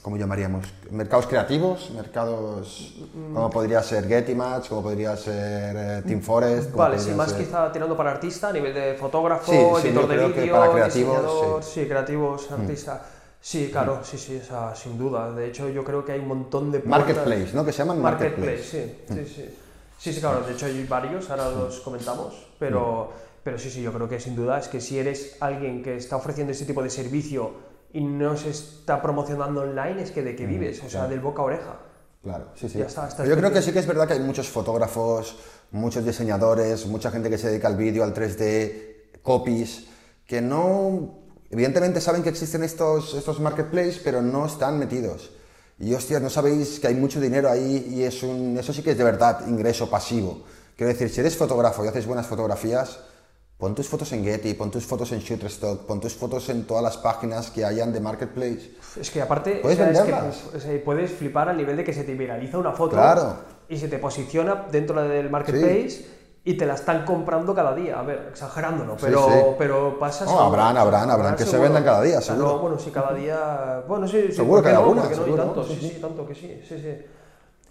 ¿cómo 0.07 0.17
llamaríamos? 0.17 0.65
Mercados 0.93 1.27
creativos, 1.27 1.91
mercados 1.91 2.95
como 3.35 3.51
podría 3.51 3.83
ser 3.83 4.07
Getty-Match, 4.07 4.69
como 4.69 4.81
podría 4.85 5.17
ser 5.17 5.75
eh, 5.77 6.03
Team 6.07 6.23
Forest. 6.23 6.73
Vale, 6.77 6.97
sí, 6.97 7.11
más 7.11 7.33
ser- 7.33 7.41
quizá 7.45 7.73
tirando 7.73 7.97
para 7.97 8.13
artista 8.13 8.51
a 8.51 8.53
nivel 8.53 8.73
de 8.73 8.95
fotógrafo, 8.95 9.51
Sí, 9.51 9.59
sí, 9.83 9.89
editor 9.89 10.07
de 10.07 10.29
vídeo, 10.29 10.53
para 10.55 10.71
creativos, 10.71 11.19
sí. 11.41 11.47
Mm. 11.47 11.63
sí, 11.83 11.89
creativos, 11.89 12.51
artista. 12.53 13.03
Sí, 13.41 13.69
claro, 13.73 13.99
sí, 14.05 14.17
sí, 14.17 14.41
o 14.41 14.45
sea, 14.47 14.77
sin 14.77 14.97
duda. 14.97 15.33
De 15.33 15.49
hecho, 15.49 15.69
yo 15.71 15.83
creo 15.83 16.05
que 16.05 16.13
hay 16.13 16.21
un 16.21 16.29
montón 16.29 16.71
de 16.71 16.79
puertas- 16.79 16.89
Marketplace, 17.17 17.49
¿no? 17.53 17.65
Que 17.65 17.73
se 17.73 17.79
llaman 17.79 18.01
Marketplace, 18.01 18.47
Marketplace. 18.47 18.97
sí, 19.09 19.25
sí, 19.27 19.35
sí. 19.35 19.55
Sí, 19.99 20.13
sí, 20.13 20.21
claro, 20.21 20.43
de 20.43 20.53
hecho 20.53 20.67
hay 20.67 20.87
varios, 20.87 21.29
ahora 21.31 21.51
los 21.51 21.81
comentamos, 21.81 22.47
pero, 22.61 23.11
pero 23.43 23.59
sí, 23.59 23.71
sí, 23.71 23.83
yo 23.83 23.93
creo 23.93 24.09
que 24.09 24.21
sin 24.21 24.37
duda 24.37 24.61
es 24.61 24.69
que 24.69 24.81
si 24.81 25.01
eres 25.01 25.37
alguien 25.41 25.83
que 25.83 25.97
está 25.97 26.15
ofreciendo 26.15 26.53
este 26.53 26.65
tipo 26.65 26.81
de 26.81 26.91
servicio 26.91 27.75
y 27.93 28.05
no 28.05 28.37
se 28.37 28.51
está 28.51 29.01
promocionando 29.01 29.63
online, 29.63 30.03
es 30.03 30.11
que 30.11 30.23
de 30.23 30.37
qué 30.37 30.47
vives, 30.47 30.83
o 30.85 30.91
sea, 30.91 31.07
del 31.07 31.21
boca 31.21 31.43
a 31.43 31.45
oreja. 31.47 31.81
Claro, 32.23 32.47
sí, 32.55 32.69
sí. 32.69 32.79
Ya 32.79 32.87
está, 32.87 33.09
está 33.09 33.25
yo 33.25 33.37
creo 33.37 33.53
que 33.53 33.63
sí 33.63 33.73
que 33.73 33.79
es 33.79 33.87
verdad 33.87 34.07
que 34.07 34.15
hay 34.15 34.21
muchos 34.21 34.49
fotógrafos, 34.49 35.39
muchos 35.71 36.05
diseñadores, 36.05 36.87
mucha 36.87 37.11
gente 37.11 37.31
que 37.31 37.39
se 37.39 37.49
dedica 37.49 37.69
al 37.69 37.77
vídeo, 37.77 38.03
al 38.03 38.13
3D, 38.13 39.21
copies, 39.23 39.87
que 40.27 40.41
no, 40.41 41.21
evidentemente 41.51 42.01
saben 42.01 42.23
que 42.23 42.29
existen 42.29 42.65
estos, 42.65 43.15
estos 43.15 43.41
marketplaces, 43.41 44.01
pero 44.03 44.23
no 44.23 44.47
están 44.47 44.79
metidos. 44.79 45.31
Y 45.79 45.93
hostias, 45.95 46.23
no 46.23 46.31
sabéis 46.31 46.81
que 46.81 46.87
hay 46.87 46.95
mucho 46.95 47.21
dinero 47.21 47.51
ahí 47.51 47.93
y 47.95 48.03
es 48.03 48.23
un, 48.23 48.57
eso 48.59 48.73
sí 48.73 48.83
que 48.83 48.93
es 48.93 48.99
de 48.99 49.05
verdad 49.05 49.47
ingreso 49.47 49.91
pasivo. 49.91 50.43
Quiero 50.77 50.93
decir, 50.93 51.11
si 51.11 51.21
eres 51.21 51.37
fotógrafo 51.37 51.85
y 51.85 51.89
haces 51.89 52.07
buenas 52.07 52.27
fotografías, 52.27 52.99
pon 53.59 53.75
tus 53.75 53.89
fotos 53.89 54.13
en 54.13 54.23
Getty, 54.25 54.55
pon 54.55 54.71
tus 54.71 54.85
fotos 54.85 55.13
en 55.13 55.21
Shutterstock, 55.21 55.87
pon 55.87 56.01
tus 56.01 56.15
fotos 56.15 56.49
en 56.51 56.65
todas 56.67 56.83
las 56.83 56.97
páginas 56.99 57.51
que 57.51 57.65
hayan 57.65 57.93
de 57.93 58.01
marketplace. 58.01 58.73
Es 59.01 59.11
que 59.11 59.23
aparte, 59.23 59.61
Puedes 59.63 59.79
o 59.79 59.83
sea, 59.83 59.91
es 59.93 59.99
que, 59.99 60.05
venderlas. 60.13 60.45
o 60.55 60.61
sea, 60.61 60.85
puedes 60.85 61.11
flipar 61.13 61.49
al 61.49 61.57
nivel 61.57 61.77
de 61.77 61.85
que 61.85 61.93
se 61.95 62.05
te 62.05 62.15
viraliza 62.15 62.59
una 62.59 62.73
foto 62.73 62.97
Claro. 62.97 63.37
y 63.69 63.79
se 63.79 63.89
te 63.89 63.99
posiciona 63.99 64.67
dentro 64.71 65.01
del 65.09 65.31
marketplace 65.31 66.07
y 66.45 66.55
te 66.57 66.65
la 66.67 66.75
están 66.75 67.05
comprando 67.05 67.55
cada 67.55 67.75
día. 67.75 67.99
A 67.99 68.03
ver, 68.03 68.27
exagerándolo, 68.31 68.97
pero, 69.01 69.27
sí. 69.27 69.35
pero 69.59 69.99
pasa 69.99 70.25
No, 70.27 70.31
seguro. 70.33 70.47
habrán, 70.47 70.77
habrán, 70.77 71.11
habrán 71.11 71.35
que 71.37 71.45
se 71.47 71.57
vendan 71.59 71.83
cada 71.83 72.03
día, 72.03 72.21
seguro. 72.21 72.47
no, 72.47 72.59
bueno, 72.59 72.79
sí, 72.79 72.91
cada 72.91 73.15
día. 73.15 73.83
Bueno, 73.89 74.07
sí, 74.07 74.27
sí, 74.29 74.33
Seguro 74.35 74.57
¿por 74.61 74.63
que 74.65 74.69
hay 74.69 74.75
no? 74.75 74.81
alguna, 74.83 75.03
¿Por 75.03 75.11
qué 75.11 75.17
no? 75.17 75.23
Y 75.23 75.25
seguro, 75.25 75.45
tanto, 75.45 75.65
sí, 75.65 75.75
sí, 75.75 75.81
sí. 75.81 75.95
sí, 75.95 76.01
tanto 76.01 76.27
que 76.29 76.35
sí, 76.35 76.61
sí, 76.69 76.79
sí. 76.79 77.07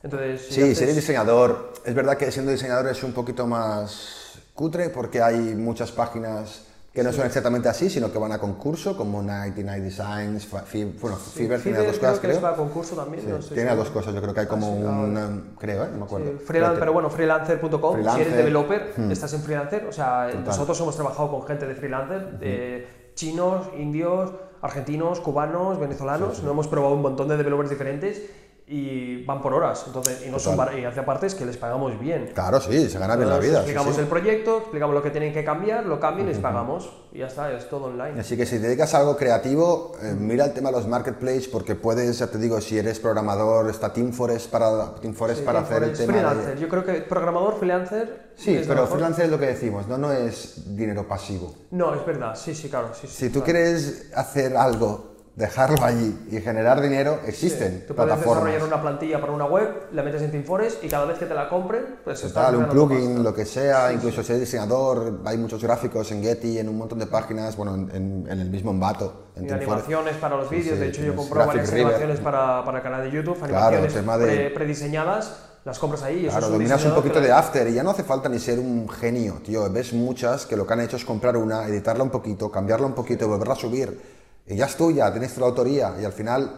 Entonces, 0.03 0.47
Sí, 0.49 0.61
haces- 0.61 0.95
diseñador, 0.95 1.73
es 1.85 1.93
verdad 1.95 2.17
que 2.17 2.31
siendo 2.31 2.51
diseñador 2.51 2.87
es 2.89 3.01
un 3.03 3.13
poquito 3.13 3.47
más 3.47 4.24
cutre 4.55 4.89
porque 4.89 5.21
hay 5.21 5.37
muchas 5.53 5.91
páginas 5.91 6.63
que 6.93 7.03
no 7.03 7.11
son 7.11 7.25
exactamente 7.25 7.67
así, 7.67 7.89
sino 7.89 8.09
que 8.09 8.17
van 8.17 8.31
a 8.31 8.39
concurso, 8.39 8.95
como 8.95 9.21
99 9.21 9.81
Designs, 9.81 10.47
Fa- 10.47 10.61
Fi- 10.61 10.85
bueno, 10.85 11.17
Fiverr 11.17 11.59
tiene 11.61 11.79
las 11.79 11.87
dos 11.87 11.97
creo 11.99 12.09
cosas, 12.11 12.19
creo. 12.21 12.41
va 12.41 12.49
a 12.51 12.55
concurso 12.55 12.95
también. 12.95 13.21
Sí, 13.21 13.29
no 13.29 13.37
tiene 13.39 13.65
las 13.65 13.75
dos 13.77 13.89
cosas, 13.89 14.13
yo 14.15 14.21
creo 14.21 14.33
que 14.33 14.39
hay 14.39 14.45
como 14.47 14.65
Ah, 14.67 14.75
sí, 14.77 14.83
ah, 14.85 14.89
un, 14.91 15.17
um, 15.17 15.41
creo, 15.59 15.83
¿eh? 15.83 15.87
no 15.91 15.97
me 15.97 16.03
acuerdo. 16.05 16.25
Sí, 16.39 16.45
freelan- 16.47 16.77
pero 16.79 16.93
bueno, 16.93 17.09
freelancer.com, 17.09 17.69
si 17.71 17.93
Freelancer. 17.95 18.15
Hmm. 18.15 18.21
eres 18.31 18.37
developer, 18.37 18.93
estás 19.11 19.33
en 19.33 19.41
freelancer, 19.41 19.85
o 19.87 19.91
sea, 19.91 20.29
nosotros 20.45 20.79
hemos 20.79 20.95
trabajado 20.95 21.29
con 21.31 21.43
gente 21.45 21.67
de 21.67 21.75
freelancer, 21.75 22.39
de 22.39 22.87
chinos, 23.13 23.67
indios, 23.77 24.31
argentinos, 24.61 25.19
cubanos, 25.19 25.77
venezolanos, 25.77 26.43
no 26.43 26.51
hemos 26.51 26.69
probado 26.69 26.95
un 26.95 27.01
montón 27.01 27.27
de 27.27 27.35
developers 27.35 27.69
diferentes 27.69 28.21
y 28.67 29.23
van 29.25 29.43
por 29.43 29.53
horas, 29.53 29.83
entonces, 29.85 30.23
y 30.25 30.31
no 30.31 30.39
son 30.39 30.57
bar- 30.57 30.75
y 30.75 30.83
hace 30.85 30.99
aparte 30.99 31.27
es 31.27 31.35
que 31.35 31.45
les 31.45 31.55
pagamos 31.55 31.99
bien. 31.99 32.31
Claro, 32.33 32.59
sí, 32.59 32.89
se 32.89 32.97
gana 32.97 33.15
bien 33.15 33.29
la 33.29 33.35
Entonces, 33.35 33.51
vida. 33.51 33.59
sí, 33.59 33.63
explicamos 33.65 33.95
sí. 33.95 34.01
el 34.01 34.07
proyecto, 34.07 34.57
explicamos 34.57 34.95
lo 34.95 35.03
que 35.03 35.11
tienen 35.11 35.33
que 35.33 35.43
cambiar, 35.45 35.85
lo 35.85 35.99
cambian 35.99 36.27
y 36.27 36.31
les 36.31 36.39
pagamos 36.39 36.91
y 37.13 37.19
ya 37.19 37.27
está, 37.27 37.51
es 37.51 37.69
todo 37.69 37.85
online. 37.85 38.19
Así 38.19 38.35
que 38.35 38.45
si 38.47 38.57
te 38.57 38.63
dedicas 38.67 38.95
a 38.95 38.99
algo 39.01 39.17
creativo, 39.17 39.91
eh, 40.01 40.15
mira 40.17 40.45
el 40.45 40.53
tema 40.53 40.69
de 40.71 40.77
los 40.77 40.87
marketplaces 40.87 41.47
porque 41.47 41.75
puedes, 41.75 42.17
ya 42.17 42.25
te 42.25 42.39
digo, 42.39 42.59
si 42.59 42.79
eres 42.79 42.99
programador, 42.99 43.69
está 43.69 43.93
Team 43.93 44.11
Forest 44.11 44.49
para, 44.49 44.95
Team 44.95 45.13
Forest 45.13 45.43
para 45.43 45.59
hacer 45.59 45.83
el 45.83 45.93
tema 45.95 46.13
de... 46.13 46.19
freelancer, 46.21 46.57
yo 46.57 46.67
creo 46.67 46.83
que 46.83 46.93
programador, 47.01 47.59
freelancer... 47.59 48.31
Sí, 48.35 48.55
es 48.55 48.61
lo 48.61 48.67
pero 48.69 48.81
mejor. 48.81 48.97
freelancer 48.97 49.25
es 49.25 49.31
lo 49.31 49.39
que 49.39 49.45
decimos, 49.45 49.87
no, 49.87 49.99
no 49.99 50.11
es 50.11 50.75
dinero 50.75 51.07
pasivo. 51.07 51.53
No, 51.69 51.93
es 51.93 52.03
verdad, 52.03 52.33
sí, 52.35 52.55
sí, 52.55 52.67
claro. 52.67 52.89
Sí, 52.99 53.05
sí, 53.07 53.13
Si 53.15 53.25
tú 53.29 53.43
claro. 53.43 53.45
quieres 53.45 54.11
hacer 54.15 54.57
algo, 54.57 55.14
dejarlo 55.35 55.83
allí 55.83 56.17
y 56.31 56.39
generar 56.39 56.81
dinero, 56.81 57.19
existen 57.27 57.83
Tú 57.85 57.93
puedes 57.93 58.09
plataformas. 58.13 58.45
desarrollar 58.45 58.67
una 58.73 58.81
plantilla 58.81 59.19
para 59.19 59.33
una 59.33 59.45
web, 59.45 59.67
la 59.91 60.01
metes 60.01 60.21
en 60.21 60.31
TeamForest 60.31 60.83
y 60.83 60.87
cada 60.87 61.05
vez 61.05 61.17
que 61.17 61.25
te 61.25 61.33
la 61.33 61.49
compren, 61.49 61.97
pues 62.05 62.23
estás 62.23 62.45
Tal, 62.45 62.55
un 62.55 62.67
plugin, 62.67 63.21
lo 63.21 63.33
que 63.33 63.45
sea, 63.45 63.91
incluso 63.91 64.23
si 64.23 64.31
eres 64.31 64.41
diseñador, 64.41 65.19
hay 65.25 65.37
muchos 65.37 65.61
gráficos 65.61 66.09
en 66.11 66.23
Getty, 66.23 66.59
en 66.59 66.69
un 66.69 66.77
montón 66.77 66.99
de 66.99 67.07
páginas, 67.07 67.57
bueno, 67.57 67.75
en, 67.75 67.91
en- 67.93 68.27
en 68.31 68.39
el 68.39 68.49
mismo 68.49 68.71
Envato. 68.71 69.25
En 69.35 69.45
Y 69.45 69.51
animaciones 69.51 70.15
para 70.15 70.37
los 70.37 70.49
vídeos, 70.49 70.75
sí, 70.75 70.79
de 70.79 70.87
hecho 70.87 71.01
yo 71.01 71.15
compro 71.15 71.45
varias 71.45 71.69
animaciones 71.71 72.19
para, 72.21 72.63
para 72.63 72.77
el 72.77 72.83
canal 72.83 73.03
de 73.03 73.11
YouTube, 73.11 73.37
animaciones 73.43 73.93
de- 73.93 74.01
pre- 74.03 74.49
prediseñadas, 74.51 75.35
las 75.65 75.79
compras 75.79 76.03
ahí. 76.03 76.19
eso 76.27 76.29
Claro, 76.31 76.45
es 76.45 76.51
dominas 76.53 76.85
un 76.85 76.93
poquito 76.95 77.19
de 77.19 77.31
after 77.33 77.67
y 77.67 77.73
ya 77.73 77.83
no 77.83 77.89
hace 77.89 78.03
falta 78.03 78.29
ni 78.29 78.39
ser 78.39 78.59
un 78.59 78.87
genio, 78.87 79.41
tío. 79.43 79.69
Ves 79.69 79.91
muchas 79.93 80.45
que 80.45 80.55
lo 80.55 80.65
que 80.65 80.73
han 80.73 80.81
hecho 80.81 80.95
es 80.95 81.03
comprar 81.03 81.35
una, 81.35 81.67
editarla 81.67 82.03
un 82.03 82.11
poquito, 82.11 82.49
cambiarla 82.51 82.85
un 82.85 82.93
poquito 82.93 83.25
y 83.25 83.27
volverla 83.27 83.55
a 83.55 83.57
subir. 83.57 84.14
Y 84.47 84.55
ya 84.55 84.65
es 84.65 84.75
tuya, 84.75 85.11
tienes 85.11 85.33
tu 85.33 85.43
autoría. 85.43 85.93
Y 85.99 86.05
al 86.05 86.13
final 86.13 86.55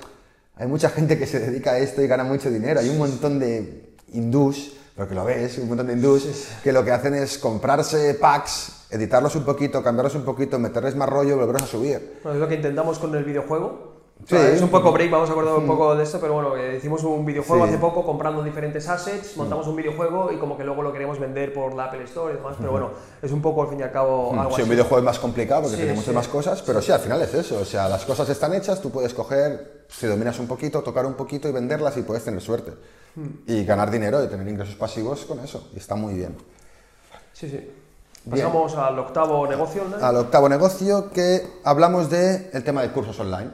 hay 0.56 0.68
mucha 0.68 0.90
gente 0.90 1.18
que 1.18 1.26
se 1.26 1.40
dedica 1.40 1.72
a 1.72 1.78
esto 1.78 2.02
y 2.02 2.08
gana 2.08 2.24
mucho 2.24 2.50
dinero. 2.50 2.80
Hay 2.80 2.90
un 2.90 2.98
montón 2.98 3.40
de 3.40 3.94
hindús 4.14 4.74
porque 4.98 5.14
lo 5.14 5.24
ves, 5.24 5.60
un 5.60 5.68
montón 5.68 5.88
de 5.88 5.94
hindús, 5.94 6.48
que 6.64 6.72
lo 6.72 6.84
que 6.84 6.92
hacen 6.92 7.14
es 7.14 7.38
comprarse 7.38 8.16
packs, 8.16 8.88
editarlos 8.90 9.36
un 9.36 9.46
poquito, 9.46 9.84
cambiarlos 9.84 10.16
un 10.16 10.26
poquito, 10.26 10.58
meterles 10.58 10.96
más 10.96 11.08
rollo 11.08 11.36
y 11.36 11.38
volverlos 11.38 11.62
a 11.62 11.68
subir. 11.68 12.20
Es 12.26 12.36
lo 12.36 12.48
que 12.48 12.56
intentamos 12.56 12.98
con 12.98 13.14
el 13.14 13.24
videojuego. 13.24 13.97
Sí. 14.28 14.36
Es 14.36 14.62
un 14.62 14.68
poco 14.68 14.92
break, 14.92 15.10
vamos 15.10 15.30
a 15.30 15.32
acordar 15.32 15.56
un 15.56 15.66
poco 15.66 15.96
de 15.96 16.04
esto, 16.04 16.20
pero 16.20 16.34
bueno, 16.34 16.58
eh, 16.58 16.76
hicimos 16.78 17.02
un 17.06 17.26
videojuego 17.26 17.64
Sí. 17.64 17.70
hace 17.70 17.80
poco 17.80 18.06
comprando 18.06 18.44
diferentes 18.44 18.86
assets, 18.90 19.38
montamos 19.38 19.68
un 19.68 19.76
videojuego 19.78 20.34
y 20.34 20.38
como 20.38 20.58
que 20.58 20.66
luego 20.66 20.82
lo 20.82 20.92
queremos 20.92 21.18
vender 21.18 21.54
por 21.54 21.74
la 21.74 21.86
Apple 21.86 22.04
Store 22.04 22.34
y 22.34 22.36
demás, 22.36 22.58
pero 22.60 22.72
bueno, 22.72 22.90
es 23.22 23.32
un 23.32 23.42
poco 23.42 23.62
al 23.64 23.70
fin 23.70 23.80
y 23.80 23.84
al 23.84 23.92
cabo 23.94 24.32
algo 24.34 24.50
Sí, 24.50 24.56
así. 24.56 24.62
un 24.64 24.70
videojuego 24.70 24.98
es 24.98 25.04
más 25.06 25.20
complicado 25.20 25.62
porque 25.62 25.78
tiene 25.78 25.94
muchas 25.94 26.14
más 26.14 26.28
cosas, 26.28 26.62
pero 26.62 26.82
sí, 26.82 26.92
al 26.92 27.00
final 27.00 27.22
es 27.22 27.34
eso. 27.34 27.58
O 27.62 27.64
sea, 27.64 27.88
las 27.88 28.04
cosas 28.04 28.28
están 28.28 28.54
hechas, 28.54 28.82
tú 28.82 28.92
puedes 28.92 29.14
coger, 29.14 29.86
si 29.88 30.08
dominas 30.08 30.38
un 30.40 30.48
poquito, 30.48 30.82
tocar 30.84 31.06
un 31.06 31.14
poquito 31.14 31.48
y 31.48 31.54
venderlas 31.54 31.96
y 31.96 32.02
puedes 32.02 32.26
tener 32.26 32.42
suerte. 32.42 32.74
Y 33.48 33.64
ganar 33.64 33.90
dinero 33.90 34.22
y 34.24 34.28
tener 34.28 34.46
ingresos 34.48 34.76
pasivos 34.76 35.24
con 35.26 35.40
eso. 35.40 35.70
Y 35.74 35.78
está 35.78 35.96
muy 35.96 36.14
bien. 36.16 36.36
Sí, 37.32 37.50
sí. 37.50 37.72
Pasamos 38.30 38.76
al 38.76 39.00
octavo 39.00 39.48
negocio 39.48 39.84
online. 39.84 40.04
Al 40.04 40.18
octavo 40.18 40.50
negocio 40.50 41.10
que 41.12 41.48
hablamos 41.64 42.10
de 42.10 42.50
el 42.52 42.64
tema 42.66 42.82
de 42.82 42.92
cursos 42.92 43.18
online. 43.22 43.52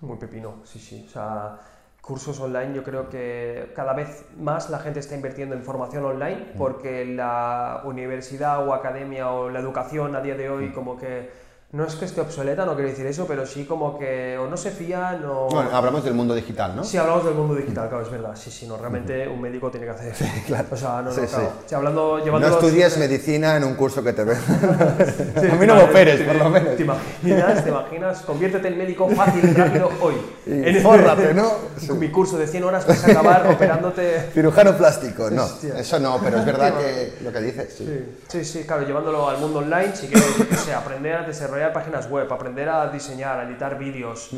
Muy 0.00 0.16
pepino, 0.16 0.60
sí, 0.64 0.78
sí. 0.78 1.04
O 1.06 1.10
sea, 1.10 1.58
cursos 2.00 2.38
online, 2.40 2.74
yo 2.74 2.84
creo 2.84 3.08
que 3.08 3.72
cada 3.74 3.92
vez 3.92 4.24
más 4.38 4.70
la 4.70 4.78
gente 4.78 5.00
está 5.00 5.14
invirtiendo 5.14 5.54
en 5.54 5.62
formación 5.62 6.04
online 6.04 6.52
porque 6.56 7.04
la 7.04 7.82
universidad 7.84 8.66
o 8.66 8.72
academia 8.72 9.30
o 9.30 9.50
la 9.50 9.58
educación 9.58 10.14
a 10.16 10.20
día 10.20 10.34
de 10.34 10.48
hoy 10.48 10.72
como 10.72 10.96
que 10.96 11.47
no 11.70 11.84
es 11.84 11.96
que 11.96 12.06
esté 12.06 12.22
obsoleta, 12.22 12.64
no 12.64 12.74
quiero 12.74 12.88
decir 12.88 13.06
eso, 13.06 13.26
pero 13.26 13.44
sí 13.44 13.66
como 13.66 13.98
que 13.98 14.38
o 14.38 14.46
no 14.48 14.56
se 14.56 14.70
fían 14.70 15.22
o... 15.26 15.48
Bueno, 15.50 15.68
hablamos 15.70 16.02
del 16.02 16.14
mundo 16.14 16.34
digital, 16.34 16.74
¿no? 16.74 16.82
Si 16.82 16.96
hablamos 16.96 17.26
del 17.26 17.34
mundo 17.34 17.54
digital, 17.54 17.90
claro, 17.90 18.04
es 18.06 18.10
verdad. 18.10 18.30
Sí, 18.36 18.50
sí, 18.50 18.66
no, 18.66 18.78
realmente 18.78 19.28
un 19.28 19.38
médico 19.38 19.70
tiene 19.70 19.84
que 19.84 19.92
hacer. 19.92 20.14
claro. 20.46 20.64
O 20.70 20.76
sea, 20.78 21.02
no, 21.02 21.10
no, 21.10 21.12
Sí, 21.12 21.20
claro. 21.28 21.52
sí. 21.66 21.74
Hablando, 21.74 22.20
No 22.24 22.48
estudies 22.48 22.96
medicina 22.96 23.56
en 23.58 23.64
un 23.64 23.74
curso 23.74 24.02
que 24.02 24.14
te 24.14 24.24
ven. 24.24 24.38
Sí, 25.38 25.46
a 25.52 25.54
mí 25.56 25.66
no 25.66 25.74
me 25.74 25.82
operes, 25.82 26.22
por 26.22 26.36
lo 26.36 26.48
menos. 26.48 26.74
¿Te 26.74 26.82
imaginas? 26.84 27.62
¿Te 27.62 27.68
imaginas? 27.70 28.20
Conviértete 28.22 28.68
en 28.68 28.78
médico 28.78 29.06
fácil, 29.10 29.54
rápido, 29.54 29.90
hoy. 30.00 30.14
Y 30.46 30.68
En- 30.68 30.82
fórrate, 30.82 31.34
¿no? 31.34 31.52
Mi 31.96 32.08
curso 32.10 32.38
de 32.38 32.46
100 32.46 32.64
horas 32.64 32.86
vas 32.86 33.04
a 33.04 33.10
acabar 33.10 33.46
operándote... 33.46 34.30
Cirujano 34.32 34.74
plástico, 34.74 35.28
no. 35.30 35.44
Hostia. 35.44 35.78
Eso 35.78 35.98
no, 35.98 36.18
pero 36.24 36.38
es 36.38 36.46
verdad 36.46 36.78
que 36.78 37.12
lo 37.22 37.30
que 37.30 37.40
dices, 37.42 37.74
sí. 37.76 37.84
Sí, 38.28 38.42
sí, 38.42 38.44
sí, 38.60 38.64
claro, 38.66 38.86
llevándolo 38.86 39.28
al 39.28 39.36
mundo 39.38 39.58
online, 39.58 39.94
si 39.94 40.06
quieres, 40.06 40.26
qué 40.48 40.56
sé, 40.56 40.72
aprender 40.72 41.14
a 41.16 41.22
desarrollar 41.26 41.57
páginas 41.72 42.08
web, 42.08 42.32
aprender 42.32 42.68
a 42.68 42.88
diseñar, 42.90 43.38
a 43.38 43.44
editar 43.48 43.78
vídeos. 43.78 44.30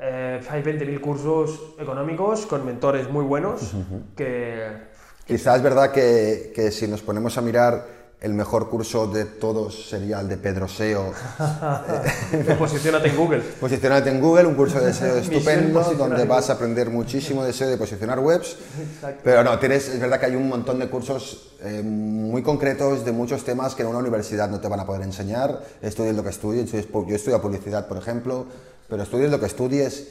Eh, 0.00 0.40
hay 0.48 0.62
20.000 0.62 1.00
cursos 1.00 1.74
económicos 1.78 2.46
con 2.46 2.64
mentores 2.64 3.10
muy 3.10 3.24
buenos 3.24 3.72
que... 4.16 4.88
Quizás 5.26 5.56
es 5.56 5.62
verdad 5.62 5.92
que, 5.92 6.52
que 6.54 6.70
si 6.70 6.88
nos 6.88 7.02
ponemos 7.02 7.36
a 7.36 7.42
mirar 7.42 7.97
el 8.20 8.34
mejor 8.34 8.68
curso 8.68 9.06
de 9.06 9.24
todos 9.24 9.88
sería 9.88 10.18
el 10.20 10.28
de 10.28 10.36
Pedro 10.38 10.66
SEO. 10.66 11.12
Posicionate 12.58 13.08
en 13.08 13.16
Google. 13.16 13.40
Posicionarte 13.60 14.10
en 14.10 14.20
Google, 14.20 14.46
un 14.46 14.54
curso 14.54 14.80
de 14.80 14.92
SEO 14.92 15.16
estupendo 15.18 15.80
donde 15.96 16.24
vas 16.24 16.50
a 16.50 16.54
aprender 16.54 16.90
muchísimo 16.90 17.44
de 17.44 17.52
SEO, 17.52 17.68
de 17.70 17.76
posicionar 17.76 18.18
webs. 18.18 18.56
Exacto. 18.94 19.20
Pero 19.22 19.44
no, 19.44 19.58
tienes, 19.58 19.88
es 19.88 20.00
verdad 20.00 20.18
que 20.18 20.26
hay 20.26 20.36
un 20.36 20.48
montón 20.48 20.78
de 20.80 20.88
cursos 20.88 21.52
eh, 21.62 21.82
muy 21.84 22.42
concretos 22.42 23.04
de 23.04 23.12
muchos 23.12 23.44
temas 23.44 23.74
que 23.74 23.82
en 23.82 23.88
una 23.88 23.98
universidad 23.98 24.48
no 24.50 24.60
te 24.60 24.68
van 24.68 24.80
a 24.80 24.86
poder 24.86 25.02
enseñar. 25.02 25.62
Estudies 25.80 26.16
lo 26.16 26.22
que 26.24 26.30
estudies. 26.30 26.64
estudies 26.64 26.90
pu- 26.90 27.06
Yo 27.08 27.14
estudio 27.16 27.40
publicidad, 27.40 27.86
por 27.86 27.98
ejemplo, 27.98 28.46
pero 28.88 29.02
estudies 29.04 29.30
lo 29.30 29.38
que 29.38 29.46
estudies. 29.46 30.08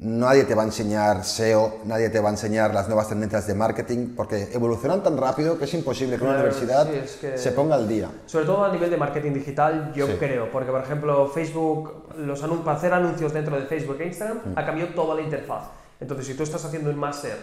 Nadie 0.00 0.42
te 0.42 0.56
va 0.56 0.62
a 0.62 0.64
enseñar 0.66 1.24
SEO, 1.24 1.78
nadie 1.84 2.10
te 2.10 2.18
va 2.18 2.28
a 2.28 2.32
enseñar 2.32 2.74
las 2.74 2.88
nuevas 2.88 3.08
tendencias 3.08 3.46
de 3.46 3.54
marketing, 3.54 4.14
porque 4.16 4.48
evolucionan 4.52 5.04
tan 5.04 5.16
rápido 5.16 5.56
que 5.56 5.66
es 5.66 5.74
imposible 5.74 6.18
que 6.18 6.24
una 6.24 6.34
universidad 6.34 6.84
sí, 6.90 6.96
es 7.04 7.12
que- 7.12 7.38
se 7.38 7.52
ponga 7.52 7.76
al 7.76 7.86
día. 7.86 8.10
Sobre 8.26 8.44
todo 8.44 8.64
a 8.64 8.72
nivel 8.72 8.90
de 8.90 8.96
marketing 8.96 9.32
digital, 9.34 9.92
yo 9.94 10.08
Sí. 10.08 10.14
creo, 10.18 10.50
porque 10.50 10.72
por 10.72 10.82
ejemplo 10.82 11.28
Facebook, 11.28 12.08
los 12.18 12.42
anun- 12.42 12.66
hacer 12.66 12.92
anuncios 12.92 13.32
dentro 13.32 13.54
de 13.56 13.66
Facebook 13.66 13.96
e 14.00 14.06
Instagram, 14.08 14.38
Mm. 14.38 14.58
ha 14.58 14.66
cambiado 14.66 14.92
toda 14.94 15.14
la 15.14 15.20
interfaz. 15.22 15.62
Entonces, 16.00 16.26
si 16.26 16.34
tú 16.34 16.42
estás 16.42 16.64
haciendo 16.64 16.90
un 16.90 16.96
máster 16.98 17.36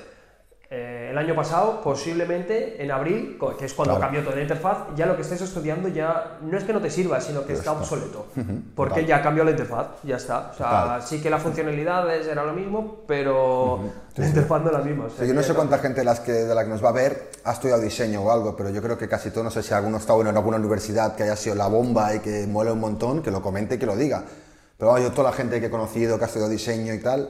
eh, 0.73 1.09
el 1.11 1.17
año 1.17 1.35
pasado, 1.35 1.81
posiblemente 1.81 2.81
en 2.81 2.91
abril, 2.91 3.37
que 3.59 3.65
es 3.65 3.73
cuando 3.73 3.95
Claro. 3.95 4.05
cambió 4.05 4.23
toda 4.23 4.37
la 4.37 4.41
interfaz, 4.43 4.77
ya 4.95 5.05
lo 5.05 5.17
que 5.17 5.21
estés 5.23 5.41
estudiando 5.41 5.89
ya 5.89 6.37
no 6.41 6.57
es 6.57 6.63
que 6.63 6.71
no 6.71 6.79
te 6.79 6.89
sirva, 6.89 7.19
sino 7.19 7.45
que 7.45 7.51
está 7.51 7.73
obsoleto. 7.73 8.27
Porque 8.73 9.01
Total. 9.01 9.05
ya 9.07 9.21
cambió 9.21 9.43
la 9.43 9.51
interfaz, 9.51 9.87
ya 10.03 10.15
está. 10.15 10.51
O 10.51 10.53
sea, 10.53 10.67
Total. 10.69 11.03
sí 11.03 11.21
que 11.21 11.29
la 11.29 11.39
funcionalidad 11.39 12.09
era 12.15 12.45
lo 12.45 12.53
mismo, 12.53 13.01
pero 13.05 13.81
la 14.15 14.25
interfaz 14.25 14.61
no 14.61 14.67
es 14.67 14.73
la 14.77 14.79
misma. 14.83 15.05
o 15.05 15.09
sea, 15.09 15.19
Sí, 15.19 15.27
yo 15.27 15.33
no 15.33 15.43
sé 15.43 15.53
cuánta 15.53 15.77
gente 15.79 15.99
de, 15.99 16.05
las 16.05 16.21
que, 16.21 16.31
de 16.31 16.55
la 16.55 16.63
que 16.63 16.69
nos 16.69 16.81
va 16.81 16.87
a 16.89 16.93
ver 16.93 17.31
ha 17.43 17.51
estudiado 17.51 17.81
diseño 17.81 18.21
o 18.23 18.31
algo, 18.31 18.55
pero 18.55 18.69
yo 18.69 18.81
creo 18.81 18.97
que 18.97 19.09
casi 19.09 19.29
todo, 19.31 19.43
no 19.43 19.51
sé 19.51 19.61
si 19.63 19.73
alguno 19.73 19.97
está 19.97 20.15
en 20.15 20.27
alguna 20.27 20.55
universidad 20.55 21.15
que 21.17 21.23
haya 21.23 21.35
sido 21.35 21.55
la 21.55 21.67
bomba 21.67 22.15
y 22.15 22.19
que 22.19 22.47
muele 22.47 22.71
un 22.71 22.79
montón, 22.79 23.21
que 23.21 23.29
lo 23.29 23.41
comente 23.41 23.75
y 23.75 23.77
que 23.77 23.85
lo 23.85 23.97
diga. 23.97 24.23
Pero 24.77 24.97
yo 24.99 25.11
toda 25.11 25.31
la 25.31 25.35
gente 25.35 25.59
que 25.59 25.65
he 25.65 25.69
conocido 25.69 26.17
que 26.17 26.23
ha 26.23 26.27
estudiado 26.27 26.49
diseño 26.49 26.93
y 26.93 26.99
tal, 27.01 27.29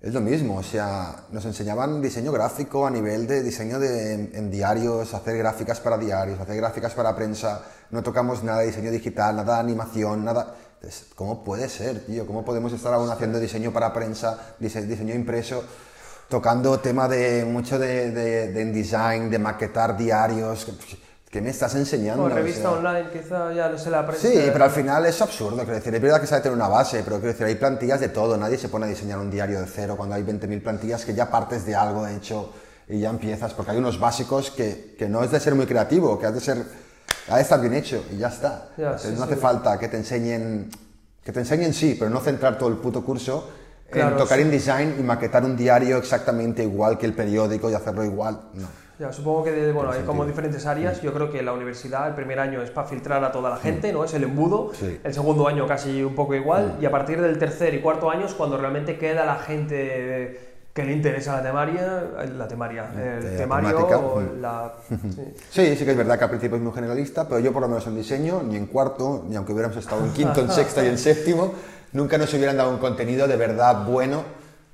es 0.00 0.12
lo 0.12 0.20
mismo, 0.20 0.56
o 0.58 0.62
sea, 0.62 1.24
nos 1.32 1.44
enseñaban 1.46 2.00
diseño 2.02 2.30
gráfico 2.30 2.86
a 2.86 2.90
nivel 2.90 3.26
de 3.26 3.42
diseño 3.42 3.78
de, 3.78 4.12
en, 4.12 4.50
diarios, 4.50 5.14
hacer 5.14 5.38
gráficas 5.38 5.80
para 5.80 5.96
diarios, 5.98 6.38
hacer 6.38 6.56
gráficas 6.56 6.94
para 6.94 7.16
prensa, 7.16 7.62
no 7.90 8.02
tocamos 8.02 8.44
nada 8.44 8.60
de 8.60 8.66
diseño 8.66 8.90
digital, 8.90 9.36
nada 9.36 9.54
de 9.54 9.60
animación, 9.60 10.24
nada... 10.24 10.54
¿Cómo 11.16 11.42
puede 11.42 11.68
ser, 11.68 12.06
tío? 12.06 12.26
¿Cómo 12.26 12.44
podemos 12.44 12.72
estar 12.72 12.94
aún 12.94 13.10
haciendo 13.10 13.40
diseño 13.40 13.72
para 13.72 13.92
prensa, 13.92 14.54
dise- 14.60 14.86
diseño 14.86 15.14
impreso, 15.14 15.64
tocando 16.28 16.78
tema 16.78 17.08
de 17.08 17.44
mucho 17.44 17.78
de, 17.78 18.12
de, 18.12 18.52
de 18.52 18.62
InDesign, 18.62 19.28
de 19.30 19.38
maquetar 19.38 19.96
diarios? 19.96 20.66
¿Qué 21.30 21.40
me 21.42 21.50
estás 21.50 21.74
enseñando? 21.74 22.22
O 22.22 22.26
O 22.26 22.28
revista 22.28 22.62
sea, 22.62 22.70
online, 22.72 23.10
quizá 23.12 23.52
ya 23.52 23.68
no 23.68 23.76
se 23.78 23.90
la 23.90 24.06
prensa. 24.06 24.28
Sí, 24.28 24.34
pero 24.52 24.64
al 24.64 24.70
final 24.70 25.04
es 25.06 25.20
absurdo, 25.20 25.56
quiero 25.58 25.74
decir, 25.74 25.94
es 25.94 26.00
verdad 26.00 26.20
que 26.20 26.26
sabe 26.26 26.42
tener 26.42 26.56
una 26.56 26.68
base, 26.68 27.02
pero 27.04 27.16
quiero 27.16 27.32
decir, 27.32 27.46
hay 27.46 27.56
plantillas 27.56 28.00
de 28.00 28.08
todo, 28.10 28.36
nadie 28.36 28.56
se 28.58 28.68
pone 28.68 28.86
a 28.86 28.88
diseñar 28.88 29.18
un 29.18 29.30
diario 29.30 29.60
de 29.60 29.66
cero 29.66 29.94
cuando 29.96 30.14
hay 30.14 30.22
20.000 30.22 30.62
plantillas 30.62 31.04
que 31.04 31.14
ya 31.14 31.28
partes 31.30 31.66
de 31.66 31.74
algo 31.74 32.06
hecho 32.06 32.52
y 32.88 33.00
ya 33.00 33.10
empiezas, 33.10 33.52
porque 33.54 33.72
hay 33.72 33.78
unos 33.78 33.98
básicos 33.98 34.50
que, 34.52 34.94
que 34.98 35.08
no 35.08 35.22
es 35.24 35.30
de 35.32 35.40
ser 35.40 35.54
muy 35.56 35.66
creativo, 35.66 36.18
que 36.18 36.26
has 36.26 36.34
de 36.34 36.40
ser, 36.40 36.64
ha 37.28 37.36
de 37.36 37.42
estar 37.42 37.60
bien 37.60 37.74
hecho 37.74 38.04
y 38.12 38.18
ya 38.18 38.28
está. 38.28 38.68
Ya, 38.76 38.84
Entonces, 38.86 39.10
sí, 39.10 39.16
no 39.18 39.24
hace 39.24 39.34
sí. 39.34 39.40
falta 39.40 39.78
que 39.78 39.88
te 39.88 39.96
enseñen, 39.96 40.70
que 41.24 41.32
te 41.32 41.40
enseñen 41.40 41.74
sí, 41.74 41.96
pero 41.98 42.08
no 42.10 42.20
centrar 42.20 42.56
todo 42.56 42.68
el 42.68 42.76
puto 42.76 43.04
curso 43.04 43.50
Claro, 43.90 44.12
en 44.12 44.16
tocar 44.16 44.38
sí. 44.38 44.44
InDesign 44.44 44.96
y 44.98 45.02
maquetar 45.02 45.44
un 45.44 45.56
diario 45.56 45.96
exactamente 45.98 46.62
igual 46.62 46.98
que 46.98 47.06
el 47.06 47.14
periódico 47.14 47.68
y 47.70 47.74
hacerlo 47.74 48.04
igual, 48.04 48.40
no. 48.54 48.85
Ya, 48.98 49.12
supongo 49.12 49.44
que 49.44 49.52
de- 49.52 49.72
bueno, 49.72 49.90
hay 49.90 50.00
como 50.00 50.22
sentido. 50.22 50.26
diferentes 50.28 50.64
áreas. 50.66 51.02
Yo 51.02 51.12
creo 51.12 51.30
que 51.30 51.42
la 51.42 51.52
universidad, 51.52 52.08
el 52.08 52.14
primer 52.14 52.40
año 52.40 52.62
es 52.62 52.70
para 52.70 52.86
filtrar 52.88 53.22
a 53.24 53.30
toda 53.30 53.50
la 53.50 53.56
gente, 53.56 53.92
¿no? 53.92 54.04
Es 54.04 54.14
el 54.14 54.24
embudo. 54.24 54.72
Sí. 54.74 54.98
El 55.04 55.12
segundo 55.12 55.46
año 55.46 55.66
casi 55.66 56.02
un 56.02 56.14
poco 56.14 56.34
igual. 56.34 56.76
Y 56.80 56.86
a 56.86 56.90
partir 56.90 57.20
del 57.20 57.38
tercer 57.38 57.74
y 57.74 57.80
cuarto 57.80 58.10
año 58.10 58.24
es 58.26 58.32
cuando 58.34 58.56
realmente 58.56 58.96
queda 58.98 59.24
la 59.26 59.36
gente 59.36 60.40
que 60.72 60.84
le 60.84 60.92
interesa 60.92 61.36
la 61.36 61.42
temaria, 61.42 62.04
la 62.36 62.46
temaria, 62.48 62.90
el 62.94 63.22
de 63.22 63.36
temario, 63.38 63.70
temática. 63.70 63.98
o 63.98 64.20
Mm. 64.20 64.40
la... 64.42 64.72
sí. 64.88 65.34
Sí, 65.50 65.76
sí 65.76 65.84
que 65.84 65.90
es 65.92 65.96
verdad 65.96 66.18
que 66.18 66.24
al 66.24 66.30
principio 66.30 66.56
es 66.56 66.62
muy 66.62 66.72
generalista, 66.72 67.26
pero 67.26 67.38
yo 67.40 67.50
por 67.52 67.62
lo 67.62 67.68
menos 67.68 67.86
en 67.86 67.96
diseño, 67.96 68.42
ni 68.42 68.56
en 68.56 68.66
cuarto, 68.66 69.24
ni 69.28 69.36
aunque 69.36 69.52
hubiéramos 69.52 69.76
estado 69.78 70.04
en 70.04 70.12
quinto, 70.12 70.40
en 70.42 70.50
sexto 70.50 70.84
y 70.84 70.88
en 70.88 70.98
séptimo, 71.08 71.54
nunca 71.92 72.18
nos 72.18 72.32
hubieran 72.34 72.58
dado 72.58 72.70
un 72.70 72.78
contenido 72.78 73.26
de 73.26 73.36
verdad 73.36 73.84
bueno 73.86 74.22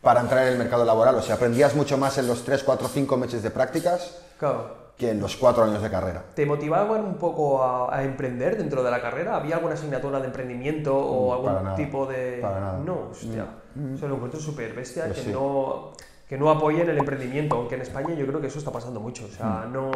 para 0.02 0.20
entrar 0.20 0.46
en 0.46 0.52
el 0.54 0.58
mercado 0.58 0.84
laboral. 0.84 1.14
O 1.14 1.22
sea, 1.22 1.36
aprendías 1.36 1.74
mucho 1.74 1.96
más 1.96 2.18
en 2.18 2.26
los 2.26 2.44
3, 2.44 2.62
4, 2.64 2.88
5 2.88 3.16
meses 3.16 3.42
de 3.42 3.50
prácticas 3.50 4.18
Claro. 4.38 4.82
que 4.98 5.10
en 5.10 5.20
los 5.20 5.36
4 5.36 5.64
años 5.64 5.80
de 5.82 5.88
carrera. 5.90 6.24
¿Te 6.34 6.44
motivaban 6.44 7.04
un 7.04 7.14
poco 7.14 7.62
a, 7.62 7.96
a 7.96 8.02
emprender 8.02 8.58
dentro 8.58 8.82
de 8.82 8.90
la 8.90 9.00
carrera? 9.00 9.36
¿Había 9.36 9.54
alguna 9.56 9.74
asignatura 9.74 10.18
de 10.20 10.26
emprendimiento 10.26 10.94
o 10.96 11.30
Mm, 11.30 11.32
algún 11.32 11.64
nada, 11.64 11.76
tipo 11.76 12.04
de...? 12.06 12.38
para 12.42 12.60
nada. 12.60 12.78
Mm, 12.78 12.84
No, 12.84 13.08
hostia. 13.12 13.46
Eso 13.94 14.08
lo 14.08 14.16
encuentro 14.16 14.38
súper 14.40 14.74
bestia, 14.74 15.04
Pues 15.06 15.18
que, 15.18 15.24
sí. 15.24 15.32
no, 15.32 15.92
que 16.28 16.36
no 16.36 16.50
apoyen 16.50 16.88
el 16.90 16.98
emprendimiento, 16.98 17.54
aunque 17.56 17.76
en 17.76 17.82
España 17.82 18.12
yo 18.14 18.26
creo 18.26 18.40
que 18.40 18.48
eso 18.48 18.58
está 18.58 18.70
pasando 18.72 19.00
mucho. 19.00 19.24
O 19.24 19.28
Mm. 19.28 19.30
sea, 19.30 19.68
no, 19.72 19.90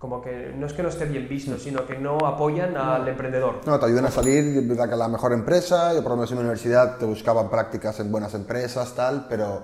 como 0.00 0.22
que, 0.22 0.52
no 0.56 0.66
es 0.66 0.72
que 0.72 0.82
no 0.82 0.88
esté 0.88 1.04
bien 1.04 1.28
visto, 1.28 1.58
sino 1.58 1.86
que 1.86 1.98
no 1.98 2.16
apoyan 2.26 2.74
al 2.76 3.06
emprendedor. 3.06 3.60
No, 3.66 3.78
te 3.78 3.84
ayudan 3.84 4.06
a 4.06 4.10
salir, 4.10 4.66
a 4.80 4.86
la 4.96 5.08
mejor 5.08 5.34
empresa, 5.34 5.92
yo 5.92 6.02
por 6.02 6.12
lo 6.12 6.16
menos 6.16 6.30
en 6.30 6.36
la 6.38 6.40
universidad 6.40 6.96
te 6.96 7.04
buscaban 7.04 7.50
prácticas 7.50 8.00
en 8.00 8.10
buenas 8.10 8.32
empresas, 8.34 8.94
tal, 8.96 9.26
pero 9.28 9.62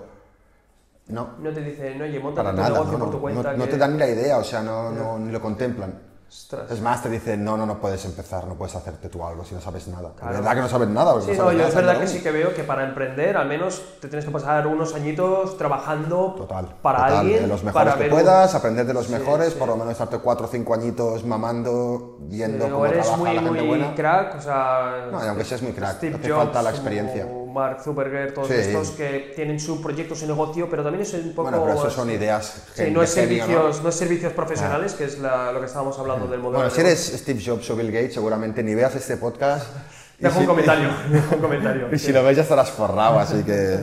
no, 1.08 1.38
No 1.40 1.50
te 1.50 1.62
dicen, 1.62 2.02
oye, 2.02 2.20
monta 2.20 2.42
tu 2.42 2.48
nada, 2.56 2.68
negocio 2.68 2.92
no, 2.92 2.98
por 2.98 3.08
tu 3.10 3.16
no, 3.16 3.20
cuenta. 3.22 3.52
no, 3.52 3.58
no 3.58 3.64
que- 3.64 3.70
te 3.70 3.78
dan 3.78 3.92
ni 3.94 3.98
la 3.98 4.08
idea, 4.08 4.36
o 4.36 4.44
sea, 4.44 4.62
no, 4.62 4.90
no- 4.90 5.18
ni 5.18 5.32
lo 5.32 5.40
contemplan. 5.40 5.94
Ostras. 6.28 6.70
Es 6.70 6.80
más, 6.80 7.02
te 7.02 7.08
dicen, 7.08 7.44
no, 7.44 7.56
no, 7.56 7.66
no 7.66 7.80
puedes 7.80 8.04
empezar, 8.04 8.46
no 8.46 8.54
puedes 8.54 8.74
hacerte 8.74 9.08
tú 9.08 9.24
algo 9.24 9.44
si 9.44 9.54
no 9.54 9.60
sabes 9.60 9.86
nada. 9.88 10.12
Claro. 10.16 10.32
Es 10.34 10.38
verdad 10.40 10.54
que 10.56 10.60
no 10.60 10.68
sabes 10.68 10.88
nada. 10.88 11.20
Sí, 11.20 11.28
no 11.28 11.32
no, 11.32 11.36
sabes 11.36 11.52
yo 11.52 11.58
nada, 11.58 11.68
es 11.68 11.74
verdad 11.74 12.00
que 12.00 12.06
sí 12.08 12.20
que 12.22 12.30
veo 12.32 12.52
que 12.54 12.62
para 12.64 12.82
emprender 12.84 13.36
al 13.36 13.46
menos 13.48 13.80
te 14.00 14.08
tienes 14.08 14.24
que 14.24 14.30
pasar 14.32 14.66
unos 14.66 14.94
añitos 14.94 15.56
trabajando 15.56 16.34
Total. 16.36 16.66
para 16.82 16.98
total, 16.98 17.16
alguien. 17.18 17.42
De 17.42 17.46
los 17.46 17.60
para 17.62 17.72
mejores 17.72 17.94
que 17.94 18.00
ver 18.00 18.12
un- 18.12 18.18
puedas, 18.18 18.54
aprender 18.54 18.86
de 18.86 18.94
los 18.94 19.06
Sí, 19.06 19.12
mejores, 19.12 19.52
sí. 19.52 19.58
por 19.58 19.68
lo 19.68 19.76
menos 19.76 19.92
estarte 19.92 20.18
cuatro 20.18 20.46
o 20.46 20.48
cinco 20.48 20.74
añitos 20.74 21.24
mamando, 21.24 22.16
viendo 22.20 22.64
Sí, 22.66 22.70
cómo 22.72 22.86
eres 22.86 22.98
trabaja 23.02 23.16
muy, 23.18 23.28
la 23.34 23.42
gente 23.42 23.50
muy 23.60 23.68
buena. 23.68 23.94
crack, 23.94 24.34
o 24.36 24.40
sea... 24.40 25.08
No, 25.12 25.20
aunque 25.20 25.44
seas 25.44 25.62
muy 25.62 25.72
crack, 25.72 25.96
Steve 25.98 26.16
hace 26.16 26.28
Jobs, 26.28 26.38
falta 26.44 26.62
la 26.62 26.70
como 26.70 26.76
experiencia. 26.82 27.26
Mark 27.52 27.82
Zuckerberg, 27.82 28.34
todos 28.34 28.48
Sí. 28.48 28.54
estos 28.54 28.90
que 28.90 29.32
tienen 29.34 29.58
su 29.60 29.80
proyecto, 29.80 30.14
su 30.14 30.26
negocio, 30.26 30.68
pero 30.68 30.82
también 30.82 31.02
es 31.02 31.14
un 31.14 31.34
poco... 31.34 31.50
Bueno, 31.50 31.64
pero 31.64 31.78
eso 31.78 31.90
son 31.90 32.10
ideas 32.10 32.64
Sí, 32.74 32.90
no 32.90 33.02
es, 33.02 33.10
servicios, 33.10 33.82
¿no? 33.82 33.88
es 33.88 33.94
servicios 33.94 34.32
profesionales, 34.32 34.94
que 34.94 35.04
es 35.04 35.18
la- 35.18 35.52
lo 35.52 35.60
que 35.60 35.66
estábamos 35.66 35.98
hablando 35.98 36.26
del 36.26 36.40
modelo 36.40 36.58
Bueno, 36.58 36.70
si 36.70 36.80
eres 36.80 36.98
Steve 37.16 37.40
Jobs 37.44 37.68
o 37.70 37.76
Bill 37.76 37.92
Gates, 37.92 38.14
seguramente 38.14 38.62
ni 38.62 38.74
veas 38.74 38.94
este 38.96 39.16
podcast. 39.16 39.66
Deja 40.18 40.38
un 40.38 40.46
comentario, 40.46 40.88
deja 41.10 41.34
un 41.34 41.40
comentario. 41.42 41.88
Y 41.94 41.98
si 41.98 42.10
lo 42.12 42.22
ves 42.24 42.36
ya 42.36 42.42
estarás 42.42 42.70
forrado, 42.70 43.18
así 43.18 43.42
que 43.42 43.78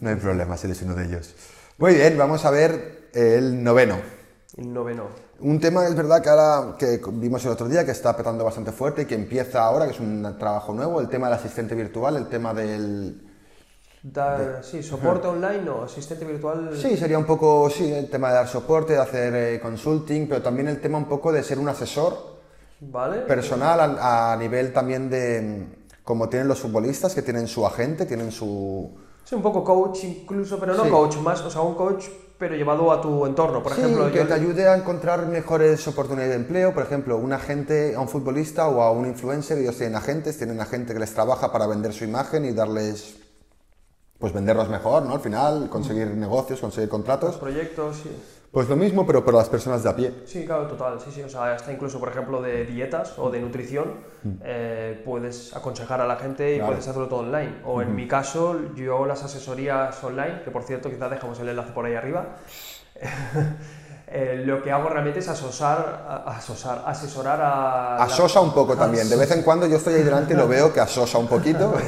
no 0.00 0.10
hay 0.10 0.16
problema 0.16 0.56
si 0.56 0.66
eres 0.66 0.80
uno 0.82 0.94
de 0.94 1.04
ellos. 1.04 1.34
Muy 1.78 1.94
bien, 1.94 2.16
vamos 2.16 2.44
a 2.44 2.50
ver 2.50 3.08
el 3.12 3.62
noveno. 3.62 3.98
El 4.56 4.72
noveno. 4.72 5.23
Un 5.40 5.60
tema 5.60 5.84
es 5.86 5.94
verdad 5.94 6.22
que 6.22 6.28
ahora 6.30 6.76
que 6.78 7.00
vimos 7.12 7.44
el 7.44 7.50
otro 7.52 7.68
día 7.68 7.84
que 7.84 7.90
está 7.90 8.16
petando 8.16 8.44
bastante 8.44 8.72
fuerte 8.72 9.02
y 9.02 9.04
que 9.06 9.14
empieza 9.14 9.62
ahora, 9.64 9.84
que 9.86 9.92
es 9.92 10.00
un 10.00 10.36
trabajo 10.38 10.72
nuevo, 10.72 11.00
el 11.00 11.08
tema 11.08 11.26
del 11.28 11.38
asistente 11.38 11.74
virtual, 11.74 12.16
el 12.16 12.28
tema 12.28 12.54
del... 12.54 13.20
Dar, 14.02 14.60
sí, 14.62 14.82
soporte 14.82 15.26
online 15.26 15.68
o 15.70 15.84
asistente 15.84 16.24
virtual. 16.26 16.70
Sí, 16.76 16.96
sería 16.96 17.18
un 17.18 17.24
poco, 17.24 17.68
sí, 17.70 17.90
el 17.90 18.10
tema 18.10 18.28
de 18.28 18.34
dar 18.34 18.48
soporte, 18.48 18.92
de 18.92 18.98
hacer 19.00 19.34
eh, 19.34 19.60
consulting, 19.60 20.28
pero 20.28 20.42
también 20.42 20.68
el 20.68 20.80
tema 20.80 20.98
un 20.98 21.06
poco 21.06 21.32
de 21.32 21.42
ser 21.42 21.58
un 21.58 21.68
asesor 21.68 22.34
¿Vale? 22.80 23.20
personal 23.22 23.80
a, 23.98 24.32
a 24.32 24.36
nivel 24.36 24.72
también 24.74 25.08
de, 25.08 25.66
como 26.04 26.28
tienen 26.28 26.48
los 26.48 26.60
futbolistas, 26.60 27.14
que 27.14 27.22
tienen 27.22 27.48
su 27.48 27.66
agente, 27.66 28.04
tienen 28.04 28.30
su... 28.30 28.90
Sí, 29.24 29.34
un 29.34 29.42
poco 29.42 29.64
coach 29.64 30.04
incluso, 30.04 30.60
pero 30.60 30.74
no 30.74 30.84
Sí. 30.84 30.90
coach, 30.90 31.16
más, 31.16 31.40
o 31.40 31.50
sea, 31.50 31.62
un 31.62 31.74
coach, 31.74 32.04
pero 32.38 32.54
llevado 32.56 32.90
a 32.92 33.00
tu 33.00 33.26
entorno. 33.26 33.62
Por 33.62 33.72
Sí, 33.74 33.80
ejemplo, 33.80 34.10
que 34.10 34.18
yo- 34.18 34.26
te 34.26 34.34
ayude 34.34 34.68
a 34.68 34.76
encontrar 34.76 35.26
mejores 35.26 35.86
oportunidades 35.88 36.30
de 36.30 36.36
empleo. 36.36 36.74
Por 36.74 36.82
ejemplo, 36.82 37.16
un 37.16 37.32
agente 37.32 37.94
a 37.94 38.00
un 38.00 38.08
futbolista 38.08 38.68
o 38.68 38.82
a 38.82 38.90
un 38.90 39.06
influencer, 39.06 39.58
ellos 39.58 39.76
tienen 39.76 39.96
agentes, 39.96 40.36
tienen 40.36 40.60
agente 40.60 40.92
que 40.92 40.98
les 41.00 41.14
trabaja 41.14 41.52
para 41.52 41.66
vender 41.66 41.92
su 41.92 42.04
imagen 42.04 42.44
y 42.44 42.52
darles, 42.52 43.16
pues 44.18 44.32
venderlos 44.32 44.68
mejor, 44.68 45.04
¿no? 45.04 45.14
Al 45.14 45.20
final, 45.20 45.68
conseguir 45.70 46.08
negocios, 46.08 46.60
conseguir 46.60 46.88
contratos. 46.88 47.36
proyectos, 47.36 47.98
sí. 48.02 48.10
Pues 48.54 48.68
lo 48.68 48.76
mismo, 48.76 49.04
pero 49.04 49.24
para 49.24 49.38
las 49.38 49.48
personas 49.48 49.82
de 49.82 49.90
a 49.90 49.96
pie. 49.96 50.14
Sí, 50.26 50.46
claro, 50.46 50.68
total, 50.68 51.00
sí, 51.00 51.10
sí, 51.12 51.22
o 51.22 51.28
sea, 51.28 51.54
hasta 51.54 51.72
incluso, 51.72 51.98
por 51.98 52.08
ejemplo, 52.08 52.40
de 52.40 52.64
dietas 52.64 53.18
o 53.18 53.28
de 53.28 53.40
nutrición, 53.40 53.94
eh, 54.44 55.02
puedes 55.04 55.54
aconsejar 55.56 56.00
a 56.00 56.06
la 56.06 56.14
gente 56.16 56.52
y 56.52 56.54
Mm. 56.54 56.58
Claro. 56.58 56.70
puedes 56.72 56.86
hacerlo 56.88 57.08
todo 57.08 57.20
online. 57.20 57.56
O 57.64 57.82
en 57.82 57.96
mi 57.96 58.06
caso, 58.06 58.56
yo 58.76 59.06
las 59.06 59.24
asesorías 59.24 60.02
online, 60.04 60.42
que 60.44 60.52
por 60.52 60.62
cierto, 60.62 60.88
quizás 60.88 61.10
dejamos 61.10 61.38
el 61.40 61.48
enlace 61.48 61.72
por 61.72 61.84
ahí 61.84 61.94
arriba, 61.96 62.36
eh, 64.06 64.44
lo 64.46 64.62
que 64.62 64.70
hago 64.70 64.88
realmente 64.88 65.18
es 65.18 65.28
asosar, 65.28 66.22
asosar, 66.26 66.84
asesorar 66.86 67.40
a... 67.40 67.96
la- 67.98 68.04
Asosa 68.04 68.40
un 68.40 68.54
poco 68.54 68.76
también. 68.76 69.08
De 69.10 69.16
vez 69.16 69.32
en 69.32 69.42
cuando 69.42 69.66
yo 69.66 69.78
estoy 69.78 69.94
ahí 69.94 70.02
delante 70.04 70.34
y 70.34 70.36
lo 70.36 70.46
veo 70.54 70.72
que 70.72 70.78
asosa 70.80 71.18
un 71.18 71.26
poquito. 71.26 71.74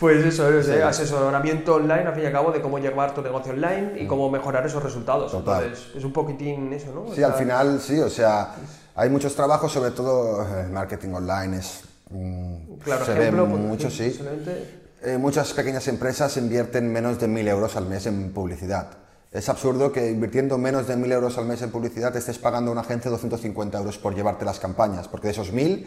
Pues 0.00 0.24
eso 0.24 0.50
es, 0.58 0.66
eh, 0.68 0.82
asesoramiento 0.82 1.74
online, 1.74 2.06
al 2.06 2.14
fin 2.14 2.22
y 2.22 2.26
al 2.26 2.32
cabo, 2.32 2.50
de 2.50 2.62
cómo 2.62 2.78
llevar 2.78 3.14
tu 3.14 3.20
negocio 3.20 3.52
online 3.52 4.00
y 4.00 4.06
cómo 4.06 4.30
mejorar 4.30 4.66
esos 4.66 4.82
resultados. 4.82 5.30
Total. 5.30 5.64
Entonces, 5.64 5.94
es 5.94 6.04
un 6.04 6.12
poquitín 6.12 6.72
eso, 6.72 6.90
¿no? 6.92 7.14
Sí, 7.14 7.22
O 7.22 7.26
al 7.26 7.34
final 7.34 7.80
sí, 7.80 7.98
o 8.00 8.08
sea, 8.08 8.54
hay 8.94 9.10
muchos 9.10 9.34
trabajos, 9.34 9.70
sobre 9.70 9.90
todo 9.90 10.42
eh, 10.42 10.62
el 10.62 10.70
marketing 10.70 11.10
online 11.12 11.58
es... 11.58 11.82
mm, 12.08 12.78
Claro, 12.82 13.04
se 13.04 13.12
ejemplo, 13.12 13.44
ve 13.44 13.50
pues, 13.50 13.62
mucho, 13.62 13.90
sí. 13.90 14.18
Eh, 15.02 15.18
muchas 15.18 15.52
pequeñas 15.52 15.86
empresas 15.88 16.34
invierten 16.38 16.90
menos 16.90 17.18
de 17.20 17.28
1.000 17.28 17.48
euros 17.48 17.76
al 17.76 17.86
mes 17.86 18.06
en 18.06 18.32
publicidad. 18.32 18.88
Es 19.32 19.48
absurdo 19.48 19.92
que 19.92 20.10
invirtiendo 20.10 20.58
menos 20.58 20.88
de 20.88 20.96
1.000 20.96 21.12
euros 21.12 21.38
al 21.38 21.44
mes 21.44 21.62
en 21.62 21.70
publicidad 21.70 22.16
estés 22.16 22.38
pagando 22.38 22.70
a 22.70 22.72
una 22.72 22.80
agencia 22.80 23.10
250 23.10 23.78
euros 23.78 23.98
por 23.98 24.14
llevarte 24.14 24.44
las 24.44 24.58
campañas, 24.58 25.08
porque 25.08 25.28
de 25.28 25.32
esos 25.32 25.52
1.000, 25.52 25.86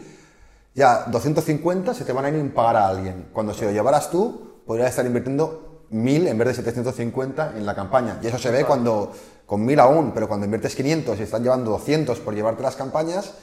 ya 0.74 1.04
250 1.06 1.94
se 1.94 2.04
te 2.04 2.12
van 2.12 2.24
a 2.24 2.28
ir 2.28 2.34
en 2.36 2.50
pagar 2.52 2.76
a 2.76 2.88
alguien. 2.88 3.28
Cuando 3.32 3.54
si 3.54 3.64
lo 3.64 3.70
llevaras 3.70 4.10
tú, 4.10 4.62
podrías 4.66 4.90
estar 4.90 5.06
invirtiendo 5.06 5.86
1.000 5.90 6.28
en 6.28 6.38
vez 6.38 6.48
de 6.48 6.54
750 6.54 7.54
en 7.56 7.64
la 7.66 7.74
campaña. 7.74 8.18
Y 8.22 8.26
eso 8.26 8.38
se 8.38 8.50
ve 8.50 8.64
cuando, 8.64 9.12
con 9.46 9.64
1.000 9.66 9.80
aún, 9.80 10.12
pero 10.12 10.26
cuando 10.26 10.44
inviertes 10.46 10.74
500 10.74 11.18
y 11.20 11.22
están 11.22 11.42
llevando 11.42 11.70
200 11.72 12.18
por 12.20 12.34
llevarte 12.34 12.62
las 12.62 12.76
campañas, 12.76 13.34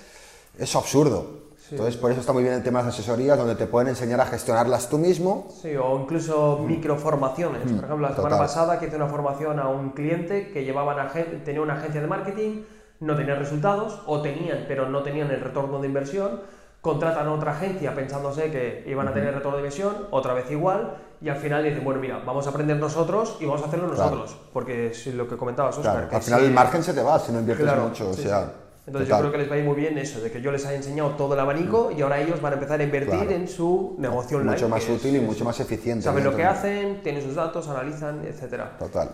es 0.57 0.75
absurdo. 0.75 1.41
Entonces, 1.69 1.95
por 1.95 2.11
eso 2.11 2.19
está 2.19 2.33
muy 2.33 2.43
bien 2.43 2.55
el 2.55 2.63
tema 2.63 2.79
de 2.79 2.87
las 2.87 2.95
asesorías, 2.95 3.37
donde 3.37 3.55
te 3.55 3.65
pueden 3.65 3.87
enseñar 3.87 4.19
a 4.19 4.25
gestionarlas 4.25 4.89
tú 4.89 4.97
mismo 4.97 5.47
Sí, 5.61 5.73
o 5.77 6.01
incluso 6.01 6.59
microformaciones. 6.67 7.61
Por 7.61 7.85
ejemplo, 7.85 7.97
la 7.99 8.09
semana 8.09 8.35
Mm. 8.35 8.39
total. 8.39 8.39
pasada 8.39 8.77
que 8.79 8.87
hice 8.87 8.97
una 8.97 9.07
formación 9.07 9.57
a 9.57 9.69
un 9.69 9.91
cliente 9.91 10.51
que 10.51 10.65
llevaban 10.65 10.97
tenía 11.45 11.61
una 11.61 11.75
agencia 11.75 12.01
de 12.01 12.07
marketing, 12.07 12.63
no 12.99 13.15
tenían 13.15 13.39
resultados, 13.39 14.01
o 14.05 14.21
tenían, 14.21 14.65
pero 14.67 14.89
no 14.89 15.01
tenían 15.01 15.31
el 15.31 15.39
retorno 15.39 15.79
de 15.79 15.87
inversión. 15.87 16.41
Contratan 16.81 17.27
a 17.27 17.31
otra 17.33 17.51
agencia 17.51 17.93
pensándose 17.93 18.49
que 18.49 18.83
iban 18.87 19.07
a 19.07 19.13
tener 19.13 19.35
retorno 19.35 19.57
de 19.57 19.61
inversión, 19.61 20.07
otra 20.09 20.33
vez 20.33 20.49
igual, 20.49 20.97
y 21.21 21.29
al 21.29 21.37
final 21.37 21.63
dicen, 21.63 21.83
bueno, 21.83 21.99
mira, 22.01 22.19
vamos 22.25 22.47
a 22.47 22.49
aprender 22.49 22.77
nosotros 22.77 23.37
y 23.39 23.45
vamos 23.45 23.61
a 23.61 23.65
hacerlo 23.65 23.91
Claro. 23.91 24.09
nosotros. 24.15 24.37
Porque 24.51 24.87
es 24.87 25.05
lo 25.07 25.27
que 25.27 25.37
comentabas, 25.37 25.77
Oscar. 25.77 25.93
Claro, 25.93 26.09
que 26.09 26.15
al 26.15 26.21
final 26.23 26.39
si- 26.39 26.45
el 26.47 26.53
margen 26.53 26.83
se 26.83 26.93
te 26.95 27.03
va 27.03 27.19
si 27.19 27.31
no 27.31 27.39
inviertes 27.39 27.65
Claro, 27.67 27.83
mucho, 27.83 28.09
o 28.09 28.13
sea... 28.13 28.45
sí. 28.45 28.51
Entonces 28.87 29.09
total. 29.09 29.23
yo 29.25 29.29
creo 29.29 29.31
que 29.31 29.37
les 29.37 29.51
va 29.51 29.55
a 29.55 29.57
ir 29.59 29.63
muy 29.63 29.75
bien 29.75 29.95
eso, 29.99 30.19
de 30.21 30.31
que 30.31 30.41
yo 30.41 30.51
les 30.51 30.65
haya 30.65 30.75
enseñado 30.77 31.11
todo 31.11 31.35
el 31.35 31.39
abanico 31.39 31.91
y 31.95 32.01
ahora 32.01 32.19
ellos 32.19 32.41
van 32.41 32.53
a 32.53 32.55
empezar 32.55 32.79
a 32.79 32.83
invertir 32.83 33.31
en 33.31 33.47
su 33.47 33.93
negocio 33.99 34.37
online. 34.37 34.53
Mucho 34.55 34.67
más 34.69 34.83
es- 34.83 34.89
útil 34.89 35.15
y 35.17 35.19
mucho 35.19 35.45
más 35.45 35.59
eficiente. 35.59 36.03
Saben 36.03 36.23
lo 36.23 36.35
que 36.35 36.43
hacen, 36.43 36.99
tienen 37.03 37.21
sus 37.21 37.35
datos, 37.35 37.67
analizan, 37.67 38.25
etcétera. 38.25 38.75
Total. 38.79 39.07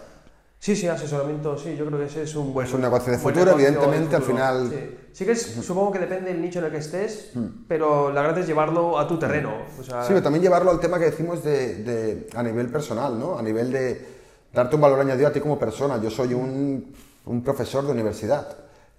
Sí, 0.59 0.75
sí, 0.75 0.87
asesoramiento, 0.87 1.55
sí, 1.57 1.75
yo 1.77 1.85
creo 1.85 1.99
que 1.99 2.05
ese 2.05 2.23
es 2.23 2.35
un 2.35 2.51
buen 2.53 2.65
Es 2.67 2.73
un 2.73 2.81
negocio 2.81 3.11
de 3.11 3.19
futuro, 3.19 3.45
negocio 3.45 3.67
evidentemente, 3.67 4.09
de 4.09 4.15
al 4.15 4.23
final- 4.23 4.69
Sí, 4.69 4.97
Sí 5.13 5.25
que 5.25 5.31
es, 5.31 5.41
supongo 5.63 5.91
que 5.91 5.99
depende 5.99 6.31
del 6.31 6.41
nicho 6.41 6.59
en 6.59 6.65
el 6.65 6.71
que 6.71 6.77
estés, 6.77 7.31
pero 7.67 8.11
la 8.11 8.21
gracia 8.23 8.41
es 8.41 8.47
llevarlo 8.47 8.99
a 8.99 9.07
tu 9.07 9.17
terreno. 9.17 9.51
O 9.79 9.83
sea, 9.83 10.01
Sí, 10.03 10.09
pero 10.09 10.21
también 10.23 10.43
llevarlo 10.43 10.69
al 10.71 10.79
tema 10.79 10.99
que 10.99 11.05
decimos 11.05 11.43
de, 11.43 11.75
de- 11.83 12.27
a 12.35 12.43
nivel 12.43 12.69
personal, 12.69 13.17
¿no? 13.19 13.37
A 13.37 13.41
nivel 13.41 13.71
de 13.71 14.05
darte 14.53 14.75
un 14.75 14.81
valor 14.81 14.99
añadido 14.99 15.27
a 15.27 15.31
ti 15.31 15.39
como 15.39 15.57
persona. 15.57 15.99
Yo 16.01 16.09
soy 16.11 16.33
un, 16.35 16.93
un 17.25 17.43
profesor 17.43 17.85
de 17.85 17.91
universidad 17.93 18.47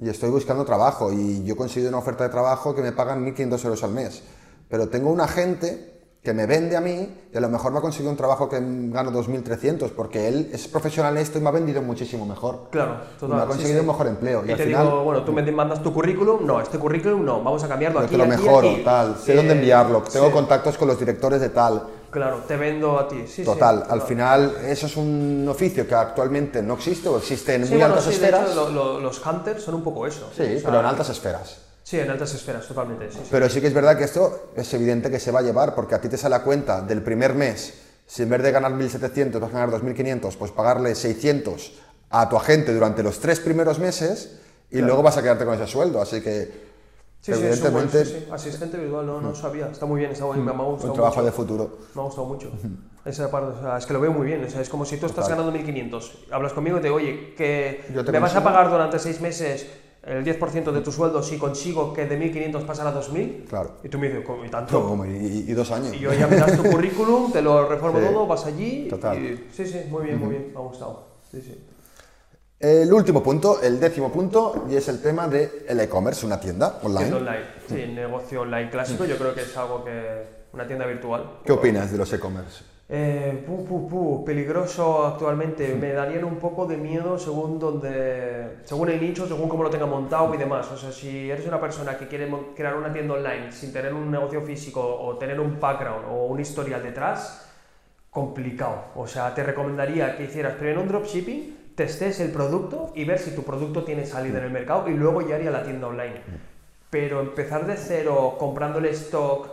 y 0.01 0.09
estoy 0.09 0.31
buscando 0.31 0.65
trabajo 0.65 1.13
y 1.13 1.45
yo 1.45 1.55
he 1.55 1.57
conseguido 1.57 1.89
una 1.91 1.99
oferta 1.99 2.25
de 2.25 2.31
trabajo 2.31 2.75
que 2.75 2.83
me 2.83 2.93
pagan 2.93 3.25
1.500 3.25 3.65
euros 3.65 3.83
al 3.85 3.93
mes. 3.93 4.23
Pero 4.69 4.89
tengo 4.89 5.11
un 5.11 5.21
agente 5.21 5.98
que 6.23 6.35
me 6.35 6.47
vende 6.47 6.77
a 6.77 6.81
mí 6.81 7.09
y 7.33 7.37
a 7.37 7.41
lo 7.41 7.49
mejor 7.49 7.73
me 7.73 7.79
ha 7.79 7.81
conseguido 7.81 8.11
un 8.11 8.17
trabajo 8.17 8.49
que 8.49 8.59
gano 8.61 9.11
2.300 9.13 9.91
porque 9.93 10.29
él 10.29 10.51
es 10.53 10.67
profesional 10.69 11.17
en 11.17 11.23
esto 11.23 11.39
y 11.39 11.41
me 11.41 11.49
ha 11.49 11.53
vendido 11.53 11.81
muchísimo 11.81 12.27
mejor. 12.27 12.69
Claro, 12.71 12.97
Y 13.17 13.21
total. 13.21 13.37
me 13.37 13.43
ha 13.43 13.47
conseguido 13.47 13.75
sí. 13.79 13.81
un 13.81 13.87
mejor 13.87 14.07
empleo. 14.09 14.45
Y, 14.45 14.49
Y 14.49 14.53
al 14.53 14.59
te 14.59 14.65
final 14.65 14.85
digo, 14.87 15.05
bueno, 15.05 15.23
tú 15.25 15.33
me 15.33 15.43
mandas 15.53 15.83
tu 15.83 15.93
currículum, 15.95 16.45
no, 16.45 16.61
este 16.61 16.79
currículum 16.79 17.25
no, 17.25 17.43
vamos 17.43 17.63
a 17.65 17.69
cambiarlo 17.69 18.01
aquí, 18.01 18.11
te 18.11 18.17
lo 18.19 18.25
aquí, 18.25 18.31
mejoro, 18.33 18.69
aquí. 18.71 18.83
tal. 18.85 19.17
Sé 19.17 19.33
Eh, 19.33 19.37
dónde 19.37 19.53
enviarlo. 19.55 20.03
Tengo 20.03 20.27
sí, 20.27 20.33
contactos 20.33 20.77
con 20.77 20.89
los 20.89 20.99
directores 20.99 21.41
de 21.41 21.49
tal. 21.51 21.83
Claro, 22.11 22.39
te 22.49 22.57
vendo 22.57 22.99
a 22.99 23.07
ti, 23.07 23.21
sí, 23.27 23.29
sí. 23.37 23.45
Total, 23.45 23.85
al 23.89 24.03
final 24.03 24.57
eso 24.67 24.87
es 24.87 24.97
un 24.97 25.47
oficio 25.49 25.87
que 25.87 25.95
actualmente 25.95 26.63
no 26.63 26.75
existe 26.75 27.09
o 27.09 27.19
existe 27.19 27.55
en 27.55 27.61
muy 27.63 27.71
bueno, 27.71 27.87
altas 27.87 28.07
de 28.07 28.13
esferas. 28.13 28.51
hecho, 28.51 28.55
lo- 28.55 28.71
lo- 28.71 29.01
los 29.01 29.25
hunters 29.25 29.63
son 29.63 29.75
un 29.77 29.83
poco 29.85 30.07
eso. 30.07 30.29
sí, 30.35 30.43
o 30.43 30.47
sea, 30.47 30.63
pero 30.71 30.81
en 30.81 30.87
altas 30.87 31.09
esferas. 31.11 31.59
Sí, 31.89 31.99
en 31.99 32.11
altas 32.11 32.35
esferas, 32.35 32.69
totalmente. 32.69 33.11
Sí, 33.11 33.19
sí. 33.23 33.29
Pero 33.31 33.49
sí 33.49 33.63
que 33.63 33.69
es 33.69 33.73
verdad 33.73 33.97
que 33.97 34.05
esto 34.05 34.51
es 34.55 34.75
evidente 34.75 35.11
que 35.11 35.19
se 35.19 35.31
va 35.31 35.39
a 35.39 35.43
llevar 35.43 35.75
porque 35.75 35.95
a 35.95 36.01
ti 36.03 36.11
te 36.11 36.19
sale 36.19 36.35
a 36.35 36.43
cuenta 36.43 36.83
del 36.83 37.01
primer 37.01 37.33
mes, 37.33 37.81
si 38.05 38.25
en 38.25 38.29
vez 38.29 38.43
de 38.43 38.53
ganar 38.53 38.73
1.700 38.73 39.41
vas 39.41 39.49
a 39.55 39.61
ganar 39.61 39.71
2.500, 39.71 40.37
pues 40.37 40.51
pagarle 40.53 40.95
600 40.95 41.73
a 42.11 42.29
tu 42.29 42.37
agente 42.37 42.75
durante 42.75 43.03
los 43.03 43.21
tres 43.21 43.41
primeros 43.41 43.79
meses 43.79 44.39
y 44.71 44.83
luego 44.83 45.03
vas 45.03 45.17
a 45.17 45.23
quedarte 45.23 45.47
con 45.47 45.55
ese 45.55 45.67
sueldo. 45.67 46.03
Así 46.03 46.21
que, 46.21 46.69
Sí, 47.23 47.33
sí, 47.33 47.41
evidentemente, 47.41 48.05
sí, 48.05 48.17
sí. 48.19 48.31
Asistente 48.33 48.77
virtual, 48.77 49.07
no, 49.07 49.23
no 49.23 49.35
sabía. 49.35 49.69
Está 49.69 49.87
muy 49.87 50.01
bien, 50.01 50.13
está 50.13 50.27
muy 50.27 50.35
bien, 50.35 50.45
me 50.45 50.53
ha 50.53 50.57
gustado 50.57 50.93
un 50.93 50.95
trabajo 50.95 51.17
mucho. 51.17 51.25
de 51.25 51.33
futuro. 51.33 51.79
Me 51.95 52.03
ha 52.03 52.05
gustado 52.05 52.27
mucho. 52.27 52.53
Esa 53.07 53.31
parte, 53.31 53.59
o 53.59 53.63
sea, 53.63 53.79
es 53.79 53.87
que 53.87 53.95
lo 53.95 54.01
veo 54.01 54.13
muy 54.13 54.27
bien. 54.27 54.45
O 54.45 54.51
sea, 54.51 54.61
es 54.61 54.69
como 54.69 54.85
si 54.85 54.99
tú 54.99 55.07
estás 55.07 55.27
ganando 55.27 55.51
1.500, 55.51 56.27
hablas 56.33 56.53
conmigo 56.53 56.77
y 56.77 56.81
te 56.81 56.89
digo, 56.89 56.97
oye, 56.97 57.35
que 57.35 57.83
me 58.13 58.19
vas 58.19 58.37
a 58.37 58.45
pagar 58.45 58.71
durante 58.71 58.99
seis 58.99 59.23
meses 59.23 59.67
el 60.09 60.25
10% 60.25 60.73
de 60.73 60.81
tu 60.81 60.91
sueldo 60.91 61.23
si 61.23 61.37
consigo 61.39 61.93
que 61.93 62.07
de 62.07 62.19
1.500 62.19 62.65
pasara 62.65 62.91
a 62.91 62.95
2.000. 62.95 63.45
Claro. 63.49 63.73
Y 63.85 63.89
tú 63.89 63.99
me 63.99 64.09
dices. 64.09 64.25
¿Y 64.45 64.49
tanto? 64.49 65.05
Y, 65.07 65.45
y- 65.51 65.53
dos 65.53 65.71
años. 65.71 65.93
Y 65.95 65.99
yo 65.99 66.13
ya 66.15 66.27
me 66.27 66.37
das 66.37 66.57
tu 66.57 66.63
currículum, 66.71 67.31
te 67.31 67.43
lo 67.43 67.69
reformo 67.69 67.99
Sí. 68.01 68.07
todo, 68.07 68.27
vas 68.27 68.47
allí. 68.47 68.89
Total. 68.89 69.19
y- 69.23 69.49
sí, 69.53 69.67
sí, 69.67 69.81
muy 69.91 70.05
bien, 70.07 70.19
muy 70.19 70.31
bien, 70.31 70.51
me 70.53 70.59
ha 70.59 70.63
gustado. 70.63 71.07
Sí, 71.31 71.41
sí. 71.43 71.65
El 72.61 72.93
último 72.93 73.23
punto, 73.23 73.61
el 73.63 73.79
décimo 73.79 74.11
punto, 74.11 74.65
y 74.69 74.75
es 74.75 74.89
el 74.89 75.01
tema 75.01 75.29
del 75.29 75.49
el 75.69 75.79
e-commerce, 75.79 76.27
una 76.27 76.41
tienda 76.41 76.81
online. 76.83 77.11
Tienda 77.11 77.17
online. 77.19 77.45
Sí, 77.69 77.93
negocio 77.95 78.41
online 78.41 78.71
clásico, 78.71 79.05
yo 79.05 79.17
creo 79.17 79.35
que 79.35 79.43
es 79.43 79.57
algo 79.57 79.85
que. 79.85 80.39
Una 80.55 80.67
tienda 80.67 80.87
virtual. 80.87 81.41
¿Qué 81.45 81.53
opinas 81.53 81.93
de 81.93 81.99
los 81.99 82.11
e-commerce? 82.13 82.65
Eh, 82.91 83.45
pu, 83.45 83.67
pu, 83.67 83.87
pu, 83.87 84.25
peligroso 84.25 85.07
actualmente. 85.07 85.75
Me 85.75 85.93
darían 85.93 86.25
un 86.25 86.37
poco 86.39 86.67
de 86.67 86.79
miedo 86.79 87.19
según 87.19 87.59
donde, 87.59 88.61
según 88.65 88.89
el 88.89 89.01
nicho, 89.01 89.29
según 89.29 89.49
cómo 89.49 89.63
lo 89.63 89.71
tenga 89.71 89.85
montado 89.85 90.35
y 90.35 90.39
demás. 90.39 90.71
O 90.73 90.77
sea, 90.77 90.91
si 90.91 91.31
eres 91.31 91.47
una 91.47 91.61
persona 91.61 91.99
que 91.99 92.09
quiere 92.09 92.31
crear 92.57 92.77
una 92.77 92.91
tienda 92.91 93.15
online 93.15 93.53
sin 93.53 93.73
tener 93.75 93.93
un 93.93 94.11
negocio 94.11 94.41
físico 94.41 94.81
o 94.81 95.19
tener 95.19 95.39
un 95.39 95.61
background 95.61 96.07
o 96.11 96.27
un 96.27 96.41
historial 96.41 96.83
detrás, 96.83 97.47
complicado. 98.11 98.87
O 98.97 99.07
sea, 99.07 99.35
te 99.35 99.43
recomendaría 99.43 100.17
que 100.17 100.25
hicieras 100.25 100.55
primero 100.55 100.81
un 100.81 100.89
dropshipping, 100.89 101.75
testes 101.75 102.21
el 102.21 102.33
producto 102.33 102.93
y 102.95 103.05
ver 103.05 103.19
si 103.19 103.35
tu 103.35 103.43
producto 103.43 103.85
tiene 103.85 104.07
salida 104.07 104.39
en 104.39 104.45
el 104.45 104.51
mercado 104.51 104.89
y 104.89 104.95
luego 104.95 105.21
ya 105.21 105.35
haría 105.35 105.51
la 105.51 105.63
tienda 105.63 105.89
online. 105.89 106.23
Pero 106.89 107.21
empezar 107.21 107.67
de 107.67 107.77
cero, 107.77 108.37
comprando 108.39 108.79
el 108.79 108.87
stock, 108.87 109.51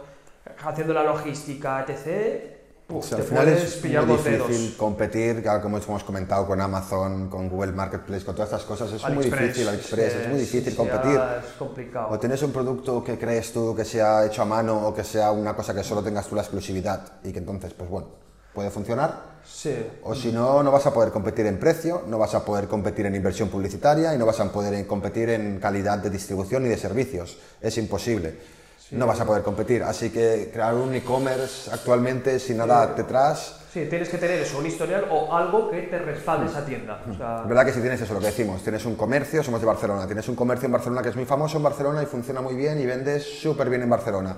haciendo 0.63 0.93
la 0.93 1.03
logística, 1.03 1.85
etc., 1.85 2.54
O 2.87 2.97
uf, 2.97 3.05
sea, 3.05 3.17
al 3.17 3.23
final 3.23 3.47
es 3.47 3.83
muy 3.83 3.91
los 3.93 4.23
dedos. 4.23 4.47
difícil 4.47 4.77
competir, 4.77 5.43
como 5.61 5.77
hemos 5.77 6.03
comentado, 6.03 6.45
con 6.45 6.61
Amazon, 6.61 7.29
con 7.29 7.49
Google 7.49 7.71
Marketplace, 7.71 8.23
con 8.23 8.35
todas 8.35 8.49
estas 8.49 8.63
cosas. 8.63 8.91
Es 8.93 9.01
muy 9.03 9.13
AliExpress, 9.13 9.41
difícil, 9.41 9.67
AliExpress, 9.67 10.13
sí, 10.13 10.19
es 10.21 10.29
muy 10.29 10.39
difícil 10.39 10.75
competir. 10.75 11.19
es 11.43 11.51
complicado. 11.57 12.07
O 12.11 12.19
tienes 12.19 12.43
un 12.43 12.51
producto 12.51 13.03
que 13.03 13.17
crees 13.17 13.51
tú 13.51 13.75
que 13.75 13.83
sea 13.85 14.25
hecho 14.25 14.43
a 14.43 14.45
mano 14.45 14.87
o 14.87 14.93
que 14.93 15.03
sea 15.03 15.31
una 15.31 15.55
cosa 15.55 15.73
que 15.73 15.83
solo 15.83 16.03
tengas 16.03 16.27
tú 16.27 16.35
la 16.35 16.41
exclusividad 16.41 17.01
y 17.23 17.31
que 17.31 17.39
entonces, 17.39 17.73
pues 17.73 17.89
bueno, 17.89 18.07
puede 18.53 18.69
funcionar. 18.69 19.35
Sí. 19.43 19.75
O 20.03 20.13
si 20.13 20.31
no, 20.31 20.61
no 20.61 20.71
vas 20.71 20.85
a 20.85 20.93
poder 20.93 21.11
competir 21.11 21.45
en 21.47 21.59
precio, 21.59 22.03
no 22.07 22.19
vas 22.19 22.35
a 22.35 22.45
poder 22.45 22.67
competir 22.67 23.05
en 23.07 23.15
inversión 23.15 23.49
publicitaria 23.49 24.13
y 24.13 24.17
no 24.17 24.25
vas 24.27 24.39
a 24.39 24.51
poder 24.51 24.85
competir 24.85 25.29
en 25.29 25.59
calidad 25.59 25.97
de 25.99 26.09
distribución 26.11 26.63
ni 26.63 26.69
de 26.69 26.77
servicios. 26.77 27.37
Es 27.61 27.77
imposible. 27.77 28.37
No 28.91 29.07
vas 29.07 29.19
a 29.19 29.25
poder 29.25 29.41
competir. 29.41 29.81
Así 29.83 30.11
que 30.11 30.49
crear 30.53 30.75
un 30.75 30.93
e-commerce 30.93 31.71
actualmente 31.71 32.39
sin 32.39 32.57
nada 32.57 32.87
detrás. 32.87 33.61
Sí, 33.71 33.87
tienes 33.89 34.07
que 34.07 34.17
tener 34.17 34.39
eso, 34.39 34.59
un 34.59 34.65
historial 34.65 35.05
o 35.09 35.35
algo 35.35 35.69
que 35.69 35.81
te 35.81 35.99
respalde 35.99 36.45
esa 36.45 36.63
tienda. 36.63 37.01
O 37.09 37.13
sea, 37.13 37.41
Es 37.41 37.49
verdad 37.49 37.65
que 37.65 37.73
si 37.73 37.81
tienes 37.81 37.99
eso, 37.99 38.13
lo 38.13 38.19
que 38.19 38.27
decimos, 38.27 38.61
tienes 38.61 38.85
un 38.85 38.95
comercio, 38.95 39.43
somos 39.43 39.59
de 39.59 39.65
Barcelona, 39.65 40.05
tienes 40.05 40.29
un 40.29 40.35
comercio 40.35 40.67
en 40.67 40.71
Barcelona 40.71 41.01
que 41.01 41.09
es 41.09 41.15
muy 41.15 41.25
famoso 41.25 41.57
en 41.57 41.63
Barcelona 41.63 42.03
y 42.03 42.05
funciona 42.05 42.41
muy 42.41 42.55
bien 42.55 42.79
y 42.79 42.85
vendes 42.85 43.41
súper 43.41 43.69
bien 43.69 43.81
en 43.81 43.89
Barcelona. 43.89 44.37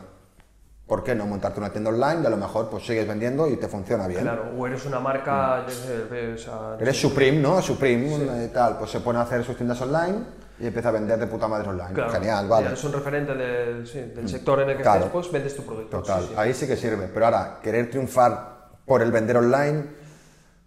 ¿Por 0.88 1.04
qué 1.04 1.14
no 1.14 1.26
montarte 1.26 1.60
una 1.60 1.70
tienda 1.70 1.90
online 1.90 2.22
y 2.24 2.26
a 2.26 2.30
lo 2.30 2.38
mejor 2.38 2.70
pues 2.70 2.86
sigues 2.86 3.06
vendiendo 3.06 3.48
y 3.50 3.58
te 3.58 3.68
funciona 3.68 4.08
bien? 4.08 4.22
claro, 4.22 4.46
o 4.58 4.66
eres 4.66 4.86
una 4.86 5.02
marca, 5.02 5.60
yo 5.60 5.66
qué 5.68 5.72
sé, 5.74 6.34
o 6.34 6.38
sea, 6.38 6.78
Eres 6.80 7.00
Supreme, 7.00 7.40
¿no? 7.40 7.62
Supreme 7.62 8.46
y 8.46 8.48
tal, 8.48 8.78
pues 8.78 8.92
se 8.92 9.02
pone 9.02 9.20
a 9.20 9.24
hacer 9.24 9.44
sus 9.44 9.58
tiendas 9.58 9.82
online 9.82 10.47
y 10.60 10.68
empieza 10.68 10.90
a 10.90 10.92
vender 10.92 11.20
de 11.20 11.28
puta 11.28 11.48
madre 11.48 11.70
online. 11.70 11.94
claro, 11.94 12.12
Genial, 12.12 12.48
vale. 12.48 12.68
Eres 12.68 12.84
un 12.84 12.94
referente 12.94 13.34
del, 13.36 13.88
sí, 13.88 14.00
del 14.02 14.28
sector 14.28 14.62
en 14.62 14.70
el 14.72 14.78
que 14.78 14.84
Claro. 14.84 14.98
estés, 15.00 15.12
pues 15.12 15.32
vendes 15.32 15.56
tu 15.56 15.64
producto. 15.64 15.98
Total, 16.00 16.22
Sí, 16.22 16.28
sí. 16.30 16.34
ahí 16.38 16.54
sí 16.54 16.68
que 16.68 16.76
sirve. 16.76 17.10
Pero 17.14 17.26
ahora, 17.26 17.60
querer 17.62 17.90
triunfar 17.90 18.70
por 18.86 19.02
el 19.02 19.12
vender 19.12 19.38
online, 19.38 19.86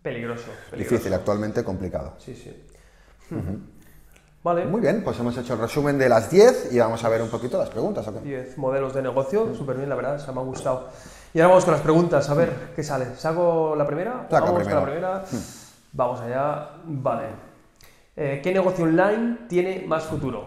Peligroso, 0.03 0.47
peligroso. 0.71 0.77
difícil, 0.95 1.13
actualmente 1.15 1.63
complicado. 1.65 2.15
Sí, 2.19 2.35
sí. 2.35 2.67
Vale. 4.43 4.65
Muy 4.65 4.81
bien, 4.81 5.03
pues 5.05 5.19
hemos 5.21 5.37
hecho 5.37 5.53
el 5.53 5.61
resumen 5.61 5.99
de 5.99 6.09
las 6.09 6.31
10 6.31 6.73
y 6.73 6.79
vamos 6.79 7.05
a 7.05 7.09
ver 7.11 7.21
un 7.21 7.29
poquito 7.29 7.59
las 7.59 7.69
preguntas. 7.69 8.09
¿o 8.09 8.15
qué? 8.15 8.21
10 8.21 8.57
modelos 8.59 8.95
de 8.95 9.03
negocio, 9.03 9.55
súper 9.55 9.77
bien, 9.77 9.89
la 9.91 9.97
verdad, 9.97 10.19
se 10.19 10.33
me 10.33 10.41
ha 10.41 10.45
gustado. 10.45 10.89
Y 11.35 11.41
ahora 11.41 11.49
vamos 11.49 11.65
con 11.65 11.75
las 11.75 11.83
preguntas, 11.83 12.31
a 12.31 12.35
ver 12.35 12.71
qué 12.75 12.83
sale. 12.83 13.15
¿Saco 13.17 13.75
la 13.77 13.87
primera? 13.87 14.27
Saca 14.31 14.41
vamos 14.47 14.61
primero. 14.61 14.81
con 14.81 14.89
la 14.89 14.93
primera. 15.23 15.25
Vamos 15.93 16.21
allá. 16.21 16.69
Vale. 16.87 17.50
Eh, 18.23 18.43
¿Qué 18.43 18.53
negocio 18.53 18.85
online 18.85 19.39
tiene 19.49 19.83
más 19.87 20.05
futuro? 20.05 20.47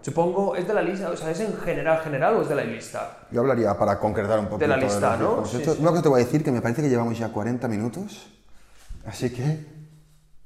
Supongo, 0.00 0.56
¿es 0.56 0.66
de 0.66 0.74
la 0.74 0.82
lista? 0.82 1.08
O 1.08 1.16
sea, 1.16 1.30
¿es 1.30 1.38
en 1.38 1.56
general, 1.56 2.00
general 2.02 2.34
o 2.34 2.42
es 2.42 2.48
de 2.48 2.56
la 2.56 2.64
lista? 2.64 3.18
Yo 3.30 3.42
hablaría 3.42 3.78
para 3.78 3.96
concretar 4.00 4.40
un 4.40 4.46
poquito 4.46 4.58
De 4.58 4.66
la 4.66 4.76
lista, 4.76 5.16
los 5.16 5.54
¿no? 5.54 5.60
Sí. 5.60 5.62
Una 5.78 5.90
cosa 5.90 6.02
te 6.02 6.08
voy 6.08 6.20
a 6.20 6.24
decir 6.24 6.42
que 6.42 6.50
me 6.50 6.60
parece 6.60 6.82
que 6.82 6.88
llevamos 6.88 7.16
ya 7.16 7.28
40 7.28 7.68
minutos, 7.68 8.26
así 9.06 9.30
que 9.30 9.64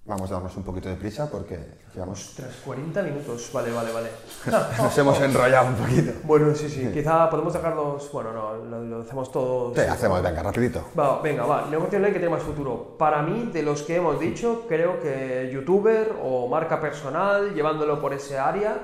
vamos 0.06 0.30
a 0.30 0.34
darnos 0.34 0.56
un 0.56 0.62
poquito 0.62 0.88
de 0.88 0.94
prisa 0.94 1.28
porque 1.30 1.58
llevamos, 1.92 2.34
Tras 2.36 2.54
40 2.64 3.02
minutos. 3.02 3.50
Vale, 3.52 3.72
vale, 3.72 3.92
vale. 3.92 4.10
nos 4.78 4.98
hemos 4.98 5.20
enrollado 5.20 5.68
un 5.68 5.74
poquito. 5.74 6.12
bueno, 6.24 6.54
sí, 6.54 6.68
sí. 6.68 6.90
Quizá 6.92 7.28
podemos 7.28 7.52
dejarlos. 7.52 8.10
Bueno, 8.12 8.32
no, 8.32 8.56
lo, 8.56 8.82
lo 8.84 9.02
hacemos 9.02 9.30
todo. 9.32 9.74
Sí, 9.74 9.80
hacemos, 9.80 10.22
venga, 10.22 10.42
rapidito. 10.42 10.84
Va, 10.98 11.20
venga, 11.20 11.44
va. 11.44 11.66
Negocio 11.70 11.98
online 11.98 12.12
que 12.12 12.20
tiene 12.20 12.34
más 12.34 12.42
futuro. 12.42 12.96
Para 12.96 13.22
mí, 13.22 13.50
de 13.52 13.62
los 13.62 13.82
que 13.82 13.96
hemos 13.96 14.20
dicho, 14.20 14.64
creo 14.68 15.00
que 15.00 15.50
youtuber 15.52 16.14
o 16.22 16.48
marca 16.48 16.80
personal, 16.80 17.54
llevándolo 17.54 18.00
por 18.00 18.14
ese 18.14 18.38
área, 18.38 18.78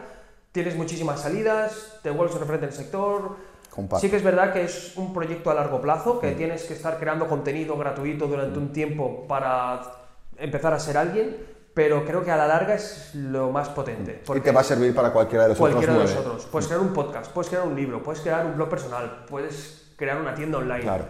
tienes 0.50 0.76
muchísimas 0.76 1.20
salidas, 1.20 2.00
te 2.02 2.10
vuelves 2.10 2.34
un 2.34 2.40
referente 2.40 2.66
del 2.66 2.74
sector. 2.74 3.36
Comparto. 3.70 4.00
Sí 4.00 4.10
que 4.10 4.16
es 4.16 4.22
verdad 4.22 4.52
que 4.52 4.64
es 4.64 4.96
un 4.96 5.14
proyecto 5.14 5.50
a 5.50 5.54
largo 5.54 5.80
plazo, 5.80 6.20
que 6.20 6.32
tienes 6.32 6.64
que 6.64 6.74
estar 6.74 6.98
creando 6.98 7.26
contenido 7.26 7.78
gratuito 7.78 8.26
durante 8.26 8.58
un 8.58 8.70
tiempo 8.70 9.26
para 9.26 10.01
empezar 10.43 10.74
a 10.74 10.78
ser 10.78 10.97
alguien, 10.99 11.36
pero 11.74 12.05
creo 12.05 12.22
que 12.22 12.30
a 12.30 12.36
la 12.36 12.47
larga 12.47 12.74
es 12.74 13.14
lo 13.14 13.51
más 13.51 13.68
potente. 13.70 14.20
Y 14.22 14.26
porque- 14.26 14.43
te 14.43 14.53
va 14.53 14.61
a 14.61 14.64
servir 14.64 14.95
para 14.95 15.11
cualquiera 15.11 15.45
de 15.45 15.51
los 15.51 15.59
Cualquiera 15.59 15.93
de 15.95 15.99
otros 16.01 16.11
nueve. 16.14 16.26
nosotros. 16.28 16.51
Puedes 16.53 16.66
crear 16.68 16.82
un 16.82 16.93
podcast, 16.93 17.32
puedes 17.32 17.49
crear 17.49 17.66
un 17.66 17.74
libro, 17.74 18.03
puedes 18.03 18.20
crear 18.20 18.45
un 18.45 18.55
blog 18.57 18.68
personal, 18.68 19.24
puedes 19.28 19.93
crear 19.97 20.20
una 20.20 20.34
tienda 20.34 20.59
online. 20.59 20.80
Claro, 20.82 21.05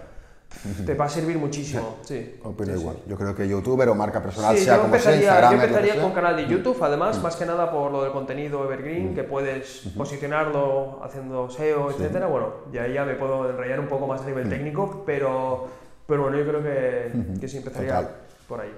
Te 0.85 0.93
va 0.95 1.07
a 1.07 1.09
servir 1.09 1.39
muchísimo. 1.39 1.97
Sí. 2.05 2.39
opino 2.45 2.67
Sí, 2.67 2.75
sí. 2.75 2.81
igual. 2.83 2.97
Yo 3.09 3.17
creo 3.17 3.35
que 3.35 3.49
youtuber 3.49 3.89
o 3.89 3.95
marca 3.95 4.21
personal, 4.23 4.55
Sí, 4.55 4.65
sea 4.67 4.77
yo 4.77 4.83
como 4.83 4.99
sea, 4.99 5.17
Instagram, 5.17 5.55
yo 5.57 5.63
empezaría. 5.63 5.95
Mm. 5.95 6.01
con 6.03 6.13
canal 6.13 6.37
de 6.37 6.47
YouTube, 6.47 6.77
además, 6.83 7.23
más 7.23 7.37
que 7.37 7.47
nada 7.47 7.71
por 7.73 7.91
lo 7.91 8.03
del 8.03 8.13
contenido 8.13 8.63
evergreen, 8.65 9.15
que 9.15 9.23
puedes 9.25 9.85
posicionarlo 9.97 11.01
haciendo 11.03 11.49
SEO, 11.51 11.91
etcétera. 11.91 12.27
Bueno, 12.27 12.49
y 12.73 12.79
ahí 12.79 12.93
ya 12.93 13.05
me 13.05 13.15
puedo 13.15 13.49
enrollar 13.51 13.81
un 13.81 13.89
poco 13.89 14.07
más 14.07 14.21
a 14.21 14.25
Mm. 14.25 14.27
nivel 14.27 14.49
técnico, 14.51 15.03
pero, 15.07 15.69
pero 16.07 16.23
bueno, 16.23 16.39
yo 16.39 16.45
creo 16.47 16.63
que, 16.63 17.13
que 17.41 17.49
sí 17.49 17.57
empezaría 17.57 17.97
Total. 17.97 18.11
por 18.47 18.61
ahí. 18.61 18.73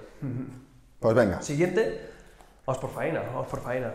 Pues 1.00 1.14
venga, 1.14 1.42
Siguiente, 1.42 2.10
vamos 2.66 2.80
por 2.80 2.90
faena, 2.90 3.22
vamos 3.22 3.46
por 3.48 3.60
faena. 3.60 3.92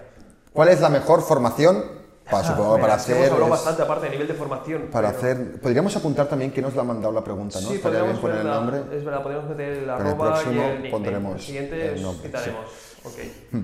¿cuál 0.53 0.69
es 0.69 0.80
la 0.82 0.89
mejor 0.89 1.21
formación 1.21 1.84
para, 2.30 2.43
supongo, 2.47 2.75
Mira, 2.75 2.82
para 2.82 2.95
es 2.97 3.05
que 3.05 3.11
hacer... 3.13 3.23
Hemos 3.25 3.32
hablado 3.34 3.45
es- 3.45 3.59
bastante 3.59 3.82
aparte 3.82 4.05
de 4.05 4.11
nivel 4.11 4.27
de 4.27 4.34
formación. 4.36 4.82
Para 4.91 5.07
pero- 5.11 5.17
hacer... 5.19 5.61
Podríamos 5.61 5.95
apuntar 5.95 6.27
también 6.27 6.51
quién 6.51 6.63
nos 6.65 6.75
lo 6.75 6.82
ha 6.82 6.84
mandado 6.84 7.11
la 7.11 7.23
pregunta, 7.23 7.59
¿no? 7.61 7.69
Sí, 7.69 7.75
Estaría 7.75 8.03
bien 8.03 8.17
podríamos 8.17 8.21
poner 8.21 8.38
el 8.41 8.47
la- 8.47 8.77
nombre. 8.82 8.97
Es 8.97 9.03
verdad, 9.03 9.23
podríamos 9.23 9.49
meter 9.49 9.69
el 9.71 9.84
el 9.86 9.89
arroba 9.89 10.39
y 10.43 10.47
el 10.49 10.55
nickname. 10.55 10.89
pondremos 10.91 11.34
el 11.36 11.41
siguiente 11.41 11.93
el 11.93 12.01
nombre, 12.03 12.27
quitaremos. 12.27 12.65
Ok. 13.03 13.63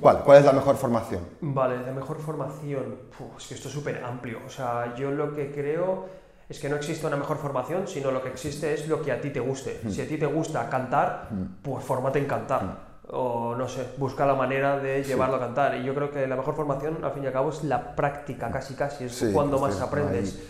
¿Cuál? 0.00 0.22
¿Cuál 0.24 0.38
es 0.38 0.44
la 0.44 0.52
mejor 0.52 0.76
formación? 0.76 1.20
Vale, 1.40 1.78
de 1.78 1.92
mejor 1.92 2.18
formación. 2.20 2.96
Es 3.38 3.46
que 3.46 3.54
esto 3.54 3.68
es 3.68 3.74
súper 3.74 4.02
amplio. 4.04 4.38
O 4.46 4.50
sea, 4.50 4.94
yo 4.96 5.10
lo 5.10 5.34
que 5.34 5.52
creo 5.52 6.06
es 6.50 6.58
que 6.58 6.68
no 6.68 6.74
existe 6.76 7.06
una 7.06 7.16
mejor 7.16 7.38
formación, 7.38 7.86
sino 7.86 8.10
lo 8.10 8.20
que 8.22 8.28
existe 8.28 8.74
es 8.74 8.88
lo 8.88 9.00
que 9.00 9.12
a 9.12 9.20
ti 9.20 9.30
te 9.30 9.38
guste. 9.38 9.80
Si 9.88 10.02
a 10.02 10.08
ti 10.08 10.18
te 10.18 10.26
gusta 10.26 10.68
cantar, 10.68 11.28
pues 11.62 11.84
fórmate 11.84 12.18
en 12.18 12.26
cantar. 12.26 12.90
O 13.12 13.54
no 13.56 13.68
sé, 13.68 13.86
busca 13.98 14.26
la 14.26 14.34
manera 14.34 14.78
de 14.78 15.02
llevarlo 15.04 15.36
a 15.36 15.40
cantar. 15.40 15.76
Y 15.76 15.84
yo 15.84 15.94
creo 15.94 16.10
que 16.10 16.26
la 16.26 16.34
mejor 16.36 16.54
formación, 16.56 17.04
al 17.04 17.12
fin 17.12 17.22
y 17.22 17.26
al 17.28 17.32
cabo, 17.32 17.50
es 17.50 17.62
la 17.64 17.94
práctica, 17.94 18.50
casi 18.50 18.74
casi. 18.74 19.04
Es 19.04 19.14
Sí, 19.14 19.30
cuando 19.32 19.56
es 19.56 19.62
más 19.62 19.80
aprendes. 19.80 20.34
ahí- 20.34 20.48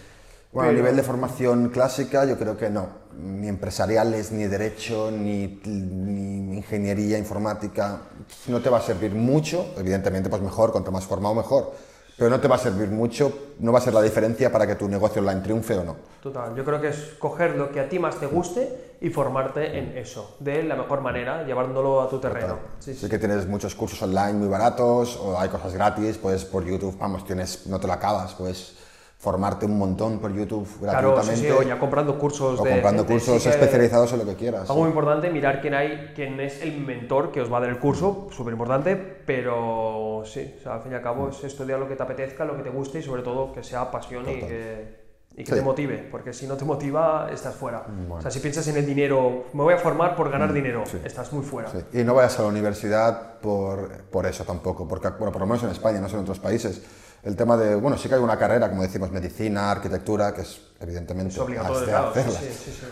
Bueno, 0.52 0.70
a 0.70 0.72
nivel 0.72 0.96
de 0.96 1.02
formación 1.04 1.68
clásica, 1.68 2.24
yo 2.24 2.36
creo 2.36 2.56
que 2.56 2.70
no. 2.70 2.88
Ni 3.16 3.46
empresariales, 3.48 4.32
ni 4.32 4.44
derecho, 4.48 5.10
ni, 5.10 5.60
ni 5.64 6.56
ingeniería 6.56 7.18
informática. 7.18 8.00
No 8.48 8.60
te 8.60 8.68
va 8.70 8.78
a 8.78 8.82
servir 8.82 9.14
mucho. 9.14 9.74
Evidentemente, 9.76 10.28
pues 10.28 10.42
mejor, 10.42 10.72
cuanto 10.72 10.90
más 10.90 11.04
formado, 11.04 11.34
mejor. 11.34 11.72
Pero 12.20 12.28
no 12.28 12.38
te 12.38 12.48
va 12.48 12.56
a 12.56 12.58
servir 12.58 12.90
mucho, 12.90 13.54
no 13.60 13.72
va 13.72 13.78
a 13.78 13.80
ser 13.80 13.94
la 13.94 14.02
diferencia 14.02 14.52
para 14.52 14.66
que 14.66 14.74
tu 14.74 14.86
negocio 14.86 15.22
online 15.22 15.40
triunfe 15.40 15.74
o 15.78 15.84
no. 15.84 15.96
Total, 16.22 16.54
yo 16.54 16.62
creo 16.66 16.78
que 16.78 16.88
es 16.88 17.14
coger 17.18 17.56
lo 17.56 17.72
que 17.72 17.80
a 17.80 17.88
ti 17.88 17.98
más 17.98 18.16
te 18.16 18.26
guste 18.26 18.96
y 19.00 19.08
formarte 19.08 19.78
en 19.78 19.96
eso, 19.96 20.36
de 20.38 20.62
la 20.64 20.76
mejor 20.76 21.00
manera, 21.00 21.44
llevándolo 21.44 22.02
a 22.02 22.10
tu 22.10 22.18
terreno. 22.18 22.58
Sí, 22.78 22.92
Sí 22.92 23.00
sí. 23.00 23.08
que 23.08 23.18
tienes 23.18 23.46
muchos 23.46 23.74
cursos 23.74 24.02
online 24.02 24.34
muy 24.34 24.48
baratos, 24.48 25.16
o 25.16 25.40
hay 25.40 25.48
cosas 25.48 25.72
gratis, 25.72 26.18
pues 26.18 26.44
por 26.44 26.62
YouTube, 26.62 26.94
vamos, 26.98 27.24
tienes, 27.24 27.66
no 27.68 27.80
te 27.80 27.86
lo 27.86 27.94
acabas, 27.94 28.34
puedes 28.34 28.74
formarte 29.20 29.66
un 29.66 29.76
montón 29.78 30.18
por 30.18 30.32
YouTube 30.32 30.66
Claro, 30.80 31.10
sí, 31.10 31.30
gratuitamente. 31.34 31.46
sí, 31.46 31.50
o 31.50 31.62
ya 31.62 31.78
comprando 31.78 32.18
cursos 32.18 32.58
o 32.58 32.64
de 32.64 32.70
comprando 32.70 33.02
gente, 33.04 33.12
cursos 33.12 33.42
sí 33.42 33.48
especializados 33.50 34.10
en 34.14 34.20
lo 34.20 34.24
que 34.24 34.34
quieras. 34.34 34.62
Algo 34.70 34.80
muy 34.80 34.88
importante, 34.88 35.28
mirar 35.28 35.60
quién 35.60 35.74
hay, 35.74 36.12
quién 36.14 36.40
es 36.40 36.62
el 36.62 36.80
mentor 36.80 37.30
que 37.30 37.42
os 37.42 37.52
va 37.52 37.58
a 37.58 37.60
dar 37.60 37.68
el 37.68 37.78
curso, 37.78 38.28
súper 38.30 38.52
importante, 38.54 38.96
pero 38.96 40.22
sí, 40.24 40.54
o 40.58 40.62
sea, 40.62 40.74
al 40.76 40.82
fin 40.82 40.92
y 40.92 40.94
al 40.94 41.02
cabo 41.02 41.28
es 41.28 41.44
estudiar 41.44 41.78
lo 41.78 41.86
que 41.86 41.96
te 41.96 42.02
apetezca, 42.02 42.46
lo 42.46 42.56
que 42.56 42.62
te 42.62 42.70
guste 42.70 43.00
y 43.00 43.02
sobre 43.02 43.22
todo 43.22 43.52
que 43.52 43.62
sea 43.62 43.90
pasión 43.90 44.22
y 44.28 44.34
Total. 44.36 44.48
que, 44.48 45.00
y 45.32 45.44
que 45.44 45.50
Sí. 45.52 45.58
te 45.58 45.62
motive, 45.62 46.08
porque 46.10 46.32
si 46.32 46.46
no 46.46 46.56
te 46.56 46.64
motiva, 46.64 47.28
estás 47.30 47.54
fuera. 47.54 47.84
O 48.10 48.22
sea, 48.22 48.30
si 48.30 48.40
piensas 48.40 48.66
en 48.68 48.78
el 48.78 48.86
dinero, 48.86 49.44
me 49.52 49.62
voy 49.62 49.74
a 49.74 49.78
formar 49.78 50.16
por 50.16 50.30
ganar 50.30 50.50
dinero, 50.52 50.82
estás 51.04 51.30
muy 51.34 51.44
fuera. 51.44 51.68
Mm, 51.68 51.72
Sí, 51.92 52.00
Y 52.00 52.04
no 52.04 52.14
vayas 52.14 52.38
a 52.38 52.42
la 52.42 52.48
universidad 52.48 53.38
por, 53.40 54.04
por 54.10 54.24
eso 54.26 54.44
tampoco, 54.44 54.88
porque 54.88 55.08
bueno, 55.10 55.30
por 55.30 55.40
lo 55.42 55.46
menos 55.46 55.62
en 55.62 55.70
España, 55.70 56.00
no 56.00 56.08
sé 56.08 56.16
en 56.16 56.22
otros 56.22 56.40
países. 56.40 56.82
El 57.22 57.36
tema 57.36 57.56
de, 57.56 57.74
bueno, 57.74 57.98
sí 57.98 58.08
que 58.08 58.14
hay 58.14 58.20
una 58.20 58.38
carrera, 58.38 58.68
como 58.70 58.82
decimos, 58.82 59.10
medicina, 59.10 59.70
arquitectura, 59.70 60.32
que 60.34 60.40
es 60.42 60.60
evidentemente 60.80 61.32
Es 61.34 61.38
obligatorio, 61.38 61.84
claro, 61.86 62.08
hacerla. 62.10 62.38
sí, 62.40 62.46
sí, 62.46 62.70
sí. 62.72 62.86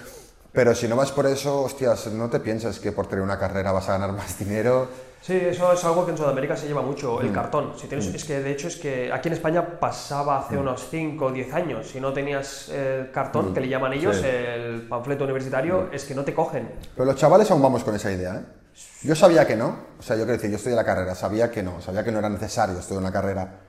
Pero 0.52 0.74
si 0.74 0.88
no 0.88 0.96
vas 0.96 1.12
por 1.12 1.26
eso, 1.26 1.62
hostias, 1.62 2.06
no 2.08 2.28
te 2.28 2.40
pienses 2.40 2.78
que 2.80 2.92
por 2.92 3.06
tener 3.06 3.22
una 3.22 3.38
carrera 3.38 3.70
vas 3.72 3.88
a 3.88 3.92
ganar 3.92 4.12
más 4.12 4.38
dinero. 4.38 4.88
Sí, 5.22 5.34
eso 5.34 5.72
es 5.72 5.84
algo 5.84 6.04
que 6.04 6.12
en 6.12 6.16
Sudamérica 6.18 6.56
se 6.56 6.66
lleva 6.66 6.80
mucho, 6.82 7.18
Mm. 7.18 7.26
el 7.26 7.32
cartón. 7.32 7.72
Si 7.78 7.86
tienes, 7.86 8.06
Es 8.14 8.24
que 8.24 8.40
de 8.40 8.50
hecho 8.52 8.68
es 8.68 8.76
que 8.76 9.12
aquí 9.12 9.28
en 9.28 9.34
España 9.34 9.78
pasaba 9.80 10.38
hace 10.40 10.56
Mm. 10.56 10.60
unos 10.60 10.88
5 10.90 11.26
o 11.26 11.32
10 11.32 11.52
años. 11.52 11.88
Si 11.90 12.00
no 12.00 12.12
tenías 12.12 12.68
el 12.70 13.10
cartón, 13.10 13.52
que 13.54 13.60
le 13.60 13.68
llaman 13.68 13.92
ellos, 13.94 14.16
Sí. 14.16 14.26
el 14.26 14.86
panfleto 14.88 15.24
universitario, 15.24 15.88
es 15.92 16.04
que 16.04 16.14
no 16.14 16.24
te 16.24 16.34
cogen. 16.34 16.70
Pero 16.94 17.04
los 17.04 17.16
chavales 17.16 17.50
aún 17.50 17.62
vamos 17.62 17.82
con 17.84 17.94
esa 17.94 18.10
idea, 18.10 18.36
¿eh? 18.36 18.44
Yo 19.02 19.14
sabía 19.14 19.46
que 19.46 19.56
no, 19.56 19.76
o 19.98 20.02
sea, 20.02 20.16
yo 20.16 20.22
quiero 20.22 20.34
decir, 20.36 20.50
yo 20.50 20.56
estudié 20.56 20.76
la 20.76 20.84
carrera, 20.84 21.14
sabía 21.14 21.50
que 21.50 21.62
no, 21.62 21.80
sabía 21.80 22.04
que 22.04 22.12
no 22.12 22.18
era 22.20 22.28
necesario 22.28 22.78
estudiar 22.78 23.00
una 23.02 23.12
carrera. 23.12 23.60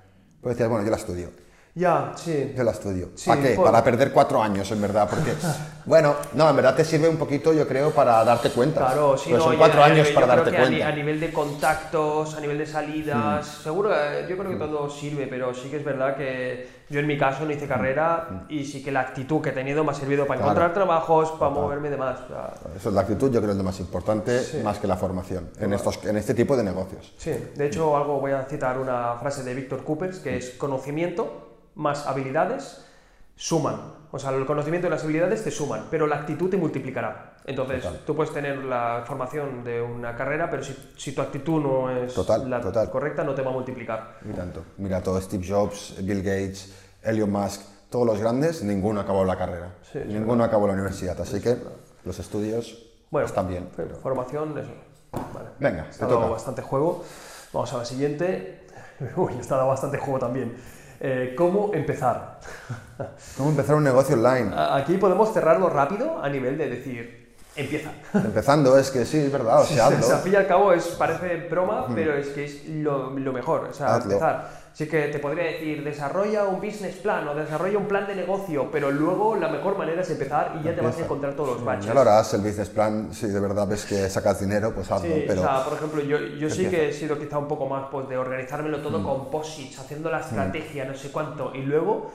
Pues 0.41 0.55
decías, 0.55 0.69
bueno, 0.69 0.85
yo 0.85 0.91
la 0.91 0.97
estudio. 0.97 1.31
Ya, 1.75 2.13
sí. 2.15 2.53
Yo 2.57 2.63
la 2.63 2.71
estudio. 2.71 3.09
Sí, 3.15 3.29
¿Para 3.29 3.41
qué? 3.41 3.49
por- 3.55 3.65
Para 3.65 3.83
perder 3.83 4.11
cuatro 4.11 4.41
años, 4.41 4.69
en 4.71 4.81
verdad. 4.81 5.07
Porque, 5.09 5.33
bueno, 5.85 6.15
no, 6.33 6.49
en 6.49 6.55
verdad 6.55 6.75
te 6.75 6.83
sirve 6.83 7.07
un 7.07 7.17
poquito, 7.17 7.53
yo 7.53 7.67
creo, 7.67 7.91
para 7.91 8.23
darte 8.25 8.49
cuenta. 8.49 8.81
Claro, 8.87 9.17
sí, 9.17 9.31
no, 9.31 9.39
son 9.39 9.53
y- 9.53 9.57
cuatro 9.57 9.79
y- 9.81 9.83
años 9.83 10.07
yo 10.09 10.13
para 10.15 10.25
creo 10.25 10.35
darte 10.43 10.51
que 10.51 10.57
cuenta. 10.63 10.85
Mm. 10.85 10.87
A, 10.89 10.95
nivel 10.95 11.19
de 11.19 11.31
contactos, 11.31 12.35
a 12.35 12.39
nivel 12.41 12.57
de 12.57 12.65
salidas, 12.65 13.47
seguro, 13.47 13.91
eh, 13.93 14.25
yo 14.29 14.37
creo 14.37 14.51
que 14.51 14.57
todo 14.57 14.89
sirve, 14.89 15.27
pero 15.27 15.53
sí 15.53 15.69
que 15.69 15.77
es 15.77 15.83
verdad 15.85 16.17
que 16.17 16.79
yo 16.89 16.99
en 16.99 17.07
mi 17.07 17.17
caso 17.17 17.45
no 17.45 17.51
hice 17.51 17.67
carrera 17.67 18.45
y 18.49 18.65
sí 18.65 18.83
que 18.83 18.91
la 18.91 19.01
actitud 19.01 19.39
que 19.41 19.49
he 19.49 19.53
tenido 19.53 19.83
me 19.83 19.91
ha 19.91 19.93
servido 19.95 20.25
para 20.25 20.39
Mm. 20.39 20.43
Claro. 20.43 20.51
encontrar 20.59 20.73
trabajos, 20.73 21.31
para 21.39 21.51
moverme 21.51 21.87
y 21.87 21.91
demás. 21.91 22.19
O 22.25 22.27
sea, 22.27 22.53
Eso 22.75 22.89
es 22.89 22.95
la 22.95 23.01
actitud, 23.01 23.31
yo 23.31 23.39
creo, 23.39 23.51
es 23.51 23.57
lo 23.57 23.63
más 23.63 23.79
importante, 23.79 24.41
más 24.63 24.79
que 24.79 24.87
la 24.87 24.97
formación, 24.97 25.49
en, 25.59 25.71
estos, 25.73 26.03
en 26.03 26.17
este 26.17 26.33
tipo 26.33 26.57
de 26.57 26.63
negocios. 26.63 27.13
Sí, 27.17 27.31
de 27.55 27.67
hecho 27.67 27.95
algo 27.95 28.19
voy 28.19 28.31
a 28.31 28.43
citar 28.45 28.77
una 28.79 29.15
frase 29.19 29.43
de 29.43 29.53
Víctor 29.53 29.83
Coopers 29.83 30.19
que 30.19 30.35
es 30.37 30.49
conocimiento 30.51 31.45
más 31.79 32.05
habilidades 32.05 32.85
suman. 33.35 33.97
O 34.11 34.19
sea, 34.19 34.31
el 34.31 34.45
conocimiento 34.45 34.87
y 34.87 34.89
las 34.89 35.03
habilidades 35.03 35.43
te 35.43 35.51
suman, 35.51 35.85
pero 35.89 36.07
la 36.07 36.17
actitud 36.17 36.49
te 36.49 36.57
multiplicará. 36.57 37.37
Entonces, 37.45 37.85
tú 38.05 38.15
puedes 38.15 38.33
tener 38.33 38.57
la 38.65 39.03
formación 39.05 39.63
de 39.63 39.81
una 39.81 40.15
carrera, 40.15 40.49
pero 40.49 40.61
si, 40.63 40.75
si 40.97 41.13
tu 41.13 41.21
actitud 41.21 41.61
no 41.61 41.89
es 41.89 42.13
Total, 42.13 42.47
la 42.49 42.59
total. 42.59 42.89
correcta, 42.89 43.23
no 43.23 43.33
te 43.33 43.41
va 43.41 43.49
a 43.51 43.53
multiplicar. 43.53 44.17
Y 44.27 44.33
tanto. 44.33 44.63
Mira, 44.77 45.01
todo 45.01 45.19
Steve 45.21 45.45
Jobs, 45.47 45.95
Bill 46.03 46.21
Gates, 46.21 46.73
Elon 47.03 47.31
Musk, 47.31 47.61
todos 47.89 48.05
los 48.05 48.19
grandes, 48.19 48.61
ninguno 48.63 48.99
acabó 49.01 49.23
la 49.25 49.37
carrera. 49.37 49.75
Sí, 49.91 49.99
ninguno 50.05 50.43
acabó 50.43 50.67
la 50.67 50.73
universidad. 50.73 51.19
Así 51.21 51.39
que 51.39 51.55
los 52.03 52.19
estudios 52.19 52.83
Bueno, 53.09 53.25
están 53.27 53.47
bien. 53.47 53.67
f- 53.71 53.85
formación, 54.01 54.57
eso. 54.57 54.71
Vale. 55.11 55.49
Venga, 55.59 55.87
Está 55.89 56.05
te 56.05 56.11
dado 56.13 56.21
toca. 56.25 56.33
bastante 56.33 56.61
juego. 56.61 57.03
Vamos 57.53 57.73
a 57.73 57.77
la 57.77 57.85
siguiente. 57.85 58.67
Uy, 59.15 59.33
está 59.39 59.55
dado 59.55 59.69
bastante 59.69 59.97
juego 59.97 60.19
también. 60.19 60.55
Eh, 61.01 61.33
¿Cómo 61.37 61.71
empezar? 61.73 62.39
¿Cómo 63.37 63.49
empezar 63.51 63.75
un 63.75 63.83
negocio 63.83 64.15
online? 64.15 64.51
Aquí 64.55 64.97
podemos 64.97 65.33
cerrarlo 65.33 65.69
rápido 65.69 66.21
a 66.21 66.27
nivel 66.29 66.57
de 66.57 66.69
decir, 66.69 67.35
empieza. 67.55 67.91
Empezando 68.13 68.77
es 68.77 68.91
que 68.91 69.05
sí, 69.05 69.17
es 69.17 69.31
verdad, 69.31 69.61
o 69.61 69.65
sea, 69.65 69.87
O 69.87 69.91
sea, 69.91 69.97
hazlo. 69.99 70.15
al 70.15 70.21
fin 70.21 70.33
y 70.33 70.35
al 70.35 70.47
cabo 70.47 70.73
es, 70.73 70.85
parece 70.87 71.47
broma, 71.49 71.87
pero 71.95 72.15
es 72.15 72.27
que 72.29 72.43
es 72.45 72.67
lo, 72.67 73.11
lo 73.17 73.31
mejor. 73.33 73.65
O 73.69 73.73
sea, 73.73 73.95
Hazlo. 73.95 74.11
empezar. 74.13 74.49
Sí 74.73 74.87
que 74.87 75.07
te 75.07 75.19
podría 75.19 75.43
decir, 75.45 75.83
desarrolla 75.83 76.45
un 76.45 76.61
business 76.61 76.95
plan 76.97 77.27
o 77.27 77.35
desarrolla 77.35 77.77
un 77.77 77.87
plan 77.87 78.07
de 78.07 78.15
negocio, 78.15 78.69
pero 78.71 78.91
luego 78.91 79.35
la 79.35 79.49
mejor 79.49 79.77
manera 79.77 80.01
es 80.01 80.09
empezar 80.09 80.57
y 80.59 80.63
ya 80.63 80.73
te 80.73 80.77
vas 80.81 80.85
a 80.85 80.87
Empieza. 80.89 81.05
encontrar 81.05 81.33
todos 81.33 81.49
los 81.55 81.65
baches. 81.65 81.85
Ya 81.87 81.93
lo 81.93 82.01
harás, 82.01 82.33
el 82.33 82.41
business 82.41 82.69
plan, 82.69 83.13
si 83.13 83.27
de 83.27 83.39
verdad 83.39 83.67
ves 83.67 83.85
que 83.85 84.09
sacas 84.09 84.39
dinero, 84.39 84.71
pues 84.73 84.89
hazlo. 84.89 85.13
Sí, 85.13 85.23
pero 85.27 85.41
o 85.41 85.43
sea, 85.43 85.63
por 85.65 85.73
ejemplo, 85.73 86.01
yo, 86.01 86.17
yo 86.17 86.49
sí 86.49 86.63
Empieza. 86.63 86.69
que 86.69 86.89
he 86.89 86.93
sido 86.93 87.19
quizá 87.19 87.37
un 87.39 87.47
poco 87.47 87.65
más 87.67 87.87
pues, 87.91 88.07
de 88.07 88.17
organizármelo 88.17 88.79
todo 88.79 89.03
con 89.03 89.29
posits, 89.29 89.79
haciendo 89.79 90.09
la 90.09 90.21
estrategia, 90.21 90.85
no 90.85 90.95
sé 90.95 91.11
cuánto, 91.11 91.53
y 91.53 91.63
luego 91.63 92.11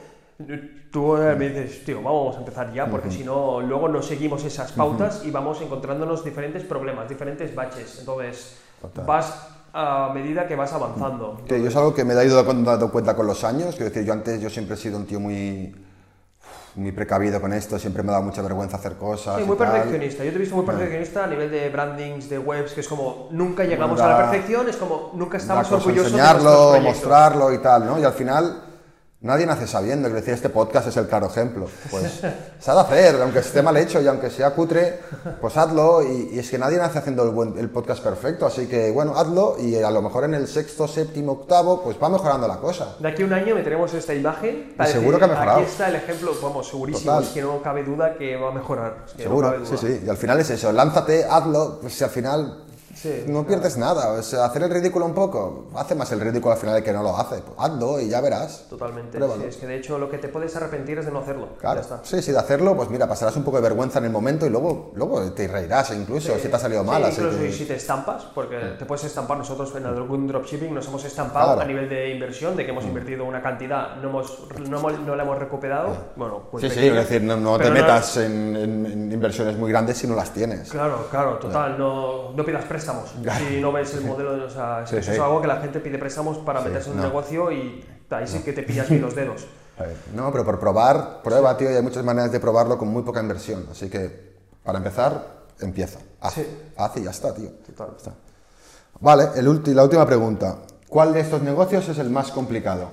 tú 0.91 1.15
eh, 1.17 1.35
me 1.35 1.49
dices, 1.49 1.85
tío, 1.85 2.01
vamos 2.01 2.35
a 2.35 2.39
empezar 2.39 2.73
ya, 2.73 2.87
porque 2.87 3.11
si 3.11 3.23
no, 3.23 3.61
luego 3.61 3.87
no 3.87 4.01
seguimos 4.01 4.43
esas 4.43 4.71
pautas 4.71 5.23
y 5.25 5.31
vamos 5.31 5.61
encontrándonos 5.61 6.23
diferentes 6.25 6.63
problemas, 6.63 7.07
diferentes 7.07 7.53
baches. 7.53 7.99
Entonces, 7.99 8.57
Total. 8.81 9.05
vas 9.05 9.49
a 9.77 10.09
medida 10.13 10.47
que 10.47 10.55
vas 10.55 10.71
avanzando. 10.71 11.41
Que 11.45 11.61
yo 11.61 11.67
es 11.67 11.75
algo 11.75 11.93
que 11.93 12.05
me 12.05 12.13
he 12.13 12.25
ido 12.25 12.41
dando 12.41 12.91
cuenta 12.91 13.13
con 13.13 13.27
los 13.27 13.43
años. 13.43 13.75
Quiero 13.75 13.89
decir, 13.89 14.05
yo 14.05 14.13
antes 14.13 14.39
yo 14.39 14.49
siempre 14.49 14.75
he 14.75 14.77
sido 14.77 14.97
un 14.97 15.05
tío 15.05 15.19
muy, 15.19 15.75
muy 16.75 16.93
precavido 16.93 17.41
con 17.41 17.51
esto, 17.51 17.77
siempre 17.77 18.01
me 18.01 18.09
ha 18.09 18.13
dado 18.13 18.23
mucha 18.23 18.41
vergüenza 18.41 18.77
hacer 18.77 18.95
cosas. 18.95 19.37
Sí, 19.37 19.43
muy 19.43 19.57
tal. 19.57 19.73
perfeccionista. 19.73 20.23
Yo 20.23 20.29
te 20.31 20.37
he 20.37 20.39
visto 20.39 20.55
muy 20.55 20.65
perfeccionista 20.65 21.25
a 21.25 21.27
nivel 21.27 21.51
de 21.51 21.69
brandings, 21.69 22.29
de 22.29 22.39
webs, 22.39 22.71
que 22.71 22.79
es 22.79 22.87
como 22.87 23.27
nunca 23.31 23.65
llegamos 23.65 23.99
a 23.99 24.07
la 24.07 24.17
perfección, 24.29 24.69
es 24.69 24.77
como 24.77 25.11
nunca 25.13 25.35
estamos 25.35 25.69
orgullosos 25.69 26.13
de 26.13 26.19
enseñarlo, 26.19 26.69
proyectos. 26.71 26.83
mostrarlo 26.83 27.53
y 27.53 27.57
tal, 27.57 27.85
¿no? 27.85 27.99
Y 27.99 28.05
al 28.05 28.13
final 28.13 28.64
nadie 29.25 29.45
nace 29.45 29.67
sabiendo. 29.67 30.07
Es 30.07 30.13
decir, 30.13 30.33
este 30.33 30.49
podcast 30.49 30.87
es 30.87 30.97
el 30.97 31.07
claro 31.07 31.27
ejemplo. 31.27 31.67
Pues 31.91 32.21
se 32.59 32.71
ha 32.71 32.73
de 32.75 32.79
hacer, 32.81 33.21
aunque 33.21 33.39
esté 33.39 33.61
mal 33.61 33.75
hecho 33.77 34.01
y 34.01 34.07
aunque 34.07 34.29
sea 34.29 34.51
cutre, 34.51 34.99
pues 35.41 35.57
hazlo. 35.57 36.01
Y, 36.03 36.29
y 36.33 36.39
es 36.39 36.49
que 36.49 36.57
nadie 36.57 36.77
nace 36.77 36.99
haciendo 36.99 37.23
el, 37.23 37.31
buen- 37.31 37.57
el 37.57 37.69
podcast 37.69 38.03
perfecto. 38.03 38.45
Así 38.45 38.67
que, 38.67 38.91
bueno, 38.91 39.15
hazlo 39.15 39.57
y 39.59 39.75
a 39.81 39.91
lo 39.91 40.01
mejor 40.01 40.23
en 40.25 40.33
el 40.35 40.47
sexto, 40.47 40.87
séptimo, 40.87 41.33
octavo, 41.33 41.81
pues 41.83 41.97
va 42.01 42.09
mejorando 42.09 42.47
la 42.47 42.57
cosa. 42.57 42.95
De 42.99 43.07
aquí 43.09 43.23
a 43.23 43.25
un 43.25 43.33
año 43.33 43.55
meteremos 43.55 43.93
esta 43.93 44.13
imagen 44.13 44.73
para 44.77 44.89
seguro 44.89 45.17
decir, 45.17 45.19
que 45.19 45.25
ha 45.25 45.27
mejorado. 45.35 45.59
Aquí 45.59 45.69
está 45.71 45.89
el 45.89 45.95
ejemplo, 45.95 46.31
vamos, 46.41 46.67
segurísimo, 46.69 47.11
Total. 47.11 47.23
es 47.23 47.29
que 47.29 47.41
no 47.41 47.61
cabe 47.61 47.83
duda 47.83 48.17
que 48.17 48.35
va 48.37 48.49
a 48.49 48.53
mejorar. 48.53 48.97
es 49.07 49.13
que 49.13 49.23
no 49.23 49.29
Seguro, 49.29 49.65
sí, 49.65 49.77
sí. 49.77 50.01
Y 50.05 50.09
al 50.09 50.17
final 50.17 50.39
es 50.39 50.49
eso, 50.49 50.71
lánzate, 50.71 51.25
hazlo, 51.25 51.79
pues 51.81 51.93
si 51.93 52.03
al 52.03 52.09
final 52.09 52.64
Sí, 53.05 53.23
no 53.27 53.45
pierdes 53.45 53.77
nada. 53.77 54.09
O 54.13 54.23
sea, 54.23 54.45
hacer 54.45 54.63
el 54.63 54.69
ridículo 54.71 55.05
un 55.05 55.13
poco, 55.13 55.65
hace 55.75 55.93
más 55.93 56.11
el 56.11 56.19
ridículo 56.21 56.53
al 56.53 56.59
final 56.59 56.77
el 56.77 56.83
que 56.83 56.91
no 56.91 57.03
lo 57.03 57.15
hace. 57.15 57.35
Pues 57.41 57.55
hazlo 57.59 57.99
y 57.99 58.09
ya 58.09 58.19
verás. 58.21 58.65
Totalmente. 58.69 59.19
Sí, 59.19 59.43
es 59.47 59.57
que 59.57 59.67
de 59.67 59.75
hecho 59.77 59.97
lo 59.99 60.09
que 60.09 60.17
te 60.17 60.27
puedes 60.27 60.55
arrepentir 60.55 60.97
es 60.97 61.05
de 61.05 61.11
no 61.11 61.19
hacerlo. 61.19 61.49
Claro, 61.59 61.75
Ya 61.75 61.81
está. 61.81 61.99
sí, 62.03 62.21
sí, 62.21 62.31
de 62.31 62.39
hacerlo, 62.39 62.75
pues 62.75 62.89
mira, 62.89 63.07
pasarás 63.07 63.35
un 63.35 63.43
poco 63.43 63.57
de 63.57 63.63
vergüenza 63.63 63.99
en 63.99 64.05
el 64.05 64.11
momento 64.11 64.45
y 64.45 64.49
luego, 64.49 64.91
luego 64.95 65.21
te 65.33 65.47
reirás 65.47 65.91
incluso 65.91 66.35
si 66.39 66.47
te 66.47 66.55
ha 66.55 66.59
salido 66.59 66.81
Sí, 66.81 66.87
mal. 66.87 67.03
así 67.03 67.21
incluso 67.21 67.39
que- 67.39 67.51
si 67.51 67.65
te 67.65 67.75
estampas, 67.75 68.23
porque 68.33 68.57
te 68.79 68.85
puedes 68.85 69.03
estampar, 69.05 69.37
nosotros 69.37 69.73
en 69.75 69.85
algún 69.85 70.25
dropshipping 70.27 70.73
nos 70.73 70.87
hemos 70.87 71.03
estampado 71.05 71.53
Claro. 71.53 71.59
Mm. 71.59 71.63
a 71.63 71.65
nivel 71.67 71.89
de 71.89 72.09
inversión, 72.09 72.55
de 72.55 72.65
que 72.65 72.71
hemos 72.71 72.85
invertido 72.85 73.23
una 73.25 73.41
cantidad, 73.41 73.97
no, 73.97 74.09
hemos, 74.09 74.39
no, 74.67 74.79
hemos- 74.79 74.99
no 75.01 75.15
la 75.15 75.23
hemos 75.23 75.37
recuperado. 75.37 75.95
Bueno, 76.15 76.43
pues 76.49 76.63
Sí, 76.63 76.69
sí, 76.69 76.87
es 76.87 76.93
decir, 76.95 77.21
no, 77.21 77.35
no 77.37 77.57
te 77.59 77.69
metas 77.69 78.17
en, 78.17 78.55
en- 78.55 78.85
en 78.85 79.11
inversiones 79.11 79.57
muy 79.57 79.69
grandes 79.71 79.97
si 79.97 80.07
no 80.07 80.15
las 80.15 80.31
tienes. 80.31 80.69
Claro, 80.71 81.07
claro, 81.11 81.35
total, 81.37 81.77
no, 81.77 82.31
no 82.31 82.45
pidas 82.45 82.63
préstamos. 82.65 82.94
Si 83.47 83.59
no 83.61 83.71
ves 83.71 83.93
el 83.95 84.05
modelo, 84.05 84.35
de, 84.37 84.43
o 84.43 84.49
sea, 84.49 84.85
Sí, 84.85 84.97
eso 84.97 85.11
sí. 85.11 85.17
es 85.17 85.19
algo 85.23 85.41
que 85.41 85.47
la 85.47 85.57
gente 85.57 85.79
pide 85.79 85.97
préstamos 85.97 86.37
para 86.39 86.61
meterse 86.61 86.89
en 86.91 86.97
un 86.97 87.01
negocio 87.03 87.51
y 87.51 87.85
ahí 88.09 88.27
sí 88.27 88.39
que 88.39 88.53
te 88.53 88.63
pillas 88.63 88.89
bien 88.89 89.01
los 89.01 89.15
dedos. 89.15 89.45
No, 90.13 90.31
pero 90.31 90.45
por 90.45 90.59
probar, 90.59 91.21
prueba, 91.23 91.57
tío, 91.57 91.69
y 91.71 91.75
hay 91.75 91.81
muchas 91.81 92.03
maneras 92.03 92.31
de 92.31 92.39
probarlo 92.39 92.77
con 92.77 92.87
muy 92.87 93.03
poca 93.03 93.19
inversión. 93.21 93.65
Así 93.69 93.89
que, 93.89 94.35
para 94.63 94.77
empezar, 94.77 95.43
empieza. 95.59 95.99
Haz, 96.21 96.35
haz 96.77 96.97
y 96.97 97.03
ya 97.03 97.11
está, 97.11 97.33
tío. 97.33 97.49
Total. 97.65 97.89
Ya 97.91 97.97
está. 97.97 98.11
Vale, 99.01 99.27
el 99.35 99.47
ulti- 99.47 99.73
la 99.73 99.83
última 99.83 100.05
pregunta. 100.05 100.59
¿Cuál 100.87 101.13
de 101.13 101.19
estos 101.19 101.41
negocios 101.41 101.89
es 101.89 101.97
el 101.97 102.09
más 102.09 102.31
complicado? 102.31 102.89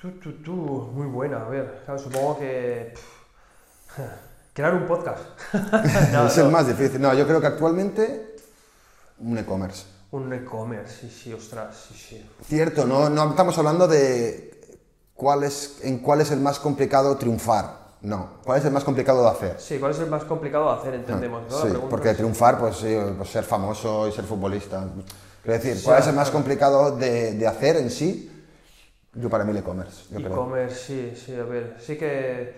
Tú, 0.00 0.12
tú, 0.12 0.32
tú, 0.42 0.52
muy 0.52 1.06
buena, 1.06 1.42
a 1.44 1.48
ver, 1.48 1.82
claro, 1.84 1.98
supongo 2.00 2.38
que... 2.38 2.94
pff, 2.94 3.98
crear 4.54 4.74
un 4.74 4.86
podcast. 4.86 5.20
No, 6.12 6.26
es 6.26 6.38
no, 6.38 6.44
el 6.44 6.50
más 6.50 6.66
difícil. 6.66 7.00
No, 7.02 7.12
yo 7.12 7.26
creo 7.26 7.40
que 7.40 7.46
actualmente 7.48 8.33
un 9.18 9.38
e-commerce. 9.38 9.84
Un 10.12 10.32
e-commerce, 10.32 11.00
sí, 11.00 11.10
sí, 11.10 11.32
ostras, 11.32 11.76
sí, 11.88 11.94
sí. 11.94 12.30
Cierto, 12.46 12.84
no, 12.86 13.08
no 13.10 13.30
estamos 13.30 13.56
hablando 13.58 13.88
de 13.88 14.78
cuál 15.14 15.44
es, 15.44 15.78
en 15.82 15.98
cuál 15.98 16.20
es 16.20 16.30
el 16.30 16.40
más 16.40 16.58
complicado 16.58 17.16
triunfar. 17.16 17.82
No, 18.02 18.34
cuál 18.44 18.58
es 18.58 18.64
el 18.66 18.70
más 18.72 18.84
complicado 18.84 19.22
de 19.22 19.30
hacer. 19.30 19.56
Sí, 19.58 19.78
¿cuál 19.78 19.92
es 19.92 19.98
el 19.98 20.10
más 20.10 20.24
complicado 20.24 20.70
de 20.72 20.78
hacer? 20.78 20.94
Entendemos. 20.94 21.42
¿no? 21.50 21.62
Sí, 21.62 21.68
porque 21.88 22.10
es- 22.10 22.16
triunfar, 22.16 22.58
pues, 22.58 22.76
sí, 22.76 22.94
pues 23.16 23.30
ser 23.30 23.44
famoso 23.44 24.06
y 24.06 24.12
ser 24.12 24.24
futbolista. 24.24 24.86
Quiero 25.42 25.58
decir, 25.58 25.82
¿cuál 25.82 25.96
Sí, 25.96 26.02
es 26.02 26.08
el 26.08 26.14
más 26.14 26.28
claro. 26.28 26.38
complicado 26.38 26.96
de, 26.96 27.32
de 27.32 27.46
hacer 27.46 27.76
en 27.78 27.90
sí? 27.90 28.30
Yo 29.14 29.30
para 29.30 29.44
mí 29.44 29.52
el 29.52 29.58
e-commerce. 29.58 30.14
E-commerce, 30.14 30.76
sí, 30.76 31.14
sí, 31.24 31.34
a 31.34 31.44
ver. 31.44 31.76
Sí 31.80 31.96
que 31.96 32.54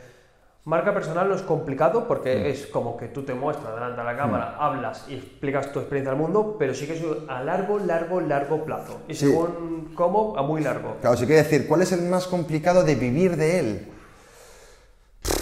marca 0.67 0.93
personal 0.93 1.29
no 1.29 1.35
es 1.37 1.43
complicado 1.43 2.07
porque 2.09 2.37
Mm. 2.37 2.47
es 2.47 2.67
como 2.67 2.97
que 2.97 3.07
tú 3.07 3.23
te 3.23 3.35
muestras 3.35 3.73
delante 3.75 4.01
de 4.01 4.05
la 4.05 4.17
cámara, 4.17 4.57
hablas 4.59 5.07
y 5.09 5.15
explicas 5.15 5.73
tu 5.73 5.79
experiencia 5.79 6.11
al 6.13 6.19
mundo, 6.19 6.57
pero 6.59 6.75
sí 6.75 6.87
que 6.89 6.95
es 6.95 7.03
a 7.29 7.43
largo, 7.43 7.79
largo, 7.79 8.21
largo 8.21 8.65
plazo. 8.65 9.01
Y 9.09 9.15
Sí. 9.15 9.27
según 9.27 9.93
cómo, 9.95 10.37
a 10.37 10.43
muy 10.43 10.61
largo. 10.63 10.97
Claro, 11.01 11.17
si 11.17 11.25
quiere 11.25 11.43
decir, 11.45 11.67
¿cuál 11.69 11.83
es 11.83 11.93
el 11.93 12.03
más 12.03 12.27
complicado 12.27 12.83
de 12.83 12.97
vivir 12.97 13.37
de 13.37 13.61
él? 13.61 13.89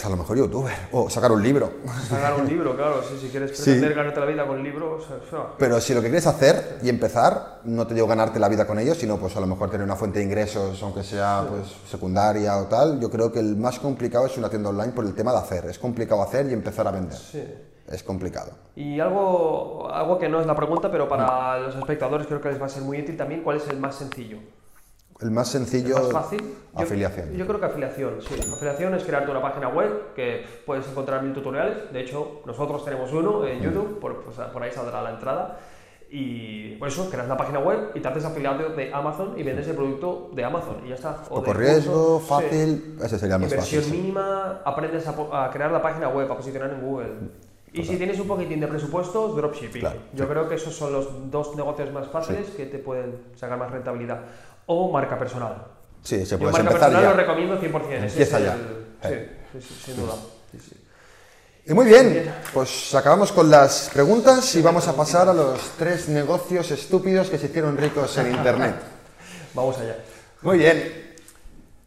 A 0.04 0.08
lo 0.10 0.16
mejor 0.16 0.36
youtuber, 0.36 0.72
o 0.92 1.08
sacar 1.08 1.32
un 1.32 1.42
libro. 1.42 1.70
Sacar 2.08 2.34
un 2.34 2.46
libro, 2.46 2.76
claro, 2.76 3.02
sí, 3.08 3.16
si 3.18 3.28
quieres 3.28 3.56
Sí. 3.56 3.62
pretender 3.64 3.94
ganarte 3.94 4.20
la 4.20 4.26
vida 4.26 4.46
con 4.46 4.62
libros, 4.62 5.04
o 5.04 5.30
sea, 5.30 5.46
Pero 5.58 5.80
si 5.80 5.94
lo 5.94 6.00
que 6.02 6.08
quieres 6.08 6.26
hacer 6.26 6.78
y 6.82 6.90
empezar, 6.90 7.60
no 7.64 7.86
te 7.86 7.94
digo 7.94 8.06
ganarte 8.06 8.38
la 8.38 8.48
vida 8.48 8.66
con 8.66 8.78
ello, 8.78 8.94
sino 8.94 9.16
pues 9.16 9.34
a 9.36 9.40
lo 9.40 9.46
mejor 9.46 9.70
tener 9.70 9.84
una 9.84 9.96
fuente 9.96 10.18
de 10.18 10.26
ingresos, 10.26 10.82
aunque 10.82 11.02
sea 11.02 11.46
pues 11.48 11.74
secundaria 11.90 12.56
o 12.58 12.64
tal, 12.66 13.00
yo 13.00 13.10
creo 13.10 13.32
que 13.32 13.38
el 13.40 13.56
más 13.56 13.78
complicado 13.78 14.26
es 14.26 14.36
una 14.36 14.50
tienda 14.50 14.68
online 14.68 14.92
por 14.92 15.06
el 15.06 15.14
tema 15.14 15.32
de 15.32 15.38
hacer. 15.38 15.64
Es 15.66 15.78
complicado 15.78 16.22
hacer 16.22 16.46
y 16.50 16.52
empezar 16.52 16.86
a 16.86 16.90
vender. 16.90 17.18
sí. 17.18 17.42
Es 17.86 18.02
complicado. 18.02 18.50
Y 18.76 18.98
algo, 18.98 19.90
algo 19.92 20.18
que 20.18 20.26
no 20.26 20.40
es 20.40 20.46
la 20.46 20.56
pregunta, 20.56 20.90
pero 20.90 21.06
para 21.06 21.58
los 21.60 21.76
espectadores 21.76 22.26
creo 22.26 22.40
que 22.40 22.48
les 22.48 22.60
va 22.60 22.64
a 22.64 22.68
ser 22.70 22.82
muy 22.82 22.98
útil 22.98 23.14
también, 23.14 23.42
¿cuál 23.42 23.58
es 23.58 23.68
el 23.68 23.78
más 23.78 23.94
sencillo? 23.96 24.38
El 25.20 25.30
más 25.30 25.48
sencillo, 25.48 25.96
¿El 25.96 26.02
más 26.12 26.12
fácil? 26.24 26.40
Yo- 26.76 26.82
afiliación. 26.82 27.32
Yo, 27.34 27.46
creo 27.46 27.60
que 27.60 27.66
afiliación, 27.66 28.14
sí. 28.20 28.34
Afiliación 28.52 28.94
es 28.94 29.04
crearte 29.04 29.30
una 29.30 29.40
página 29.42 29.68
web 29.68 30.12
que 30.14 30.44
puedes 30.66 30.86
encontrar 30.88 31.22
mil 31.22 31.32
tutoriales. 31.32 31.92
De 31.92 32.00
hecho, 32.00 32.42
nosotros 32.46 32.84
tenemos 32.84 33.12
uno 33.12 33.46
en 33.46 33.60
YouTube, 33.62 34.00
por, 34.00 34.22
pues, 34.24 34.36
por 34.36 34.62
ahí 34.62 34.72
saldrá 34.72 35.02
la 35.02 35.10
entrada. 35.10 35.58
Y 36.10 36.76
por 36.76 36.88
eso, 36.88 37.08
creas 37.10 37.26
la 37.28 37.36
página 37.36 37.58
web 37.58 37.90
y 37.94 38.00
te 38.00 38.06
haces 38.08 38.24
afiliado 38.24 38.68
de 38.70 38.92
Amazon 38.92 39.34
y 39.36 39.42
vendes 39.42 39.66
el 39.66 39.74
producto 39.74 40.30
de 40.32 40.44
Amazon 40.44 40.76
y 40.84 40.90
ya 40.90 40.94
está. 40.96 41.22
O 41.30 41.36
Poco 41.36 41.52
riesgo, 41.54 42.18
cursos, 42.20 42.22
sí. 42.22 42.28
fácil, 42.28 42.98
ese 43.02 43.18
sería 43.18 43.38
más 43.38 43.50
Inversión 43.50 43.82
fácil. 43.82 43.92
sí. 43.96 44.00
mínima, 44.00 44.60
aprendes 44.64 45.06
a, 45.08 45.44
a 45.46 45.50
crear 45.50 45.72
la 45.72 45.82
página 45.82 46.08
web, 46.08 46.30
a 46.30 46.36
posicionar 46.36 46.70
en 46.70 46.80
Google. 46.82 47.08
Y 47.72 47.84
si 47.84 47.96
tienes 47.96 48.20
un 48.20 48.28
poquitín 48.28 48.60
de 48.60 48.68
presupuestos, 48.68 49.34
dropshipping. 49.34 49.80
Claro, 49.80 49.98
Yo 50.12 50.28
creo 50.28 50.48
que 50.48 50.54
esos 50.54 50.72
son 50.76 50.92
los 50.92 51.28
dos 51.32 51.56
negocios 51.56 51.90
más 51.92 52.06
fáciles 52.06 52.50
que 52.50 52.66
te 52.66 52.78
pueden 52.78 53.16
sacar 53.34 53.58
más 53.58 53.72
rentabilidad. 53.72 54.20
O 54.66 54.90
marca 54.90 55.18
personal. 55.18 55.64
Sí, 56.02 56.24
se 56.24 56.32
Yo 56.32 56.38
puede 56.38 56.52
marca 56.52 56.68
empezar 56.68 56.90
personal 56.90 57.02
ya. 57.02 57.10
lo 57.10 57.16
recomiendo 57.16 57.58
100%. 57.60 58.04
ese 58.04 58.06
Empieza 58.06 58.38
ya. 58.40 58.54
el- 58.54 59.12
Eh. 59.12 59.30
Sí, 59.60 59.74
sin 59.84 59.96
duda. 59.96 60.14
Sí. 60.52 60.72
Y 61.66 61.72
muy 61.72 61.86
bien, 61.86 62.30
pues 62.52 62.94
acabamos 62.94 63.32
con 63.32 63.50
las 63.50 63.90
preguntas 63.92 64.54
y 64.54 64.60
vamos 64.62 64.86
a 64.88 64.94
pasar 64.94 65.28
a 65.28 65.34
los 65.34 65.58
tres 65.78 66.08
negocios 66.08 66.70
estúpidos 66.70 67.30
que 67.30 67.38
se 67.38 67.46
hicieron 67.46 67.76
ricos 67.76 68.16
en 68.18 68.30
Internet. 68.34 68.74
Vamos 69.54 69.78
allá. 69.78 69.96
Muy 70.42 70.58
bien. 70.58 71.03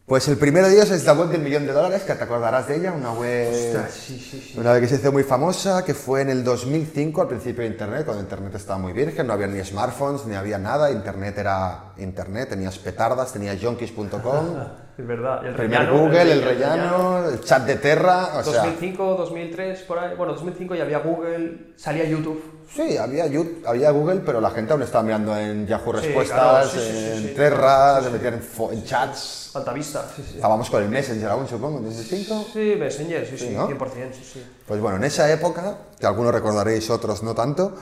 Pues 0.08 0.26
el 0.26 0.38
primero 0.38 0.66
de 0.66 0.72
ellos 0.72 0.90
es 0.90 1.04
la 1.04 1.12
web 1.12 1.28
del 1.28 1.42
millón 1.42 1.66
de 1.66 1.72
dólares, 1.74 2.02
que 2.02 2.14
te 2.14 2.24
acordarás 2.24 2.66
de 2.66 2.76
ella, 2.76 2.92
una 2.92 3.12
web, 3.12 3.52
Ostras, 3.52 3.92
sí, 3.92 4.18
sí, 4.18 4.40
sí. 4.40 4.58
una 4.58 4.72
web 4.72 4.80
que 4.80 4.88
se 4.88 4.94
hizo 4.94 5.12
muy 5.12 5.22
famosa, 5.22 5.84
que 5.84 5.92
fue 5.92 6.22
en 6.22 6.30
el 6.30 6.42
2005, 6.42 7.20
al 7.20 7.28
principio 7.28 7.62
de 7.62 7.68
Internet, 7.68 8.06
cuando 8.06 8.22
Internet 8.22 8.54
estaba 8.54 8.78
muy 8.78 8.94
virgen, 8.94 9.26
no 9.26 9.34
había 9.34 9.48
ni 9.48 9.62
smartphones, 9.62 10.24
ni 10.24 10.34
había 10.34 10.56
nada, 10.56 10.90
Internet 10.90 11.36
era 11.36 11.92
Internet, 11.98 12.48
tenías 12.48 12.78
petardas, 12.78 13.34
tenías 13.34 13.62
junkies.com, 13.62 14.10
Es 14.98 15.06
verdad. 15.06 15.46
El 15.46 15.54
primer 15.54 15.78
rellano, 15.78 15.98
Google, 16.00 16.32
el 16.32 16.42
rellano, 16.42 17.28
el 17.28 17.40
chat 17.40 17.64
de 17.64 17.76
Terra, 17.76 18.38
o 18.38 18.42
sea... 18.42 18.64
2005, 18.64 19.14
2003, 19.16 19.82
por 19.82 19.96
ahí. 20.00 20.16
Bueno, 20.16 20.32
2005 20.32 20.74
ya 20.74 20.82
había 20.82 20.98
Google, 20.98 21.72
salía 21.76 22.04
YouTube. 22.04 22.42
Sí, 22.74 22.96
había, 22.96 23.26
Yu- 23.28 23.62
había 23.64 23.92
Google, 23.92 24.22
pero 24.26 24.40
la 24.40 24.50
gente 24.50 24.72
aún 24.72 24.82
estaba 24.82 25.04
mirando 25.04 25.38
en 25.38 25.68
Yahoo 25.68 25.92
Sí, 26.00 26.06
Respuestas, 26.06 26.38
claro, 26.40 26.68
sí, 26.68 26.78
sí, 26.80 26.92
sí, 27.20 27.28
en. 27.28 27.34
Terra, 27.36 28.02
se 28.02 28.10
metían 28.10 28.40
en, 28.72 28.84
chats. 28.84 29.52
Altavista, 29.54 30.04
sí, 30.16 30.22
sí. 30.28 30.34
Estábamos 30.34 30.68
con 30.68 30.82
el 30.82 30.88
Messenger 30.88 31.28
aún, 31.30 31.46
supongo, 31.46 31.78
en 31.78 31.84
2005. 31.84 32.46
Sí, 32.52 32.74
Messenger, 32.76 33.24
sí, 33.24 33.38
sí, 33.38 33.46
Sí, 33.46 33.54
¿no? 33.54 33.68
100%, 33.68 34.12
sí, 34.12 34.30
sí. 34.34 34.46
Pues 34.66 34.80
bueno, 34.80 34.96
en 34.96 35.04
esa 35.04 35.30
época, 35.32 35.78
que 35.98 36.06
algunos 36.06 36.34
recordaréis, 36.34 36.90
otros 36.90 37.22
no 37.22 37.36
tanto, 37.36 37.76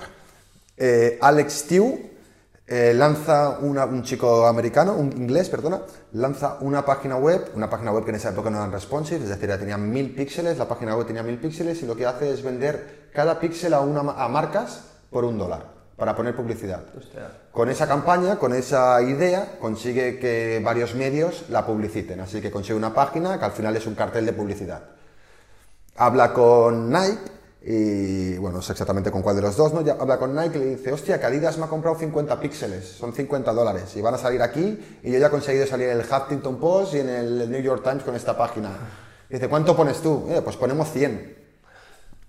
eh, 0.77 1.19
Alex 1.23 1.65
Tew 1.65 1.99
eh, 2.69 2.93
lanza 2.95 3.59
una- 3.61 3.85
un 3.85 4.03
chico 4.03 4.47
americano, 4.47 4.95
un 4.95 5.13
inglés, 5.13 5.49
perdona, 5.49 5.83
lanza 6.13 6.59
una 6.61 6.85
página 6.85 7.17
web, 7.17 7.51
una 7.55 7.71
página 7.71 7.93
web 7.93 8.05
que 8.05 8.11
en 8.11 8.17
esa 8.17 8.31
época 8.31 8.51
no 8.51 8.57
eran 8.59 8.73
responsive, 8.73 9.23
es 9.23 9.29
decir, 9.29 9.49
tenía 9.59 9.77
mil 9.79 10.15
píxeles, 10.15 10.59
la 10.59 10.67
página 10.67 10.97
web 10.97 11.07
tenía 11.07 11.23
mil 11.23 11.39
píxeles 11.39 11.83
y 11.83 11.87
lo 11.87 11.95
que 11.95 12.07
hace 12.07 12.33
es 12.33 12.43
vender 12.43 13.09
cada 13.13 13.39
píxel 13.39 13.73
a, 13.73 13.81
una, 13.81 14.01
a 14.01 14.29
marcas 14.29 14.83
por 15.11 15.25
un 15.25 15.39
dólar 15.39 15.77
para 15.97 16.15
poner 16.15 16.35
publicidad. 16.37 16.83
Hostia. 16.99 17.31
Con 17.53 17.71
esa 17.71 17.87
campaña, 17.87 18.37
con 18.39 18.53
esa 18.53 19.01
idea, 19.01 19.57
consigue 19.61 20.19
que 20.19 20.61
varios 20.63 20.95
medios 20.95 21.45
la 21.49 21.65
publiciten. 21.65 22.21
Así 22.21 22.43
que 22.43 22.51
consigue 22.51 22.77
una 22.77 22.93
página 22.93 23.39
que 23.39 23.45
al 23.47 23.53
final 23.53 23.75
es 23.77 23.87
un 23.87 23.95
cartel 23.95 24.27
de 24.27 24.35
publicidad. 24.35 24.83
Habla 25.97 26.35
con 26.35 26.91
Nike 26.91 27.36
y, 27.69 28.39
bueno, 28.39 28.59
no 28.59 28.63
sé 28.63 28.73
exactamente 28.73 29.11
con 29.11 29.23
cuál 29.23 29.35
de 29.35 29.43
los 29.43 29.57
dos, 29.57 29.75
¿no? 29.75 29.81
Ya 29.83 29.97
habla 29.99 30.19
con 30.19 30.37
Nike 30.37 30.57
y 30.57 30.61
le 30.61 30.67
dice, 30.77 30.93
hostia, 30.93 31.19
que 31.19 31.27
Adidas 31.27 31.59
me 31.59 31.65
ha 31.65 31.69
comprado 31.69 31.99
50 31.99 32.39
píxeles, 32.39 32.87
son 32.87 33.13
50 33.13 33.53
dólares 33.53 33.97
y 33.97 34.01
van 34.01 34.15
a 34.15 34.19
salir 34.19 34.41
aquí 34.41 34.79
y 35.03 35.11
yo 35.11 35.19
ya 35.19 35.27
he 35.27 35.31
conseguido 35.31 35.67
salir 35.67 35.89
en 35.89 35.99
el 35.99 36.07
Huffington 36.07 36.61
Post 36.61 36.95
y 36.95 37.01
en 37.01 37.09
el 37.09 37.51
New 37.51 37.61
York 37.61 37.83
Times 37.83 38.05
con 38.05 38.15
esta 38.15 38.37
página. 38.39 38.71
Y 39.29 39.35
dice, 39.35 39.49
¿cuánto 39.49 39.75
pones 39.75 40.01
tú? 40.01 40.29
"Eh, 40.31 40.41
pues 40.45 40.57
ponemos 40.57 40.89
100. 40.93 41.45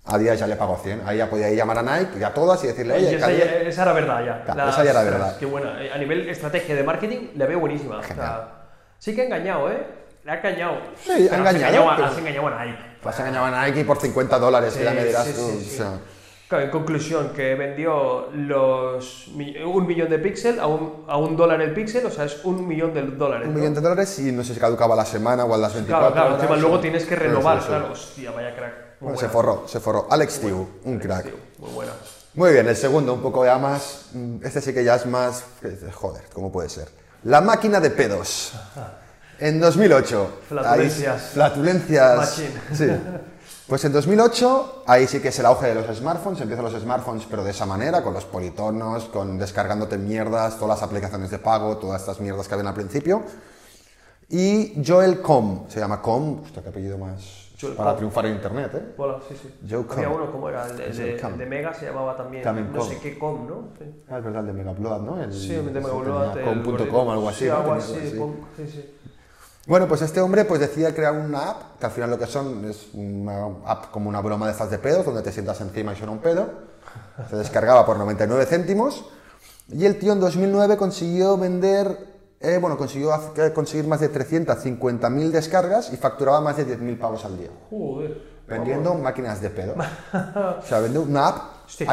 Adidas 0.06 0.40
ya 0.40 0.46
le 0.48 0.56
pagó 0.56 0.76
100. 0.82 1.02
Ahí 1.06 1.18
ya 1.18 1.28
podía 1.30 1.50
llamar 1.50 1.78
a 1.78 1.82
Nike 1.82 2.18
y 2.18 2.22
a 2.24 2.32
todas 2.34 2.64
y 2.64 2.68
decirle, 2.68 2.94
oye, 2.94 3.14
esa, 3.16 3.26
Adidas- 3.26 3.46
ya- 3.62 3.68
esa 3.68 3.82
era 3.82 3.92
verdad 3.92 4.24
ya. 4.24 4.44
Claro, 4.44 4.70
esa 4.70 4.82
ya 4.84 4.90
era 4.90 5.02
verdad. 5.04 5.36
Qué 5.38 5.46
buena. 5.46 5.84
Eh, 5.84 5.92
A 5.92 5.98
nivel 5.98 6.28
estrategia 6.28 6.74
de 6.74 6.82
marketing, 6.82 7.28
la 7.36 7.46
veo 7.46 7.60
buenísima. 7.60 7.98
O 7.98 8.02
sea, 8.02 8.66
sí 8.98 9.14
que 9.14 9.20
ha 9.22 9.24
engañado, 9.26 9.70
¿eh? 9.70 9.86
Le 10.28 10.34
ha 10.34 10.36
engañado. 10.40 10.74
Sí, 11.02 11.10
ha 11.10 11.14
Pero 11.16 11.24
has 11.24 11.32
engañado, 11.32 11.56
engañado 11.56 11.90
a- 11.90 11.96
pero- 11.96 12.08
Has 12.08 12.18
engañado 12.18 13.44
a 13.46 13.50
Nike. 13.64 13.70
Nike 13.78 13.84
por 13.86 13.98
50 13.98 14.38
dólares, 14.38 14.74
que 14.74 14.84
ya 14.84 14.90
me 14.92 15.04
dirás 15.06 15.24
sí, 15.26 15.32
tú. 15.32 15.38
sí, 15.48 15.56
o 15.56 15.60
sí. 15.60 15.76
sea. 15.78 15.98
Claro, 16.48 16.64
en 16.64 16.70
conclusión, 16.70 17.30
que 17.34 17.54
vendió 17.54 18.28
los 18.34 19.28
un 19.28 19.86
millón 19.86 20.10
de 20.10 20.18
píxeles 20.18 20.60
a 20.60 20.66
un, 20.66 21.04
a 21.08 21.16
un 21.16 21.34
dólar 21.34 21.62
el 21.62 21.72
píxel, 21.72 22.04
o 22.04 22.10
sea, 22.10 22.24
es 22.26 22.44
un 22.44 22.66
millón 22.68 22.92
de 22.92 23.02
dólares. 23.04 23.46
un 23.48 23.54
¿no? 23.54 23.60
millón 23.60 23.74
de 23.74 23.80
dólares 23.80 24.18
y 24.18 24.30
no 24.32 24.44
sé 24.44 24.52
si 24.52 24.60
caducaba 24.60 24.94
la 24.94 25.06
semana 25.06 25.46
o 25.46 25.54
a 25.54 25.56
las 25.56 25.72
24 25.72 25.86
Claro, 26.12 26.12
claro, 26.14 26.28
horas. 26.34 26.40
encima 26.42 26.56
luego 26.60 26.76
o- 26.76 26.80
tienes 26.80 27.04
que 27.04 27.14
Sí, 27.14 27.20
renovar, 27.22 27.56
sí, 27.58 27.62
sí. 27.62 27.68
claro. 27.68 27.92
Hostia, 27.92 28.30
vaya 28.32 28.54
crack. 28.54 28.72
Muy 29.00 29.12
Bueno, 29.12 29.18
se 29.18 29.28
forró, 29.28 29.64
se 29.66 29.80
forró. 29.80 30.06
Alex 30.10 30.40
Tiu, 30.40 30.68
un 30.84 30.98
crack. 30.98 31.22
Tío, 31.24 31.34
muy 31.58 31.70
buena. 31.70 31.92
Muy 32.34 32.52
bien, 32.52 32.68
el 32.68 32.76
segundo, 32.76 33.14
un 33.14 33.22
poco 33.22 33.46
ya 33.46 33.56
más. 33.56 34.10
Este 34.42 34.60
sí 34.60 34.74
que 34.74 34.84
ya 34.84 34.96
es 34.96 35.06
más. 35.06 35.44
Joder, 35.94 36.24
¿cómo 36.34 36.52
puede 36.52 36.68
ser? 36.68 36.88
La 37.24 37.40
máquina 37.40 37.80
de 37.80 37.90
pedos. 37.90 38.52
En 39.40 39.60
2008. 39.60 40.30
Flatulencias. 40.48 41.22
ahí- 41.22 41.30
flatulencias. 41.34 42.16
Machín. 42.16 42.50
Sí. 42.74 42.86
Pues 43.68 43.84
en 43.84 43.92
2008, 43.92 44.84
ahí 44.86 45.06
sí 45.06 45.20
que 45.20 45.28
es 45.28 45.38
el 45.38 45.46
auge 45.46 45.66
de 45.68 45.74
los 45.74 45.96
smartphones. 45.96 46.40
Empiezan 46.40 46.64
los 46.64 46.80
smartphones, 46.80 47.26
pero 47.30 47.44
de 47.44 47.50
esa 47.50 47.66
manera, 47.66 48.02
con 48.02 48.14
los 48.14 48.24
politonos, 48.24 49.04
con 49.06 49.38
descargándote 49.38 49.98
mierdas, 49.98 50.54
todas 50.58 50.80
las 50.80 50.82
aplicaciones 50.82 51.30
de 51.30 51.38
pago, 51.38 51.76
todas 51.76 52.00
estas 52.00 52.18
mierdas 52.20 52.48
que 52.48 52.54
habían 52.54 52.68
al 52.68 52.74
principio. 52.74 53.22
Y 54.30 54.82
Joel 54.86 55.20
Com, 55.20 55.68
se 55.68 55.80
llama 55.80 56.02
Com, 56.02 56.42
hostia, 56.42 56.62
qué 56.62 56.68
apellido 56.70 56.98
más. 56.98 57.46
Joel 57.60 57.74
para 57.74 57.90
Com. 57.90 57.96
triunfar 57.98 58.26
en 58.26 58.34
internet, 58.34 58.70
¿eh? 58.74 58.94
Hola, 58.98 59.18
sí, 59.28 59.34
sí. 59.40 59.52
Joe 59.68 59.84
Había 59.90 60.06
Com. 60.08 60.16
uno, 60.16 60.30
¿cómo 60.32 60.48
era? 60.48 60.66
El 60.66 60.76
de, 60.76 60.90
de- 60.92 61.32
de 61.38 61.46
Mega 61.46 61.74
se 61.74 61.86
llamaba 61.86 62.16
también. 62.16 62.42
También 62.44 62.72
no 62.72 62.78
Com. 62.78 62.88
sé 62.88 62.98
qué 63.00 63.18
com, 63.18 63.46
¿no? 63.48 63.68
Sí. 63.78 63.84
Ah, 64.08 64.18
es 64.18 64.24
verdad, 64.24 64.40
el 64.42 64.46
de 64.48 64.52
Megablood, 64.52 65.00
¿no? 65.02 65.20
El, 65.22 65.32
Sí, 65.32 65.54
el 65.54 65.72
de 65.72 65.80
Megablood, 65.80 66.38
com.com, 66.44 67.10
algo 67.10 67.28
así. 67.28 67.44
Sí, 67.44 67.48
algo 67.50 67.72
así. 67.72 68.14
com, 68.16 68.34
sí, 68.56 68.66
sí. 68.70 68.97
Bueno, 69.68 69.86
pues 69.86 70.00
este 70.00 70.22
hombre 70.22 70.46
pues 70.46 70.60
decía 70.60 70.94
crear 70.94 71.12
una 71.12 71.50
app, 71.50 71.78
que 71.78 71.84
al 71.84 71.92
final 71.92 72.08
lo 72.08 72.18
que 72.18 72.26
son 72.26 72.64
es 72.64 72.88
una 72.94 73.44
app 73.66 73.90
como 73.90 74.08
una 74.08 74.22
broma 74.22 74.46
de 74.46 74.52
estas 74.52 74.70
de 74.70 74.78
pedos, 74.78 75.04
donde 75.04 75.20
te 75.20 75.30
sientas 75.30 75.60
encima 75.60 75.92
y 75.92 75.96
suena 75.96 76.12
un 76.12 76.20
pedo. 76.20 76.48
Se 77.28 77.36
descargaba 77.36 77.84
por 77.84 77.98
99 77.98 78.46
céntimos. 78.46 79.04
Y 79.70 79.84
el 79.84 79.98
tío 79.98 80.14
en 80.14 80.20
2009 80.20 80.78
consiguió 80.78 81.36
vender, 81.36 81.98
eh, 82.40 82.56
bueno, 82.58 82.78
consiguió 82.78 83.10
eh, 83.36 83.52
conseguir 83.52 83.86
más 83.86 84.00
de 84.00 84.10
350.000 84.10 85.30
descargas 85.30 85.92
y 85.92 85.98
facturaba 85.98 86.40
más 86.40 86.56
de 86.56 86.66
10.000 86.66 86.98
pavos 86.98 87.26
al 87.26 87.36
día. 87.36 87.50
Joder. 87.68 88.22
Vendiendo 88.48 88.94
máquinas 88.94 89.42
de 89.42 89.50
pedo. 89.50 89.74
o 90.14 90.62
sea, 90.62 90.80
vende 90.80 90.98
una 90.98 91.28
app, 91.28 91.58
Hostia. 91.66 91.86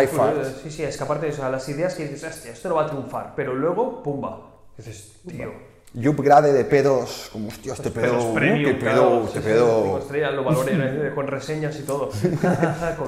Sí, 0.64 0.72
sí, 0.72 0.84
es 0.84 0.96
que 0.96 1.04
aparte 1.04 1.26
de 1.26 1.34
eso, 1.34 1.50
las 1.50 1.68
ideas 1.68 1.94
que 1.96 2.08
dices, 2.08 2.24
hostia, 2.24 2.54
esto 2.54 2.70
no 2.70 2.76
va 2.76 2.84
a 2.84 2.88
triunfar, 2.88 3.34
pero 3.36 3.54
luego, 3.54 4.02
pumba. 4.02 4.64
Dices, 4.78 5.16
tío. 5.28 5.75
Y 5.98 6.08
upgrade 6.10 6.52
de 6.52 6.66
pedos, 6.66 7.30
como 7.32 7.48
hostia, 7.48 7.72
este 7.72 7.90
pedo, 7.90 8.12
pedos 8.12 8.26
uh, 8.26 8.34
premium, 8.34 8.74
qué 8.74 8.86
pedo, 8.86 9.22
sí, 9.22 9.28
este 9.28 9.40
sí, 9.40 9.46
pedo. 9.46 9.98
estrellas, 10.00 10.34
lo 10.34 10.44
valoré 10.44 11.16
con 11.16 11.28
reseñas 11.28 11.80
y 11.80 11.84
todo. 11.84 12.10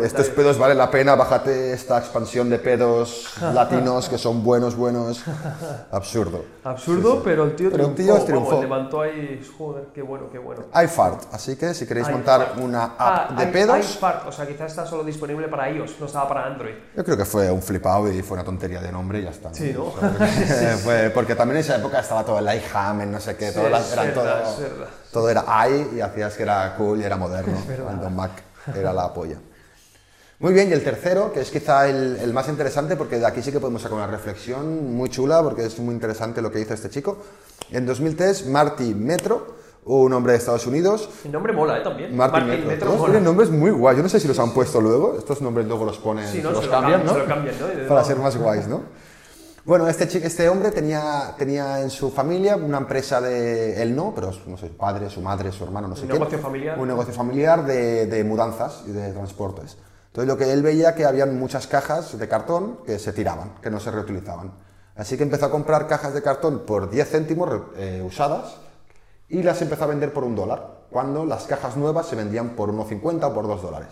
Estos 0.01 0.29
pedos 0.29 0.57
valen 0.57 0.77
la 0.77 0.89
pena, 0.89 1.15
bájate 1.15 1.73
esta 1.73 1.97
expansión 1.97 2.49
de 2.49 2.59
pedos 2.59 3.33
latinos 3.41 4.07
que 4.07 4.17
son 4.17 4.41
buenos, 4.41 4.77
buenos. 4.77 5.21
Absurdo. 5.91 6.45
Absurdo, 6.72 7.11
Sí, 7.11 7.18
sí. 7.18 7.22
pero 7.24 7.43
el 7.45 7.55
tío 7.55 7.70
Pero 7.72 7.86
el 7.88 7.95
triunfó. 7.95 8.15
tío 8.18 8.26
triunfó. 8.26 8.49
vamos, 8.49 8.63
levantó 8.63 9.01
ahí, 9.01 9.47
joder, 9.57 9.86
qué 9.93 10.01
bueno, 10.01 10.26
qué 10.32 10.38
bueno. 10.38 10.65
iFart, 10.84 11.34
así 11.34 11.55
que 11.55 11.74
si 11.74 11.86
queréis 11.88 12.09
montar 12.09 12.53
una 12.61 12.84
app 12.84 12.93
Ah, 12.99 13.34
de 13.38 13.43
i- 13.43 13.51
pedos, 13.51 13.78
iFart, 13.95 14.28
o 14.28 14.32
sea, 14.32 14.45
quizás 14.47 14.72
está 14.72 14.86
solo 14.86 15.03
disponible 15.03 15.47
para 15.47 15.70
iOS, 15.70 15.95
no 15.99 16.05
estaba 16.07 16.28
para 16.28 16.45
Android. 16.45 16.74
yo 16.95 17.03
creo 17.03 17.15
que 17.18 17.26
fue 17.26 17.49
un 17.51 17.61
flipado 17.61 18.11
y 18.11 18.22
fue 18.22 18.36
una 18.36 18.43
tontería 18.43 18.82
de 18.82 18.91
nombre 18.91 19.20
y 19.20 19.24
ya 19.24 19.30
está. 19.32 19.53
Sí, 19.53 19.72
¿no? 19.74 19.86
O 19.86 19.93
sea, 19.99 20.09
fue- 20.84 21.09
porque 21.11 21.36
también 21.36 21.57
en 21.57 21.61
esa 21.61 21.78
época 21.78 21.99
estaba 21.99 22.24
todo 22.24 22.39
el 22.39 22.45
iHam, 22.45 23.01
en 23.01 23.11
no 23.11 23.20
sé 23.20 23.36
qué, 23.36 23.49
Sí, 23.49 23.55
todo, 23.55 23.68
es 23.68 23.93
era, 23.93 24.03
verdad, 24.03 24.13
todo, 24.43 24.65
es 24.65 25.11
todo 25.11 25.30
era 25.30 25.45
i 25.70 25.91
y 25.97 26.01
hacías 26.01 26.36
que 26.36 26.43
era 26.43 26.76
cool 26.76 26.99
y 26.99 27.03
era 27.03 27.15
moderno. 27.18 27.57
Cuando 27.84 28.09
Mac 28.09 28.32
era 28.76 28.91
la 28.93 29.13
polla. 29.13 29.38
Muy 30.39 30.53
bien, 30.53 30.69
y 30.69 30.73
el 30.73 30.83
tercero, 30.83 31.33
que 31.33 31.41
es 31.41 31.49
quizá 31.49 31.89
el, 31.89 32.17
el 32.21 32.31
más 32.31 32.47
interesante, 32.47 32.95
porque 32.95 33.17
de 33.17 33.25
aquí 33.25 33.41
sí 33.41 33.51
que 33.51 33.59
podemos 33.59 33.81
sacar 33.81 33.97
una 33.97 34.05
reflexión 34.07 34.93
muy 34.95 35.09
chula, 35.09 35.41
porque 35.41 35.65
es 35.65 35.79
muy 35.79 35.95
interesante 35.95 36.41
lo 36.43 36.51
que 36.51 36.59
hizo 36.59 36.75
este 36.75 36.89
chico. 36.91 37.17
En 37.71 37.88
2003, 37.88 38.45
Marty 38.45 38.93
Metro, 38.93 39.55
un 39.85 40.13
hombre 40.13 40.33
de 40.33 40.38
Estados 40.38 40.67
Unidos, 40.67 41.09
El 41.25 41.31
nombre 41.31 41.53
mola, 41.53 41.79
¿eh? 41.79 41.81
También. 41.83 42.15
Martin 42.15 42.41
Martin 42.41 42.49
Metro. 42.49 42.67
Metro 42.69 42.85
Todos 42.88 42.99
mola. 42.99 43.11
tienen 43.13 43.23
nombres 43.23 43.49
muy 43.49 43.71
guays. 43.71 43.97
Yo 43.97 44.03
no 44.03 44.09
sé 44.09 44.19
si 44.19 44.27
los 44.27 44.38
han 44.38 44.51
puesto 44.53 44.79
luego. 44.79 45.15
Estos 45.17 45.41
nombres 45.41 45.65
luego 45.65 45.85
los 45.85 45.97
ponen, 45.97 46.27
Sí, 46.27 46.39
los 46.41 46.63
lo 46.65 46.69
cambian, 46.71 47.03
¿no? 47.03 47.15
Para 47.88 48.03
ser 48.03 48.17
más 48.17 48.38
guays, 48.38 48.67
¿no? 48.67 48.83
Bueno, 49.65 49.88
este, 49.89 50.03
este 50.25 50.47
hombre 50.49 50.69
tenía, 50.71 51.33
tenía 51.38 51.81
en 51.81 51.89
su 51.89 52.09
familia 52.11 52.55
una 52.55 52.77
empresa 52.77 53.19
de... 53.19 53.81
Él 53.81 53.95
no, 53.95 54.13
pero 54.15 54.31
no 54.45 54.55
sé, 54.57 54.67
su 54.69 54.77
padre, 54.77 55.09
su 55.09 55.19
madre, 55.21 55.51
su 55.51 55.63
hermano, 55.65 55.88
no 55.89 55.95
sé 55.95 56.03
Un 56.03 56.07
quién. 56.09 56.19
negocio 56.19 56.39
familiar. 56.39 56.79
Un 56.79 56.88
negocio 56.88 57.13
familiar 57.13 57.65
de, 57.65 58.05
de 58.05 58.23
mudanzas 58.23 58.83
y 58.88 58.91
de 58.91 59.11
transportes. 59.11 59.77
Entonces 60.08 60.28
lo 60.28 60.38
que 60.38 60.51
él 60.51 60.64
veía 60.64 60.95
que 60.95 61.05
habían 61.05 61.38
muchas 61.38 61.68
cajas 61.68 62.18
de 62.18 62.28
cartón 62.28 62.80
que 62.86 62.97
se 62.99 63.14
tiraban, 63.14 63.55
que 63.62 63.70
no 63.70 63.80
se 63.80 63.91
reutilizaban. 63.91 64.51
Así 64.95 65.16
que 65.16 65.24
empezó 65.24 65.45
a 65.45 65.51
comprar 65.51 65.88
cajas 65.88 66.14
de 66.14 66.24
cartón 66.24 66.66
por 66.66 66.89
10 66.89 67.10
céntimos 67.10 67.49
eh, 67.76 68.01
usadas 68.05 68.58
y 69.30 69.43
las 69.43 69.62
empezó 69.62 69.84
a 69.84 69.88
vender 69.88 70.12
por 70.12 70.24
un 70.24 70.36
dólar, 70.36 70.86
cuando 70.89 71.26
las 71.26 71.45
cajas 71.45 71.78
nuevas 71.78 72.08
se 72.08 72.16
vendían 72.16 72.55
por 72.55 72.72
1,50 72.72 73.26
o 73.26 73.34
por 73.34 73.47
2 73.47 73.62
dólares. 73.62 73.89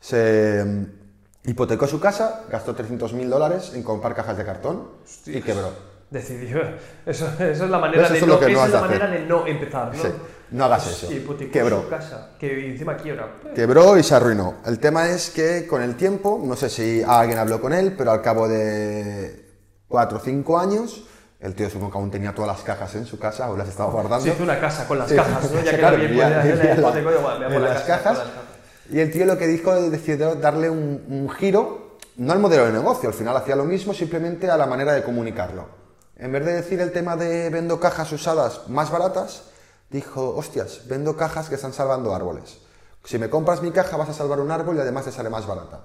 Se 0.00 0.64
mm, 0.64 1.50
hipotecó 1.50 1.86
su 1.86 1.98
casa, 1.98 2.42
gastó 2.50 2.76
300.000 2.76 3.28
dólares 3.28 3.72
en 3.74 3.82
comprar 3.82 4.14
cajas 4.14 4.36
de 4.36 4.44
cartón 4.44 4.88
y 5.26 5.40
quebró. 5.40 5.93
Decidió. 6.14 6.58
Eso, 7.06 7.26
eso 7.38 7.64
es 7.64 7.70
la 7.70 7.78
manera 7.78 8.08
de 8.08 8.20
no, 8.20 8.40
es 8.40 8.70
la 8.70 8.80
manera 8.80 9.06
de 9.08 9.20
no 9.26 9.46
empezar, 9.46 9.94
¿no? 9.94 10.00
Sí, 10.02 10.08
no 10.52 10.64
hagas 10.64 10.86
eso. 10.86 11.12
Hipotecó 11.12 11.52
Quebró. 11.52 11.82
su 11.82 11.88
casa, 11.88 12.30
que 12.38 12.70
encima 12.70 12.96
quiebra. 12.96 13.28
Quebró 13.54 13.98
y 13.98 14.02
se 14.04 14.14
arruinó. 14.14 14.54
El 14.64 14.78
tema 14.78 15.08
es 15.10 15.30
que 15.30 15.66
con 15.66 15.82
el 15.82 15.96
tiempo, 15.96 16.40
no 16.42 16.54
sé 16.56 16.70
si 16.70 17.02
alguien 17.02 17.38
habló 17.38 17.60
con 17.60 17.72
él, 17.72 17.94
pero 17.98 18.12
al 18.12 18.22
cabo 18.22 18.46
de 18.48 19.44
4 19.88 20.18
o 20.18 20.20
5 20.20 20.58
años, 20.58 21.04
El 21.40 21.54
tío 21.54 21.68
supongo 21.68 21.92
que 21.92 21.98
aún 21.98 22.10
tenía 22.10 22.32
todas 22.34 22.56
las 22.56 22.62
cajas 22.64 22.94
en 22.94 23.04
su 23.04 23.18
casa 23.18 23.50
o 23.50 23.56
las 23.56 23.68
estaba 23.68 23.90
guardando. 23.90 24.24
Se 24.24 24.30
hizo 24.30 24.44
una 24.44 24.58
casa 24.58 24.86
con 24.88 24.98
las 24.98 25.12
cajas, 25.12 25.50
¿no? 25.50 25.60
Ya 25.62 25.70
que 25.72 25.78
claro, 25.78 25.96
la 25.98 26.04
bien 26.04 26.10
vivía- 26.12 26.24
podía 26.26 26.42
vivía 26.42 26.54
hacer 26.54 26.70
en 26.70 26.82
la- 26.82 26.88
hipoteca, 26.88 27.18
igual, 27.18 27.38
me 27.40 27.44
voy 27.46 27.54
a 27.54 27.56
en 27.58 27.62
la 27.64 27.68
las 27.74 27.82
casa, 27.82 28.02
cajas. 28.02 28.18
con 28.18 28.26
las 28.28 28.34
cajas. 28.36 28.90
Y 28.90 29.00
el 29.00 29.10
tío 29.10 29.26
lo 29.26 29.36
que 29.36 29.46
dijo 29.46 29.74
decidió 29.90 30.34
darle 30.36 30.70
un, 30.70 31.04
un 31.08 31.28
giro, 31.30 31.98
no 32.16 32.32
al 32.32 32.38
modelo 32.38 32.64
de 32.66 32.72
negocio, 32.72 33.08
al 33.10 33.14
final 33.14 33.36
hacía 33.36 33.56
lo 33.56 33.64
mismo, 33.64 33.92
simplemente 33.92 34.48
a 34.48 34.56
la 34.56 34.66
manera 34.66 34.92
de 34.94 35.02
comunicarlo. 35.02 35.83
En 36.16 36.32
vez 36.32 36.44
de 36.44 36.52
decir 36.54 36.80
el 36.80 36.92
tema 36.92 37.16
de 37.16 37.50
vendo 37.50 37.80
cajas 37.80 38.12
usadas 38.12 38.68
más 38.68 38.90
baratas, 38.90 39.44
dijo, 39.90 40.34
hostias, 40.36 40.82
vendo 40.86 41.16
cajas 41.16 41.48
que 41.48 41.56
están 41.56 41.72
salvando 41.72 42.14
árboles. 42.14 42.58
Si 43.04 43.18
me 43.18 43.28
compras 43.28 43.62
mi 43.62 43.70
caja 43.72 43.96
vas 43.96 44.08
a 44.08 44.14
salvar 44.14 44.40
un 44.40 44.50
árbol 44.50 44.76
y 44.76 44.80
además 44.80 45.04
te 45.04 45.12
sale 45.12 45.28
más 45.28 45.46
barata. 45.46 45.80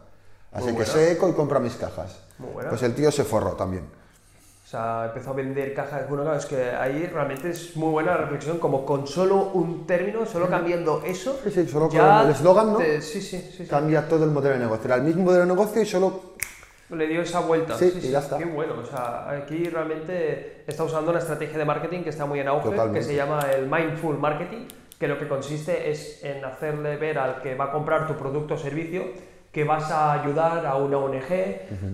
Así 0.51 0.65
Muy 0.65 0.71
que 0.73 0.77
buena. 0.77 0.91
sé 0.93 1.11
eco 1.11 1.27
y 1.29 1.33
compra 1.33 1.59
mis 1.59 1.75
cajas. 1.75 2.19
Muy 2.37 2.51
buena. 2.51 2.69
Pues 2.69 2.81
el 2.83 2.95
tío 2.95 3.11
se 3.11 3.23
forró 3.23 3.51
también. 3.53 3.85
O 4.65 4.67
sea, 4.69 5.05
empezó 5.07 5.31
a 5.31 5.33
vender 5.33 5.73
cajas. 5.73 6.07
Bueno, 6.07 6.23
claro, 6.23 6.37
es 6.37 6.45
que 6.45 6.69
ahí 6.71 7.07
realmente 7.07 7.49
es 7.49 7.75
muy 7.75 7.91
buena 7.91 8.11
la 8.11 8.17
reflexión, 8.17 8.59
como 8.59 8.85
con 8.85 9.07
solo 9.07 9.49
un 9.53 9.87
término, 9.87 10.25
solo 10.27 10.47
cambiando 10.47 11.01
eso. 11.03 11.39
Sí, 11.43 11.49
sí, 11.51 11.67
solo 11.67 11.89
ya 11.89 12.19
con 12.19 12.27
el 12.29 12.35
eslogan, 12.35 12.73
¿no? 12.73 12.77
te- 12.77 13.01
Sí, 13.01 13.19
sí, 13.21 13.41
sí. 13.41 13.53
sí. 13.57 13.65
Cambia 13.67 14.07
todo 14.07 14.23
el 14.25 14.31
modelo 14.31 14.53
de 14.53 14.59
negocio. 14.61 14.85
Era 14.85 14.95
el 14.95 15.03
mismo 15.03 15.23
modelo 15.23 15.41
de 15.41 15.47
negocio 15.47 15.81
y 15.81 15.85
solo 15.87 16.21
Le 16.89 17.07
dio 17.07 17.21
esa 17.21 17.41
vuelta. 17.41 17.77
Sí, 17.77 17.93
y 18.01 18.09
ya 18.09 18.19
está. 18.19 18.37
Qué 18.37 18.45
bueno. 18.45 18.75
O 18.81 18.85
sea, 18.85 19.29
aquí 19.29 19.65
realmente 19.65 20.63
está 20.65 20.83
usando 20.83 21.11
una 21.11 21.19
estrategia 21.19 21.57
de 21.57 21.65
marketing 21.65 22.03
que 22.03 22.09
está 22.09 22.25
muy 22.25 22.39
en 22.39 22.47
auge, 22.47 22.69
Totalmente. 22.69 22.99
que 22.99 23.05
se 23.05 23.15
llama 23.15 23.41
el 23.55 23.69
mindful 23.69 24.17
marketing, 24.17 24.65
que 24.97 25.07
lo 25.07 25.19
que 25.19 25.27
consiste 25.27 25.91
es 25.91 26.23
en 26.23 26.43
hacerle 26.43 26.97
ver 26.97 27.19
al 27.19 27.41
que 27.41 27.55
va 27.55 27.65
a 27.65 27.71
comprar 27.71 28.07
tu 28.07 28.15
producto 28.15 28.55
o 28.55 28.57
servicio 28.57 29.03
que 29.51 29.63
vas 29.63 29.89
a 29.91 30.13
ayudar 30.13 30.65
a 30.65 30.75
una 30.75 30.97
ONG 30.97 31.23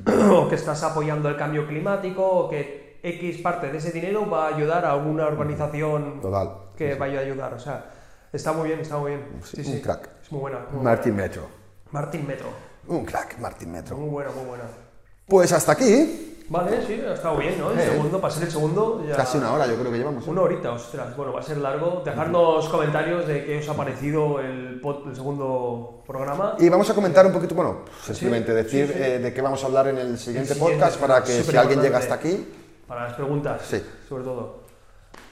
o 0.31 0.49
que 0.49 0.55
estás 0.55 0.83
apoyando 0.83 1.29
el 1.29 1.37
cambio 1.37 1.67
climático 1.67 2.21
o 2.25 2.49
que 2.49 2.99
X 3.01 3.41
parte 3.41 3.71
de 3.71 3.77
ese 3.77 3.91
dinero 3.91 4.29
va 4.29 4.47
a 4.47 4.55
ayudar 4.55 4.83
a 4.85 4.91
alguna 4.93 5.27
organización 5.27 6.19
Total. 6.21 6.49
que 6.75 6.95
vaya 6.95 7.19
a 7.19 7.21
ayudar. 7.21 7.53
O 7.53 7.59
sea, 7.59 7.91
está 8.33 8.51
muy 8.51 8.67
bien, 8.69 8.79
está 8.79 8.97
muy 8.97 9.11
bien. 9.11 9.25
Sí, 9.43 9.61
un 9.65 9.79
crack. 9.79 10.09
Es 10.21 10.31
muy 10.31 10.41
buena. 10.41 10.65
muy 10.71 10.83
Martin 10.83 11.15
Metro. 11.15 11.43
Martín 11.91 12.27
Metro. 12.27 12.47
Un 12.87 13.05
crack, 13.05 13.37
Martin 13.39 13.71
Metro. 13.71 13.95
Muy 13.97 14.09
buena, 14.09 14.31
muy 14.31 14.45
buena. 14.45 14.63
Pues 15.27 15.51
hasta 15.51 15.71
aquí. 15.71 16.21
Vale, 16.47 16.85
sí, 16.85 17.01
ha 17.01 17.13
estado 17.15 17.37
bien, 17.37 17.57
¿no? 17.59 17.71
El 17.71 17.79
Eh. 17.79 17.89
segundo, 17.91 18.21
para 18.21 18.31
ser 18.31 18.43
el 18.43 18.51
segundo, 18.51 19.03
ya... 19.07 19.15
Casi 19.15 19.39
una 19.39 19.51
hora, 19.51 19.65
yo 19.65 19.75
creo 19.79 19.91
que 19.91 19.97
llevamos. 19.97 20.27
¿eh? 20.27 20.29
Una 20.29 20.41
horita, 20.43 20.71
ostras. 20.73 21.17
Bueno, 21.17 21.33
va 21.33 21.39
a 21.39 21.43
ser 21.43 21.57
largo. 21.57 22.03
Dejadnos 22.05 22.69
comentarios 22.69 23.25
de 23.25 23.43
qué 23.45 23.57
os 23.59 23.67
ha 23.69 23.73
parecido 23.73 24.39
el, 24.39 24.79
pod- 24.79 25.09
el 25.09 25.15
segundo 25.15 26.03
programa. 26.05 26.55
Y 26.59 26.69
vamos 26.69 26.87
a 26.87 26.93
comentar 26.93 27.25
un 27.25 27.33
poquito, 27.33 27.55
bueno, 27.55 27.79
simplemente 28.03 28.53
decir 28.53 28.87
sí, 28.87 28.93
sí. 28.93 28.99
eh, 29.01 29.17
de 29.19 29.33
qué 29.33 29.41
vamos 29.41 29.63
a 29.63 29.65
hablar 29.65 29.87
en 29.87 29.97
el 29.97 30.19
siguiente, 30.19 30.51
El 30.53 30.57
siguiente, 30.59 30.79
podcast 30.83 31.01
para 31.01 31.23
que 31.23 31.41
si 31.43 31.57
alguien 31.57 31.81
llega 31.81 31.97
hasta 31.97 32.13
aquí, 32.13 32.47
Para 32.87 33.05
las 33.05 33.13
preguntas, 33.15 33.61
Sí. 33.67 33.81
sobre 34.07 34.23
todo. 34.23 34.59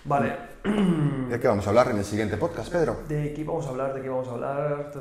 Vale. 0.05 0.52
¿de 1.29 1.39
qué 1.41 1.47
vamos 1.49 1.65
a 1.65 1.69
hablar 1.71 1.89
en 1.91 1.97
el 1.97 2.05
siguiente 2.05 2.37
podcast, 2.37 2.71
Pedro? 2.71 2.99
¿De 3.09 3.33
qué 3.33 3.41
íbamos 3.41 3.65
a 3.65 3.69
hablar? 3.71 3.93
¿De 3.93 3.99
qué 3.99 4.05
íbamos 4.07 4.27
a 4.29 4.31
hablar? 4.31 4.91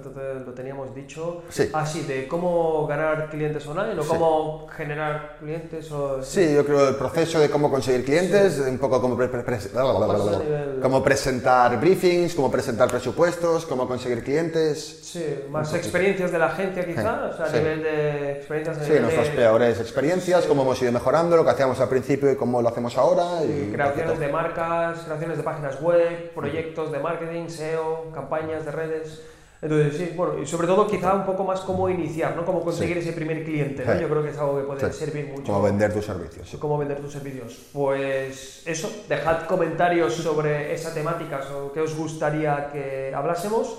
Lo 0.45 0.53
teníamos 0.55 0.93
dicho. 0.93 1.45
Sí. 1.51 1.71
Ah, 1.73 1.87
sí, 1.87 2.03
de 2.03 2.27
cómo 2.27 2.85
ganar 2.89 3.31
clientes 3.31 3.65
online 3.69 3.97
o 4.01 4.03
Sí. 4.03 4.09
cómo 4.09 4.67
generar 4.77 5.37
clientes 5.39 5.93
o... 5.93 6.21
Sí, 6.21 6.53
yo 6.53 6.67
creo 6.67 6.89
el 6.89 6.97
proceso 6.97 7.39
de 7.39 7.49
cómo 7.49 7.71
conseguir 7.71 8.05
clientes, 8.05 8.59
un 8.59 8.77
poco 8.79 9.01
cómo, 9.01 9.17
pre- 9.17 9.29
pre- 9.29 9.45
pre- 9.45 9.59
nivel- 9.59 10.81
cómo 10.83 11.01
presentar 11.01 11.79
briefings, 11.79 12.35
cómo 12.35 12.51
presentar 12.51 12.91
presupuestos, 12.91 13.65
cómo 13.65 13.87
conseguir 13.87 14.25
clientes. 14.25 14.99
Sí, 15.03 15.45
más 15.49 15.73
experiencias 15.75 16.33
de 16.33 16.39
la 16.41 16.47
agencia 16.47 16.85
quizá, 16.85 17.27
o 17.33 17.37
sea, 17.37 17.47
a 17.47 17.51
Sí. 17.51 17.59
nivel 17.59 17.83
de 17.85 18.33
experiencias 18.33 18.79
a 18.79 18.85
Sí, 18.85 18.93
nuestras 19.01 19.29
de- 19.29 19.35
peores 19.35 19.79
experiencias, 19.81 20.45
cómo 20.47 20.63
hemos 20.63 20.83
ido 20.83 20.91
mejorando, 20.91 21.37
lo 21.37 21.45
que 21.45 21.51
hacíamos 21.51 21.79
al 21.79 21.89
principio 21.89 22.33
y 22.33 22.37
cómo 22.37 22.61
lo 22.61 22.69
hacemos 22.69 22.97
ahora. 22.99 23.45
Y 23.45 23.71
creaciones 23.73 24.19
de 24.19 24.27
marcas, 24.29 24.99
creaciones 25.05 25.37
de 25.37 25.43
páginas 25.45 25.52
web, 25.81 26.33
proyectos 26.35 26.93
de 26.93 26.99
marketing, 26.99 27.49
SEO, 27.49 28.11
campañas 28.13 28.65
de 28.65 28.71
redes. 28.71 29.23
Entonces, 29.61 29.97
sí, 29.97 30.13
bueno, 30.17 30.43
y 30.43 30.47
sobre 30.47 30.67
todo 30.67 30.89
quizá 30.89 31.15
un 31.15 31.25
poco 31.25 31.45
más 31.45 31.61
cómo 31.61 31.89
iniciar, 31.89 32.35
¿no? 32.35 32.45
Cómo 32.45 32.63
conseguir 32.63 32.99
ese 32.99 33.13
primer 33.13 33.45
cliente, 33.45 33.85
¿no? 33.85 33.93
Sí. 33.93 34.01
Yo 34.01 34.09
creo 34.09 34.23
que 34.25 34.31
es 34.31 34.39
algo 34.39 34.59
que 34.59 34.65
puede 34.65 34.93
Sí. 34.93 34.99
servir 34.99 35.27
mucho. 35.29 35.45
Cómo 35.53 35.63
vender 35.63 35.93
tus 35.93 36.05
servicios. 36.05 36.49
sí. 36.49 36.57
cómo 36.57 36.79
vender 36.79 37.01
tus 37.01 37.13
servicios. 37.13 37.67
Pues 37.73 38.65
eso, 38.67 38.91
dejad 39.09 39.47
comentarios 39.47 40.15
sobre 40.15 40.75
esa 40.75 40.93
temática 40.93 41.41
o 41.55 41.73
qué 41.73 41.81
os 41.81 41.95
gustaría 41.97 42.71
que 42.73 43.13
hablásemos. 43.15 43.79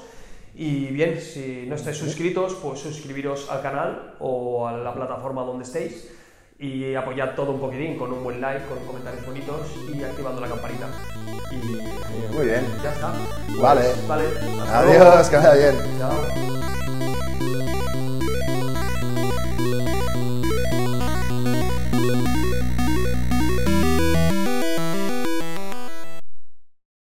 Y 0.55 0.85
bien, 0.87 1.19
si 1.19 1.65
no 1.67 1.75
estáis 1.75 1.97
suscritos, 1.97 2.53
pues 2.61 2.79
suscribiros 2.79 3.49
al 3.51 3.61
canal 3.61 4.15
o 4.19 4.65
a 4.65 4.71
la 4.77 4.93
plataforma 4.93 5.43
donde 5.43 5.63
estéis 5.65 6.09
y 6.63 6.95
apoyad 6.95 7.35
todo 7.35 7.51
un 7.51 7.59
poquitín 7.59 7.97
con 7.97 8.13
un 8.13 8.23
buen 8.23 8.39
like, 8.39 8.65
con 8.67 8.79
comentarios 8.85 9.25
bonitos 9.25 9.67
y 9.93 10.01
activando 10.01 10.39
la 10.39 10.47
campanita. 10.47 10.87
Y 11.51 12.33
Muy 12.33 12.45
bien. 12.45 12.65
ya 12.81 12.91
está. 12.93 13.13
Pues, 13.47 13.59
Vale. 13.59 13.81
Vale. 14.07 14.25
hasta 14.61 14.83
luego. 14.83 15.03
Adiós, 15.05 15.29
que 15.29 15.35
vaya 15.35 15.53
bien. 15.53 15.75
Chao. 15.99 16.62